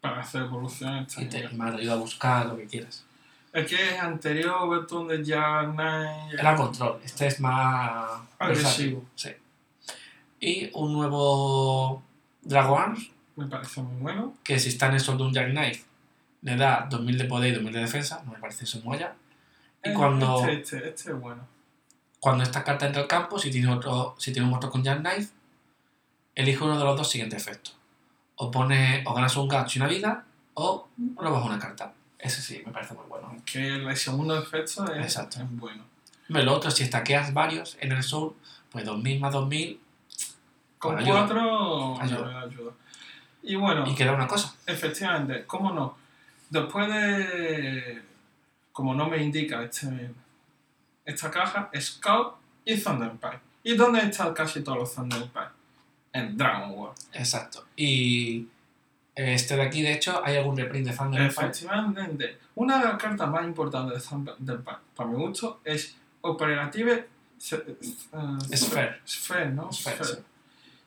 Para 0.04 0.20
hacer 0.20 0.42
evoluciones. 0.42 1.16
Y 1.16 1.24
te 1.24 1.40
te 1.40 1.46
ayuda 1.46 1.94
a 1.94 1.96
buscar 1.96 2.44
lo 2.44 2.58
que 2.58 2.66
quieras. 2.66 3.06
Es 3.54 3.66
que 3.66 3.94
es 3.94 3.98
anterior 3.98 4.54
Overton 4.60 5.08
de 5.08 5.24
Janai. 5.24 6.30
Era 6.30 6.54
control, 6.56 7.00
este 7.02 7.28
es 7.28 7.40
más 7.40 8.20
Agresivo. 8.38 9.02
Sí. 9.14 9.30
Y 10.40 10.70
un 10.74 10.92
nuevo 10.92 12.02
Dragon 12.42 12.82
Arms, 12.82 13.10
Me 13.36 13.46
parece 13.46 13.80
muy 13.80 14.02
bueno. 14.02 14.34
que 14.44 14.58
si 14.58 14.68
está 14.68 14.88
en 14.88 14.94
el 14.94 15.00
sol 15.00 15.16
de 15.16 15.24
un 15.24 15.32
Jack 15.32 15.52
Knife, 15.52 15.84
le 16.42 16.56
da 16.56 16.86
2000 16.90 17.16
de 17.16 17.24
poder 17.24 17.52
y 17.52 17.54
2000 17.54 17.72
de 17.72 17.80
defensa, 17.80 18.22
no 18.26 18.32
me 18.32 18.38
parece 18.38 18.64
eso 18.64 18.80
muy 18.84 18.96
allá. 18.98 19.14
Y 19.82 19.88
Eh, 19.88 19.94
cuando, 19.94 20.40
Este, 20.46 20.76
este, 20.76 20.88
este 20.90 21.10
es 21.12 21.18
bueno. 21.18 21.46
cuando 22.20 22.42
esta 22.44 22.62
carta 22.62 22.84
entra 22.84 23.00
al 23.00 23.08
campo, 23.08 23.38
si 23.38 23.50
tiene, 23.50 23.72
otro, 23.72 24.16
si 24.18 24.32
tiene 24.34 24.44
un 24.44 24.50
monstruo 24.50 24.70
con 24.70 24.82
Jack 24.84 25.00
Knife, 25.00 25.32
elige 26.34 26.62
uno 26.62 26.78
de 26.78 26.84
los 26.84 26.94
dos 26.98 27.08
siguientes 27.10 27.40
efectos. 27.40 27.74
O, 28.36 28.50
pone, 28.50 29.02
o 29.06 29.14
ganas 29.14 29.36
un 29.36 29.48
gacho 29.48 29.78
y 29.78 29.82
una 29.82 29.88
vida, 29.88 30.24
o 30.54 30.88
robas 31.16 31.44
una 31.44 31.58
carta. 31.58 31.92
Ese 32.18 32.40
sí, 32.42 32.62
me 32.66 32.72
parece 32.72 32.94
muy 32.94 33.04
bueno. 33.06 33.36
Que 33.44 33.76
el 33.76 33.96
segundo 33.96 34.36
efecto 34.38 34.84
es, 34.92 35.04
Exacto. 35.04 35.38
es 35.40 35.50
bueno. 35.56 35.84
Lo 36.28 36.52
otro, 36.54 36.70
si 36.70 36.82
estaqueas 36.84 37.32
varios 37.34 37.76
en 37.80 37.92
el 37.92 38.02
sur, 38.02 38.34
pues 38.70 38.84
2000 38.84 39.20
más 39.20 39.32
2000 39.32 39.78
Con 40.78 40.98
Ayuda. 40.98 41.26
cuatro 41.26 42.00
Ayuda. 42.00 42.72
Y 43.42 43.54
bueno, 43.56 43.84
y 43.86 43.94
queda 43.94 44.12
una 44.12 44.26
cosa. 44.26 44.54
efectivamente, 44.66 45.44
¿cómo 45.46 45.72
no? 45.72 45.96
Después 46.48 46.88
de. 46.88 48.02
Como 48.72 48.94
no 48.94 49.08
me 49.08 49.22
indica 49.22 49.62
este, 49.62 50.10
esta 51.04 51.30
caja, 51.30 51.70
Scout 51.78 52.34
y 52.64 52.76
Thunder. 52.80 53.12
¿Y 53.62 53.76
dónde 53.76 54.00
están 54.00 54.32
casi 54.34 54.62
todos 54.62 54.78
los 54.78 54.94
Thunder? 54.94 55.28
En 56.14 56.36
Dragon 56.38 56.70
World. 56.70 56.96
Exacto. 57.12 57.66
Y 57.76 58.46
este 59.14 59.56
de 59.56 59.62
aquí, 59.62 59.82
de 59.82 59.92
hecho, 59.92 60.20
hay 60.24 60.36
algún 60.36 60.56
reprint 60.56 60.88
de 60.88 60.96
Thunder. 60.96 61.20
Efectivamente, 61.22 62.38
una 62.54 62.78
de 62.78 62.84
las 62.84 62.96
cartas 63.02 63.28
más 63.28 63.44
importantes 63.44 64.02
de 64.02 64.08
Thunder 64.08 64.60
para 64.96 65.10
mi 65.10 65.16
gusto, 65.16 65.60
es 65.64 65.96
Operative 66.22 67.08
eh, 67.52 68.56
Sphere. 68.56 69.00
Sphere, 69.06 69.50
¿no? 69.50 69.70
Sphere, 69.72 70.04
Sphere. 70.04 70.22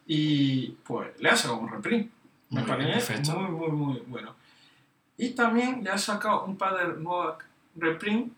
Y 0.07 0.69
pues 0.85 1.09
le 1.19 1.29
ha 1.29 1.35
sacado 1.35 1.59
un 1.59 1.69
reprint. 1.69 2.11
Me 2.49 2.61
Muy 2.61 2.69
parece 2.69 2.91
perfecto. 2.93 3.37
muy, 3.39 3.51
muy, 3.51 3.71
muy 3.71 4.03
bueno. 4.07 4.33
Y 5.17 5.31
también 5.31 5.83
le 5.83 5.89
ha 5.89 5.97
sacado 5.97 6.45
un 6.45 6.57
par 6.57 6.75
de 6.77 7.01
nuevas 7.01 7.37
reprint. 7.75 8.31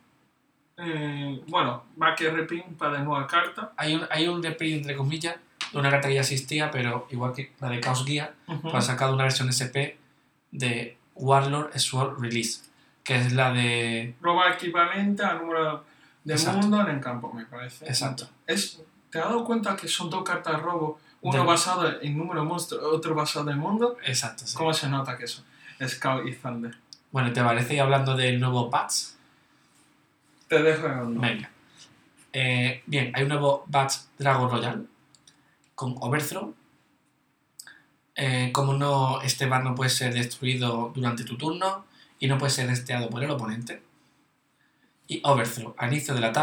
eh, 0.78 1.44
bueno, 1.48 1.84
va 2.02 2.16
que 2.16 2.30
reprint, 2.32 2.68
un 2.68 2.76
par 2.76 2.92
de 2.94 3.00
nuevas 3.00 3.28
cartas. 3.30 3.70
Hay 3.78 3.94
un, 3.96 4.06
hay 4.10 4.28
un 4.28 4.42
reprint, 4.42 4.78
entre 4.82 4.96
comillas, 4.96 5.36
de 5.72 5.78
una 5.80 5.89
carta 5.89 6.07
que 6.07 6.15
ya 6.15 6.22
existía, 6.22 6.72
pero 6.72 7.07
igual 7.11 7.34
que 7.34 7.53
la 7.59 7.70
de 7.70 7.80
Chaos 7.80 8.05
Guía, 8.05 8.34
Ujú. 8.47 8.61
pues 8.72 8.76
ha 8.76 8.82
sacado 8.82 9.13
una 9.13 9.24
versión 9.24 9.49
SP 9.53 9.97
de 10.51 10.97
Warlord 11.15 11.78
Sword 11.78 12.20
Release, 12.20 12.61
que 13.03 13.15
es 13.17 13.34
la 13.34 13.51
de... 13.53 14.15
Roba 14.22 14.49
equivalente 14.53 15.24
al 15.24 15.39
número 15.39 15.84
de 16.24 16.34
Exacto. 16.34 16.59
mundo 16.61 16.82
en 16.82 16.88
el 16.95 16.99
campo, 17.01 17.32
me 17.34 17.45
parece. 17.45 17.86
Exacto. 17.86 18.30
Es, 18.47 18.82
¿Te 19.09 19.20
has 19.20 19.26
dado 19.26 19.43
cuenta 19.45 19.76
que 19.76 19.88
son 19.88 20.09
dos 20.09 20.24
cartas 20.24 20.53
de 20.57 20.59
robo? 20.59 20.99
Uno 21.22 21.38
Del- 21.39 21.45
basado 21.47 22.01
en 22.01 22.17
número 22.17 22.45
monstruo, 22.45 22.80
otro 22.95 23.13
basado 23.13 23.49
en 23.51 23.57
mundo. 23.57 23.97
Exacto, 24.05 24.47
sí. 24.47 24.55
¿Cómo 24.55 24.74
se 24.74 24.88
nota 24.88 25.17
que 25.17 25.26
eso? 25.26 25.43
Scout 25.86 26.26
y 26.28 26.34
Thunder. 26.34 26.76
Bueno, 27.11 27.34
¿te 27.34 27.43
parece 27.43 27.74
ir 27.74 27.82
hablando 27.82 28.15
del 28.15 28.39
nuevo 28.39 28.70
Bats? 28.70 29.17
Te 30.47 30.61
dejo 30.63 30.88
en 30.88 30.99
el 30.99 31.05
Venga. 31.20 31.49
Eh, 32.34 32.84
bien, 32.86 33.11
hay 33.15 33.24
un 33.24 33.30
nuevo 33.30 33.63
Bats 33.67 34.09
Dragon 34.17 34.49
Royal 34.49 34.88
con 35.80 35.96
Overthrow. 36.02 36.54
Eh, 38.14 38.52
como 38.52 38.74
no, 38.74 39.22
este 39.22 39.46
bat 39.46 39.64
no 39.64 39.76
puede 39.76 39.90
ser 39.90 40.14
destruido 40.14 40.92
durante 40.94 41.24
tu 41.24 41.38
turno 41.38 41.86
y 42.20 42.28
no 42.28 42.38
puede 42.38 42.52
ser 42.52 42.68
desteado 42.68 43.10
por 43.10 43.24
el 43.24 43.32
oponente. 43.32 43.82
Y 45.08 45.22
Overthrow, 45.24 45.74
al 45.78 45.94
inicio 45.94 46.14
de 46.14 46.20
la 46.20 46.34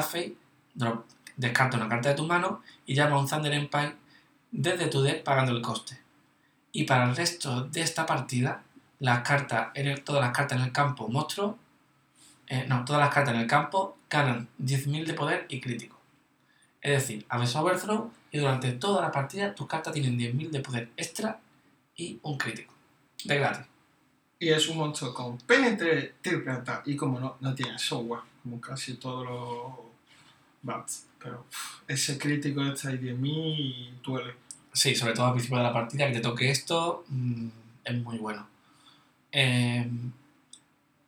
drop, 0.75 1.05
descarta 1.37 1.77
una 1.77 1.87
carta 1.87 2.09
de 2.09 2.15
tu 2.15 2.25
mano 2.25 2.63
y 2.87 2.95
llama 2.95 3.17
a 3.17 3.19
un 3.19 3.29
Thunder 3.29 3.53
Empire 3.53 3.95
desde 4.53 4.87
tu 4.87 5.03
deck 5.03 5.23
pagando 5.23 5.53
el 5.53 5.61
coste. 5.61 6.01
Y 6.73 6.85
para 6.85 7.05
el 7.05 7.15
resto 7.15 7.61
de 7.65 7.83
esta 7.83 8.07
partida, 8.07 8.63
las 9.01 9.21
cartas 9.21 9.69
todas 10.03 10.23
las 10.23 10.35
cartas 10.35 10.59
en 10.59 10.65
el 10.65 10.73
campo 10.73 11.09
monstruo 11.09 11.59
eh, 12.47 12.65
no, 12.67 12.87
todas 12.87 13.03
las 13.03 13.13
cartas 13.13 13.35
en 13.35 13.41
el 13.41 13.47
campo 13.47 13.99
ganan 14.09 14.49
10.000 14.63 15.05
de 15.05 15.13
poder 15.13 15.45
y 15.51 15.61
crítico. 15.61 16.01
Es 16.81 17.03
decir, 17.03 17.27
haces 17.29 17.55
overthrow 17.55 18.11
y 18.37 18.39
durante 18.39 18.73
toda 18.73 19.01
la 19.01 19.11
partida 19.11 19.55
tus 19.55 19.67
cartas 19.67 19.95
tienen 19.95 20.19
10.000 20.19 20.51
de 20.51 20.61
poder 20.61 20.91
extra 20.95 21.41
y 21.97 22.19
un 22.23 22.37
crítico. 22.37 22.75
De 23.25 23.37
gratis. 23.39 23.65
Y 24.39 24.51
es 24.51 24.69
un 24.69 24.77
monstruo 24.77 25.15
con 25.15 25.39
penetre 25.39 26.17
triple 26.21 26.53
ataque. 26.53 26.91
Y 26.91 26.97
como 26.97 27.19
no, 27.19 27.37
no 27.41 27.55
tiene 27.55 27.79
software, 27.79 28.21
como 28.43 28.61
casi 28.61 28.95
todos 28.95 29.27
los 29.27 29.73
bats. 30.61 31.07
Pero 31.19 31.47
ese 31.89 32.19
crítico 32.19 32.63
está 32.67 32.91
ahí 32.91 32.99
de 32.99 33.15
mí 33.15 33.55
y 33.59 33.95
duele. 34.05 34.35
Sí, 34.71 34.95
sobre 34.95 35.15
todo 35.15 35.27
al 35.29 35.33
principio 35.33 35.57
de 35.57 35.65
la 35.65 35.73
partida, 35.73 36.07
que 36.09 36.13
te 36.17 36.21
toque 36.21 36.51
esto, 36.51 37.05
mm, 37.09 37.49
es 37.85 37.95
muy 38.03 38.19
bueno. 38.19 38.47
Eh, 39.33 39.89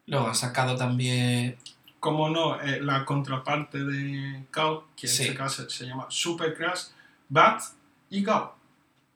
luego 0.07 0.29
han 0.29 0.35
sacado 0.35 0.77
también 0.77 1.57
Como 2.01 2.31
no, 2.31 2.59
eh, 2.63 2.81
la 2.81 3.05
contraparte 3.05 3.85
de 3.85 4.45
Gao, 4.51 4.87
que 4.97 5.07
en 5.09 5.13
Sí. 5.13 5.23
este 5.25 5.35
caso 5.35 5.69
se 5.69 5.85
llama 5.85 6.07
Super 6.09 6.55
Crash, 6.57 6.85
Bat 7.29 7.63
y 8.11 8.23
Gao. 8.25 8.55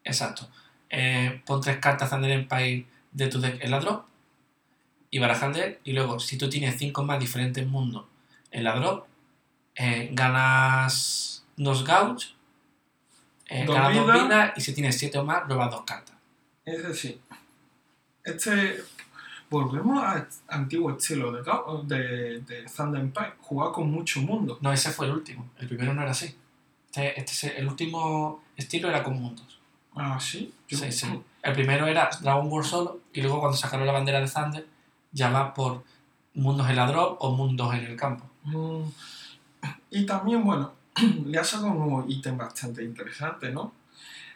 Exacto. 0.04 0.48
Eh, 0.90 1.42
pon 1.46 1.60
tres 1.60 1.78
cartas 1.78 2.10
Thunder 2.10 2.30
Empire 2.30 2.86
de 3.12 3.28
tu 3.28 3.40
deck 3.40 3.62
en 3.62 3.70
la 3.70 3.80
drop 3.80 4.04
y 5.10 5.18
baraja 5.18 5.46
el 5.46 5.52
deck. 5.52 5.80
Y 5.84 5.92
luego, 5.92 6.18
si 6.20 6.36
tú 6.38 6.48
tienes 6.48 6.76
cinco 6.78 7.02
más 7.02 7.18
diferentes 7.18 7.66
mundos 7.66 8.04
en 8.50 8.64
la 8.64 8.74
drop, 8.76 9.06
eh, 9.74 10.10
ganas 10.12 11.44
dos 11.56 11.84
gauge, 11.84 12.34
eh, 13.48 13.64
Dos 13.64 13.74
ganas 13.74 13.94
dos 13.94 14.12
vidas. 14.12 14.52
y 14.56 14.60
si 14.60 14.74
tienes 14.74 14.98
siete 14.98 15.18
o 15.18 15.24
más, 15.24 15.48
robas 15.48 15.70
dos 15.70 15.82
cartas. 15.82 16.16
Es 16.64 16.82
decir, 16.82 17.20
este. 18.24 18.82
Volvemos 19.50 20.02
al 20.02 20.26
antiguo 20.48 20.90
estilo 20.92 21.30
de, 21.30 21.42
de, 21.84 22.40
de 22.40 22.64
Thunder 22.74 23.02
Empire, 23.02 23.34
jugar 23.42 23.70
con 23.72 23.90
mucho 23.90 24.20
mundo. 24.22 24.56
No, 24.62 24.72
ese 24.72 24.90
fue 24.90 25.04
el 25.04 25.12
último. 25.12 25.50
El 25.58 25.68
primero 25.68 25.92
no 25.92 26.00
era 26.00 26.12
así. 26.12 26.34
Este, 26.94 27.18
este 27.18 27.32
es 27.32 27.44
el 27.56 27.66
último 27.68 28.42
estilo 28.54 28.90
era 28.90 29.02
con 29.02 29.18
mundos. 29.20 29.58
Ah, 29.96 30.18
sí. 30.20 30.52
Yo- 30.68 30.76
Sí, 30.78 30.92
sí. 30.92 31.06
El 31.42 31.54
primero 31.54 31.86
era 31.86 32.10
Dragon 32.20 32.48
Ball 32.50 32.64
solo 32.64 33.00
y 33.14 33.22
luego 33.22 33.40
cuando 33.40 33.56
sacaron 33.56 33.86
la 33.86 33.92
bandera 33.92 34.20
de 34.20 34.28
Thunder 34.28 34.66
ya 35.10 35.30
va 35.30 35.54
por 35.54 35.84
mundos 36.34 36.68
en 36.68 36.76
la 36.76 36.86
drop 36.86 37.16
o 37.20 37.32
mundos 37.34 37.74
en 37.74 37.84
el 37.84 37.96
campo. 37.96 38.24
Mm, 38.44 38.82
Y 39.90 40.04
también, 40.06 40.44
bueno, 40.44 40.72
le 41.26 41.38
ha 41.38 41.44
sacado 41.44 41.68
un 41.72 41.78
nuevo 41.78 42.04
ítem 42.08 42.36
bastante 42.36 42.82
interesante, 42.84 43.50
¿no? 43.50 43.72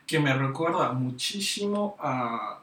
Que 0.07 0.19
me 0.19 0.33
recuerda 0.33 0.93
muchísimo 0.93 1.97
a, 2.01 2.59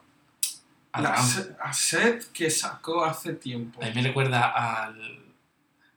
A 0.91 1.01
la 1.01 1.71
set 1.73 2.31
que 2.31 2.49
sacó 2.49 3.03
hace 3.05 3.33
tiempo. 3.33 3.81
A 3.83 3.85
mí 3.87 3.91
me 3.95 4.01
recuerda 4.03 4.47
al. 4.85 5.19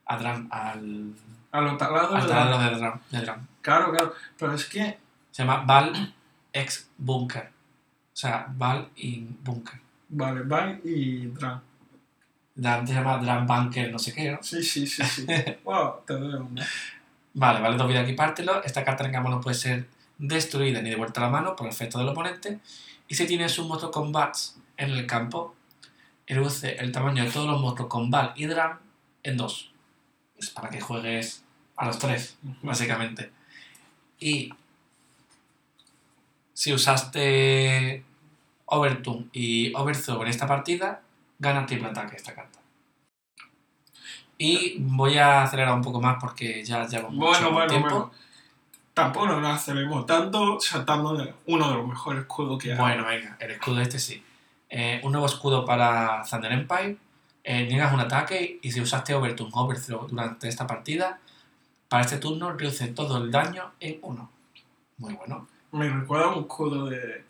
a 0.06 0.16
Dram, 0.18 0.48
al. 0.50 1.12
A 1.52 1.60
los 1.62 1.78
taladros 1.78 2.14
al 2.22 2.28
taladro 2.28 2.58
la- 2.58 2.70
de 2.70 2.76
Dram, 2.78 3.00
de 3.10 3.20
Dram. 3.20 3.46
Claro, 3.66 3.90
claro. 3.90 4.14
Pero 4.38 4.54
es 4.54 4.64
que, 4.66 4.96
Se 5.32 5.42
llama 5.42 5.64
Val 5.64 6.14
X 6.52 6.88
Bunker. 6.96 7.42
O 7.46 8.16
sea, 8.16 8.46
Val 8.56 8.90
in 8.94 9.36
Bunker. 9.42 9.80
vale, 10.08 10.42
Vine 10.42 10.80
y 10.84 11.26
Dran. 11.26 11.60
Dram 12.54 12.86
se 12.86 12.94
llama 12.94 13.18
Dram 13.18 13.44
Bunker, 13.44 13.90
no 13.90 13.98
sé 13.98 14.14
qué, 14.14 14.30
¿no? 14.30 14.38
Sí, 14.40 14.62
sí, 14.62 14.86
sí, 14.86 15.02
sí. 15.02 15.26
wow, 15.64 15.96
te 16.06 16.14
doy. 16.14 16.46
Vale, 17.34 17.60
vale, 17.60 17.76
dos 17.76 17.88
vidas 17.88 18.04
aquí, 18.04 18.12
pártelo. 18.12 18.62
Esta 18.62 18.84
carta 18.84 19.04
en 19.04 19.10
campo 19.10 19.30
no 19.30 19.40
puede 19.40 19.56
ser 19.56 19.88
destruida 20.16 20.80
ni 20.80 20.90
devuelta 20.90 21.20
a 21.20 21.24
la 21.24 21.30
mano 21.30 21.56
por 21.56 21.66
efecto 21.66 21.98
del 21.98 22.08
oponente. 22.08 22.60
Y 23.08 23.16
si 23.16 23.26
tienes 23.26 23.58
un 23.58 23.66
monstruo 23.66 23.90
con 23.90 24.12
bats 24.12 24.60
en 24.76 24.90
el 24.90 25.06
campo, 25.08 25.56
reduce 26.24 26.76
el 26.76 26.92
tamaño 26.92 27.24
de 27.24 27.32
todos 27.32 27.48
los 27.48 27.60
monstruos 27.60 27.90
con 27.90 28.12
Val 28.12 28.32
y 28.36 28.46
Dram 28.46 28.78
en 29.24 29.36
dos. 29.36 29.72
Es 30.38 30.50
para 30.50 30.70
que 30.70 30.80
juegues 30.80 31.44
a 31.74 31.86
los 31.86 31.98
tres, 31.98 32.38
básicamente. 32.62 33.34
Y 34.18 34.52
si 36.52 36.72
usaste 36.72 38.04
Overtune 38.66 39.26
y 39.32 39.74
Overthrow 39.74 40.22
en 40.22 40.28
esta 40.28 40.46
partida, 40.46 41.02
gana 41.38 41.66
triple 41.66 41.88
ataque 41.88 42.16
esta 42.16 42.34
carta. 42.34 42.58
Y 44.38 44.76
voy 44.80 45.16
a 45.18 45.42
acelerar 45.42 45.74
un 45.74 45.82
poco 45.82 46.00
más 46.00 46.16
porque 46.20 46.62
ya 46.64 46.86
llevo 46.86 47.10
mucho 47.10 47.26
Bueno, 47.26 47.52
bueno, 47.52 47.66
tiempo. 47.68 47.88
bueno. 47.88 48.10
Tampoco 48.92 49.26
nos 49.26 49.44
aceleremos 49.54 50.06
tanto 50.06 50.58
saltando 50.58 51.14
de 51.14 51.34
uno 51.46 51.68
de 51.68 51.76
los 51.76 51.86
mejores 51.86 52.22
escudos 52.22 52.62
que 52.62 52.72
hay. 52.72 52.78
Bueno, 52.78 53.04
venga, 53.04 53.36
el 53.38 53.50
escudo 53.50 53.80
este 53.82 53.98
sí. 53.98 54.22
Eh, 54.70 55.00
un 55.04 55.12
nuevo 55.12 55.26
escudo 55.26 55.64
para 55.64 56.22
Thunder 56.28 56.52
Empire. 56.52 56.96
Eh, 57.44 57.66
niegas 57.66 57.92
un 57.92 58.00
ataque 58.00 58.58
y 58.62 58.72
si 58.72 58.80
usaste 58.80 59.14
Overtune 59.14 59.50
Overthrow 59.52 60.08
durante 60.08 60.48
esta 60.48 60.66
partida, 60.66 61.20
para 61.88 62.02
este 62.04 62.18
turno 62.18 62.52
reduce 62.52 62.88
todo 62.88 63.18
el 63.22 63.30
daño 63.30 63.72
en 63.80 63.98
uno. 64.02 64.30
Muy 64.98 65.14
bueno. 65.14 65.48
Me 65.72 65.88
recuerda 65.88 66.26
a 66.26 66.34
un 66.34 66.40
escudo 66.42 66.86
de 66.86 67.24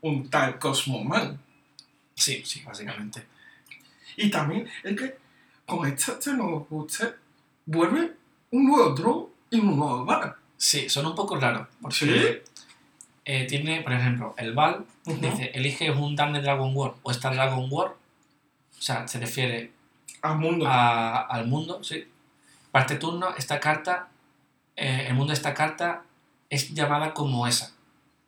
un 0.00 0.28
tal 0.30 0.58
Cosmo 0.58 1.04
Man. 1.04 1.38
Sí, 2.14 2.42
sí, 2.44 2.62
básicamente. 2.62 3.26
Y 4.16 4.30
también 4.30 4.68
es 4.82 4.96
que 4.98 5.16
con 5.66 5.88
nuevo 6.36 6.66
booster 6.68 7.18
vuelve 7.66 8.12
un 8.50 8.66
nuevo 8.66 8.90
drone 8.90 9.26
y 9.50 9.60
un 9.60 9.76
nuevo 9.76 10.04
bar. 10.04 10.36
Sí, 10.56 10.88
son 10.88 11.06
un 11.06 11.14
poco 11.14 11.36
raros. 11.36 11.68
Porque 11.80 11.96
¿Sí? 11.96 12.52
eh, 13.24 13.46
tiene, 13.48 13.82
por 13.82 13.92
ejemplo, 13.92 14.34
el 14.38 14.52
Val 14.54 14.84
dice: 15.04 15.50
elige 15.54 15.90
un 15.90 16.14
Dan 16.16 16.32
de 16.32 16.40
Dragon 16.42 16.70
War 16.74 16.94
o 17.02 17.10
esta 17.10 17.30
Dragon 17.30 17.66
War. 17.70 17.88
O 18.78 18.82
sea, 18.82 19.06
se 19.08 19.18
refiere 19.18 19.72
Al 20.22 20.38
mundo. 20.38 20.66
a- 20.68 21.20
al 21.26 21.46
mundo, 21.46 21.82
sí. 21.84 22.04
Para 22.72 22.86
este 22.86 22.96
turno, 22.96 23.34
esta 23.36 23.60
carta, 23.60 24.08
eh, 24.74 25.06
el 25.08 25.14
mundo 25.14 25.30
de 25.30 25.36
esta 25.36 25.54
carta 25.54 26.02
es 26.50 26.74
llamada 26.74 27.14
como 27.14 27.46
esa. 27.46 27.72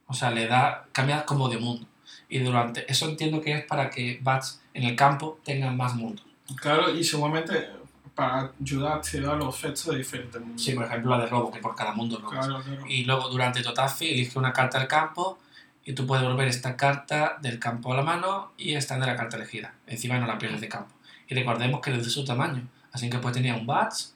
O 0.06 0.14
sea, 0.14 0.30
le 0.30 0.46
da, 0.46 0.86
cambia 0.92 1.24
como 1.24 1.48
de 1.48 1.58
mundo. 1.58 1.86
Y 2.28 2.38
durante, 2.38 2.90
eso 2.90 3.08
entiendo 3.08 3.40
que 3.40 3.54
es 3.54 3.64
para 3.64 3.90
que 3.90 4.20
bats 4.22 4.60
en 4.74 4.84
el 4.84 4.94
campo 4.94 5.40
tengan 5.44 5.76
más 5.76 5.94
mundos. 5.94 6.24
Claro, 6.60 6.94
y 6.94 7.02
seguramente 7.02 7.70
para 8.14 8.52
ayudarte 8.60 9.18
a 9.18 9.34
los 9.34 9.56
efectos 9.56 9.86
de 9.86 9.98
diferentes 9.98 10.40
mundos. 10.40 10.62
Sí, 10.62 10.72
por 10.72 10.84
ejemplo, 10.84 11.10
la 11.10 11.24
de 11.24 11.26
robo, 11.30 11.50
que 11.50 11.58
por 11.58 11.74
cada 11.74 11.92
mundo 11.92 12.18
robo. 12.18 12.30
claro, 12.30 12.62
claro. 12.62 12.86
Y 12.86 13.04
luego 13.04 13.28
durante 13.28 13.62
Totafi 13.62 14.08
elige 14.08 14.38
una 14.38 14.52
carta 14.52 14.78
del 14.78 14.88
campo 14.88 15.38
y 15.84 15.94
tú 15.94 16.06
puedes 16.06 16.24
volver 16.24 16.48
esta 16.48 16.76
carta 16.76 17.38
del 17.40 17.58
campo 17.58 17.92
a 17.92 17.96
la 17.96 18.02
mano 18.02 18.52
y 18.56 18.74
esta 18.74 18.98
de 18.98 19.06
la 19.06 19.16
carta 19.16 19.36
elegida. 19.36 19.74
Encima 19.86 20.18
no 20.18 20.26
la 20.26 20.38
pierdes 20.38 20.60
de 20.60 20.68
campo. 20.68 20.94
Y 21.28 21.34
recordemos 21.34 21.80
que 21.80 21.90
es 21.90 22.04
de 22.04 22.10
su 22.10 22.24
tamaño. 22.24 22.68
Así 22.92 23.10
que 23.10 23.18
pues 23.18 23.34
tenía 23.34 23.54
un 23.54 23.66
Bats, 23.66 24.13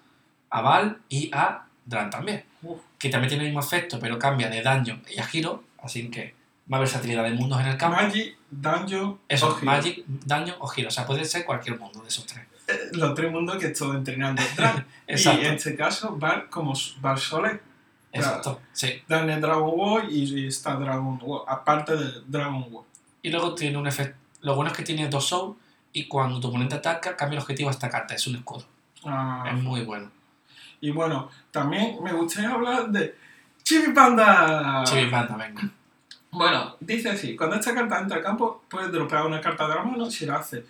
a 0.51 0.61
Val 0.61 0.99
y 1.09 1.30
a 1.32 1.64
Dran 1.84 2.11
también. 2.11 2.44
Uf. 2.62 2.80
Que 2.99 3.09
también 3.09 3.28
tiene 3.28 3.44
el 3.44 3.51
mismo 3.51 3.61
efecto, 3.61 3.99
pero 4.01 4.18
cambia 4.18 4.49
de 4.49 4.62
daño 4.62 5.01
y 5.14 5.18
a 5.20 5.24
giro. 5.24 5.62
Así 5.82 6.09
que 6.11 6.34
más 6.66 6.80
versatilidad 6.80 7.24
de 7.24 7.30
mundos 7.30 7.61
en 7.61 7.66
el 7.68 7.76
campo. 7.76 7.96
Magic, 8.01 8.36
Dungeon, 8.51 9.18
Eso, 9.28 9.49
o 9.49 9.51
Hero. 9.57 9.64
Magic, 9.64 10.05
daño 10.07 10.55
o 10.59 10.66
giro. 10.66 10.88
O 10.88 10.90
sea, 10.90 11.07
puede 11.07 11.24
ser 11.24 11.44
cualquier 11.44 11.78
mundo 11.78 12.03
de 12.03 12.09
esos 12.09 12.26
tres. 12.26 12.44
Eh, 12.66 12.90
Los 12.92 13.14
tres 13.14 13.30
mundos 13.32 13.57
que 13.57 13.66
estoy 13.68 13.96
entrenando. 13.96 14.42
Dran. 14.57 14.86
Exacto. 15.07 15.42
Y 15.42 15.46
en 15.46 15.55
este 15.55 15.74
caso, 15.76 16.16
Bar 16.16 16.49
como 16.51 16.74
Bar 17.01 17.18
Sole. 17.18 17.61
Exacto. 18.12 18.61
Sí. 18.72 19.03
Dan 19.07 19.30
el 19.30 19.40
Dragon 19.40 19.76
Ball 19.76 20.11
y 20.11 20.46
está 20.46 20.74
Dragon 20.76 21.18
Ball, 21.18 21.42
aparte 21.46 21.96
de 21.96 22.22
Dragon 22.26 22.70
Ball. 22.70 22.84
Y 23.22 23.30
luego 23.30 23.55
tiene 23.55 23.78
un 23.78 23.86
efecto. 23.86 24.16
Lo 24.40 24.55
bueno 24.55 24.70
es 24.70 24.76
que 24.76 24.82
tiene 24.82 25.09
dos 25.09 25.26
soul 25.28 25.57
y 25.92 26.07
cuando 26.07 26.40
tu 26.40 26.49
oponente 26.49 26.74
ataca, 26.76 27.16
cambia 27.16 27.36
el 27.38 27.42
objetivo 27.42 27.68
a 27.68 27.72
esta 27.72 27.88
carta. 27.88 28.14
Es 28.14 28.26
un 28.26 28.36
escudo. 28.36 28.64
Ah, 29.05 29.44
Es 29.49 29.55
muy 29.62 29.82
bueno. 29.82 30.11
Y 30.80 30.90
bueno, 30.90 31.30
también 31.50 32.02
me 32.02 32.12
gustaría 32.12 32.50
hablar 32.50 32.90
de 32.90 33.16
Chibi 33.62 33.92
Panda. 33.92 34.84
Chibi 34.84 35.10
Panda, 35.10 35.36
venga. 35.36 35.68
Bueno, 36.30 36.76
dice 36.80 37.10
así, 37.10 37.34
cuando 37.36 37.56
esta 37.56 37.74
carta 37.74 38.00
entra 38.00 38.18
al 38.18 38.22
campo, 38.22 38.64
puedes 38.68 38.92
dropear 38.92 39.26
una 39.26 39.40
carta 39.40 39.66
de 39.66 39.74
la 39.74 39.82
mano, 39.82 40.10
si 40.10 40.26
lo 40.26 40.36
hace, 40.36 40.64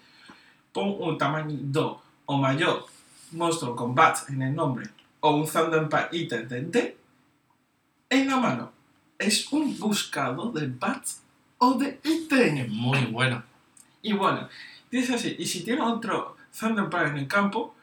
pon 0.72 0.96
un 0.98 1.18
tamaño 1.18 1.56
2 1.60 1.98
o 2.26 2.36
mayor 2.36 2.86
monstruo 3.32 3.74
con 3.76 3.94
bats 3.94 4.28
en 4.30 4.42
el 4.42 4.54
nombre 4.54 4.88
o 5.20 5.36
un 5.36 5.48
ítem 6.12 6.48
de 6.48 6.62
D 6.62 6.96
en 8.10 8.28
la 8.28 8.36
mano. 8.36 8.72
Es 9.18 9.52
un 9.52 9.78
buscado 9.78 10.52
de 10.52 10.68
bats 10.68 11.22
o 11.58 11.74
de 11.74 12.00
Es 12.02 12.10
ítem. 12.10 12.70
muy 12.70 13.04
bueno. 13.06 13.42
Y 14.00 14.12
bueno, 14.12 14.48
dice 14.90 15.16
así, 15.16 15.36
y 15.38 15.46
si 15.46 15.64
tiene 15.64 15.82
otro 15.82 16.36
Thunderpad 16.58 17.08
en 17.08 17.18
el 17.18 17.28
campo, 17.28 17.74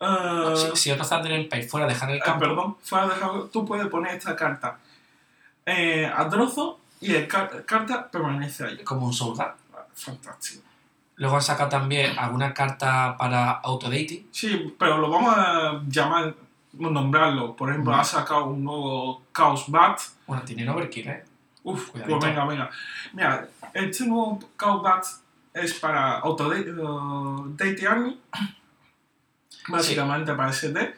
ah, 0.00 0.54
Si, 0.56 0.76
si 0.76 0.90
otro 0.90 1.06
Thunder 1.06 1.32
en 1.32 1.48
Pay 1.48 1.62
fuera 1.64 1.86
a 1.86 1.88
dejar 1.88 2.10
el 2.10 2.20
Ah, 2.22 2.24
campo, 2.24 2.40
perdón, 2.40 2.76
fuera 2.82 3.06
de 3.08 3.14
juego, 3.16 3.44
tú 3.46 3.64
puedes 3.64 3.86
poner 3.88 4.14
esta 4.16 4.34
carta 4.36 4.78
eh, 5.66 6.10
a 6.14 6.28
trozo 6.28 6.78
y 7.00 7.12
la 7.12 7.26
carta 7.28 8.10
permanece 8.10 8.64
ahí. 8.64 8.84
como 8.84 9.06
un 9.06 9.12
Guard. 9.16 9.54
Fantástico. 9.94 10.62
Luego 11.16 11.36
han 11.36 11.42
sacado 11.42 11.68
también 11.70 12.18
alguna 12.18 12.52
carta 12.52 13.16
para 13.16 13.52
autodating. 13.52 14.28
Sí, 14.32 14.74
pero 14.78 14.98
lo 14.98 15.08
vamos 15.08 15.32
a 15.36 15.80
llamar, 15.88 16.34
nombrarlo. 16.72 17.54
Por 17.54 17.70
ejemplo, 17.70 17.92
Mm. 17.92 18.00
ha 18.00 18.04
sacado 18.04 18.46
un 18.46 18.64
nuevo 18.64 19.22
Chaos 19.32 19.66
Bat. 19.70 20.00
Bueno, 20.26 20.42
tiene 20.42 20.68
overkill, 20.68 21.08
¿eh? 21.08 21.24
Uf, 21.62 21.90
Cuidadito. 21.90 22.18
pues 22.18 22.30
venga, 22.30 22.44
venga. 22.46 22.70
Mira, 23.12 23.48
este 23.72 24.06
nuevo 24.06 24.40
Chaos 24.58 24.82
Bat 24.82 25.04
es 25.54 25.74
para 25.74 26.18
Autodate 26.18 26.72
Date 26.72 27.86
Básicamente 29.68 30.34
para 30.34 30.52
SD. 30.52 30.94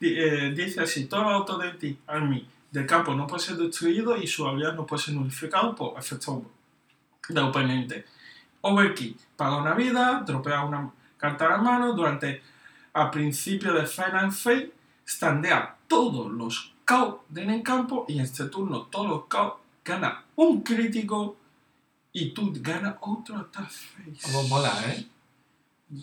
Eh, 0.00 0.52
dice 0.54 0.82
así: 0.82 1.06
todo 1.06 1.22
Autodate 1.22 1.98
Army 2.06 2.46
del 2.70 2.86
campo 2.86 3.14
no 3.14 3.26
puede 3.26 3.42
ser 3.42 3.56
destruido 3.56 4.16
y 4.16 4.26
su 4.26 4.46
habilidad 4.46 4.74
no 4.74 4.86
puede 4.86 5.02
ser 5.02 5.14
nulificado 5.14 5.74
por 5.74 5.98
efectos 5.98 6.42
de 7.28 7.40
oponente. 7.40 8.04
Overkill, 8.60 9.16
paga 9.36 9.56
una 9.58 9.74
vida, 9.74 10.22
dropea 10.26 10.64
una 10.64 10.90
carta 11.16 11.46
a 11.46 11.50
la 11.50 11.58
mano, 11.58 11.92
durante 11.92 12.42
a 12.92 13.10
principio 13.10 13.72
de 13.72 13.86
Final 13.86 14.32
Fate, 14.32 14.72
standea 15.06 15.76
todos 15.86 16.30
los 16.30 16.74
KO 16.84 17.24
en 17.34 17.50
el 17.50 17.62
campo 17.62 18.06
y 18.08 18.14
en 18.18 18.24
este 18.24 18.46
turno 18.46 18.82
todos 18.82 19.08
los 19.08 19.24
KO 19.26 19.60
gana 19.84 20.24
un 20.36 20.62
crítico 20.62 21.36
y 22.12 22.30
tú 22.30 22.52
ganas 22.56 22.96
otro 23.00 23.36
attack 23.36 23.68
face. 23.68 24.16
Como 24.22 24.48
mola, 24.48 24.72
¿eh? 24.88 25.06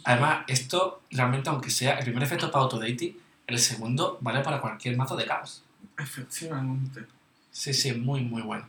Además, 0.05 0.45
esto 0.47 1.01
realmente, 1.11 1.49
aunque 1.49 1.69
sea 1.69 1.97
el 1.97 2.03
primer 2.05 2.23
efecto 2.23 2.49
para 2.51 2.63
autodating, 2.63 3.17
el 3.47 3.59
segundo 3.59 4.17
vale 4.21 4.39
para 4.41 4.61
cualquier 4.61 4.95
mazo 4.97 5.15
de 5.15 5.25
caos. 5.25 5.63
Efectivamente. 5.97 7.05
Sí, 7.51 7.73
sí, 7.73 7.93
muy, 7.93 8.21
muy 8.21 8.41
bueno. 8.41 8.65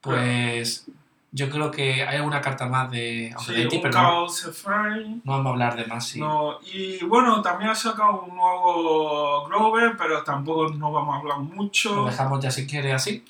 Pues 0.00 0.86
yo 1.32 1.50
creo 1.50 1.70
que 1.70 2.02
hay 2.04 2.16
alguna 2.16 2.40
carta 2.40 2.66
más 2.66 2.90
de 2.90 3.34
Sí, 3.44 3.64
un 3.76 3.82
pero 3.82 3.94
no, 4.00 4.26
vamos 5.24 5.46
a 5.46 5.50
hablar 5.50 5.76
de 5.76 5.86
más. 5.86 6.06
Sí. 6.08 6.20
No, 6.20 6.58
y 6.62 7.02
bueno, 7.04 7.42
también 7.42 7.70
ha 7.70 7.74
sacado 7.74 8.22
un 8.22 8.36
nuevo 8.36 9.46
Grover, 9.46 9.96
pero 9.96 10.22
tampoco 10.22 10.68
no 10.74 10.92
vamos 10.92 11.14
a 11.14 11.18
hablar 11.18 11.38
Lo 11.38 11.44
mucho. 11.44 12.04
dejamos 12.04 12.40
ya 12.42 12.50
si 12.50 12.66
quiere 12.66 12.92
así. 12.92 13.24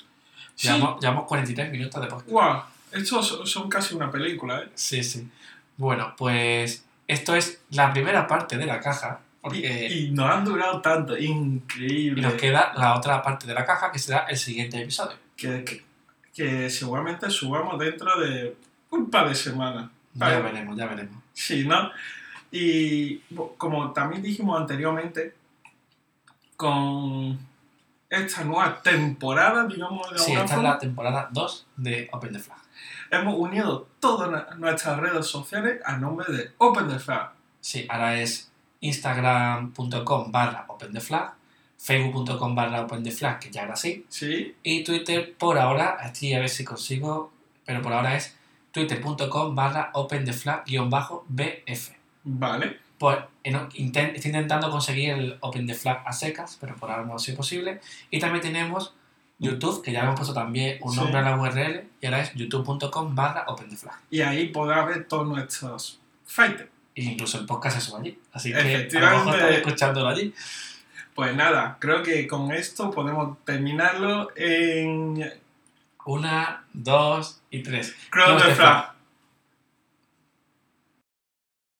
Sí, 0.55 0.67
Llevamos, 0.67 1.01
llevamos 1.01 1.25
43 1.25 1.71
minutos 1.71 2.01
de 2.01 2.07
podcast. 2.07 2.29
guau, 2.29 2.61
estos 2.91 3.27
son- 3.27 3.45
son 3.47 3.69
casi 3.69 3.93
una 3.95 4.09
película, 4.09 4.61
¿eh? 4.61 4.69
Sí, 4.75 5.03
sí. 5.03 5.27
Bueno, 5.77 6.13
pues 6.17 6.84
esto 7.07 7.35
es 7.35 7.61
la 7.71 7.91
primera 7.93 8.27
parte 8.27 8.57
de 8.57 8.65
la 8.65 8.79
caja. 8.79 9.19
Porque 9.41 9.87
Y, 9.89 10.07
y 10.07 10.11
no 10.11 10.25
han 10.25 10.43
durado 10.43 10.81
tanto, 10.81 11.17
y 11.17 11.25
increíble. 11.25 12.21
nos 12.21 12.33
queda 12.33 12.73
la 12.75 12.95
otra 12.95 13.21
parte 13.21 13.45
de 13.45 13.53
la 13.53 13.65
caja 13.65 13.91
que 13.91 13.99
será 13.99 14.25
el 14.27 14.37
siguiente 14.37 14.81
episodio. 14.81 15.17
que, 15.37 15.63
que, 15.63 15.85
que 16.33 16.69
seguramente 16.69 17.29
subamos 17.29 17.77
dentro 17.79 18.19
de 18.19 18.55
un 18.89 19.09
par 19.09 19.29
de 19.29 19.35
semanas. 19.35 19.89
Ya 20.13 20.39
veremos, 20.39 20.75
ya 20.77 20.87
veremos. 20.87 21.21
Sí, 21.33 21.65
¿no? 21.67 21.91
Y 22.51 23.17
como 23.57 23.91
también 23.91 24.21
dijimos 24.23 24.59
anteriormente, 24.59 25.35
con 26.55 27.37
esta 28.09 28.43
nueva 28.43 28.81
temporada, 28.81 29.65
digamos 29.67 30.09
de 30.11 30.19
Sí, 30.19 30.31
esta 30.33 30.55
es 30.55 30.63
la 30.63 30.79
temporada 30.79 31.27
2 31.31 31.67
de 31.75 32.09
Open 32.11 32.31
the 32.33 32.39
Flag. 32.39 32.57
Hemos 33.19 33.35
unido 33.37 33.87
todas 33.99 34.57
nuestras 34.57 34.99
redes 34.99 35.25
sociales 35.27 35.81
a 35.85 35.97
nombre 35.97 36.31
de 36.31 36.51
Open 36.57 36.87
the 36.87 36.99
Flag. 36.99 37.31
Sí, 37.61 37.85
ahora 37.89 38.19
es 38.19 38.51
instagram.com 38.81 40.31
barra 40.31 40.65
Open 40.67 40.91
the 40.93 41.01
Flag, 41.01 41.33
facebook.com 41.77 42.55
barra 42.55 42.81
Open 42.81 43.03
the 43.03 43.11
Flag, 43.11 43.39
que 43.39 43.49
ya 43.51 43.63
era 43.63 43.73
así, 43.73 44.05
¿Sí? 44.09 44.55
y 44.63 44.83
Twitter 44.83 45.33
por 45.37 45.57
ahora, 45.57 45.97
aquí 46.01 46.33
a 46.33 46.39
ver 46.39 46.49
si 46.49 46.63
consigo, 46.63 47.31
pero 47.65 47.81
por 47.81 47.93
ahora 47.93 48.15
es 48.15 48.35
twitter.com 48.71 49.55
barra 49.55 49.89
Open 49.93 50.25
the 50.25 50.33
Flag 50.33 50.63
guion 50.65 50.89
bajo 50.89 51.25
BF. 51.29 51.91
Vale. 52.23 52.79
Pues 52.97 53.17
inten- 53.43 54.13
estoy 54.15 54.29
intentando 54.31 54.69
conseguir 54.71 55.09
el 55.11 55.37
Open 55.41 55.67
the 55.67 55.73
Flag 55.73 56.03
a 56.05 56.13
secas, 56.13 56.57
pero 56.59 56.75
por 56.75 56.89
ahora 56.91 57.05
no 57.05 57.15
ha 57.15 57.19
sido 57.19 57.37
posible. 57.37 57.81
Y 58.09 58.19
también 58.19 58.41
tenemos 58.41 58.93
YouTube, 59.39 59.83
que 59.83 59.91
ya 59.91 60.03
hemos 60.03 60.15
puesto 60.15 60.33
también 60.33 60.77
un 60.81 60.91
Sí. 60.93 60.97
nombre 60.99 61.17
a 61.19 61.21
la 61.21 61.35
URL, 61.37 61.83
y 62.01 62.05
ahora 62.05 62.21
es 62.21 62.33
youtube.com 62.35 63.13
barra 63.15 63.43
Open 63.47 63.69
the 63.69 63.75
Flag. 63.75 63.99
Y 64.09 64.21
ahí 64.21 64.47
podrás 64.47 64.87
ver 64.87 65.07
todos 65.07 65.27
nuestros 65.27 65.99
fighters. 66.25 66.69
E 66.95 67.03
incluso 67.03 67.37
el 67.37 67.45
podcast 67.45 67.77
se 67.77 67.81
sube 67.81 67.99
allí. 67.99 68.19
Así 68.31 68.53
que 68.53 68.57
a 68.97 68.99
lo 68.99 69.25
mejor 69.25 69.51
escuchándolo 69.51 70.07
allí. 70.07 70.33
Pues 71.13 71.35
nada, 71.35 71.77
creo 71.79 72.01
que 72.03 72.25
con 72.27 72.51
esto 72.53 72.91
podemos 72.91 73.37
terminarlo 73.43 74.31
en 74.35 75.33
Una, 76.05 76.63
dos 76.71 77.41
y 77.49 77.63
tres. 77.63 77.93
Cross 78.11 78.41
the 78.43 78.49
the 78.49 78.55
Flag. 78.55 78.91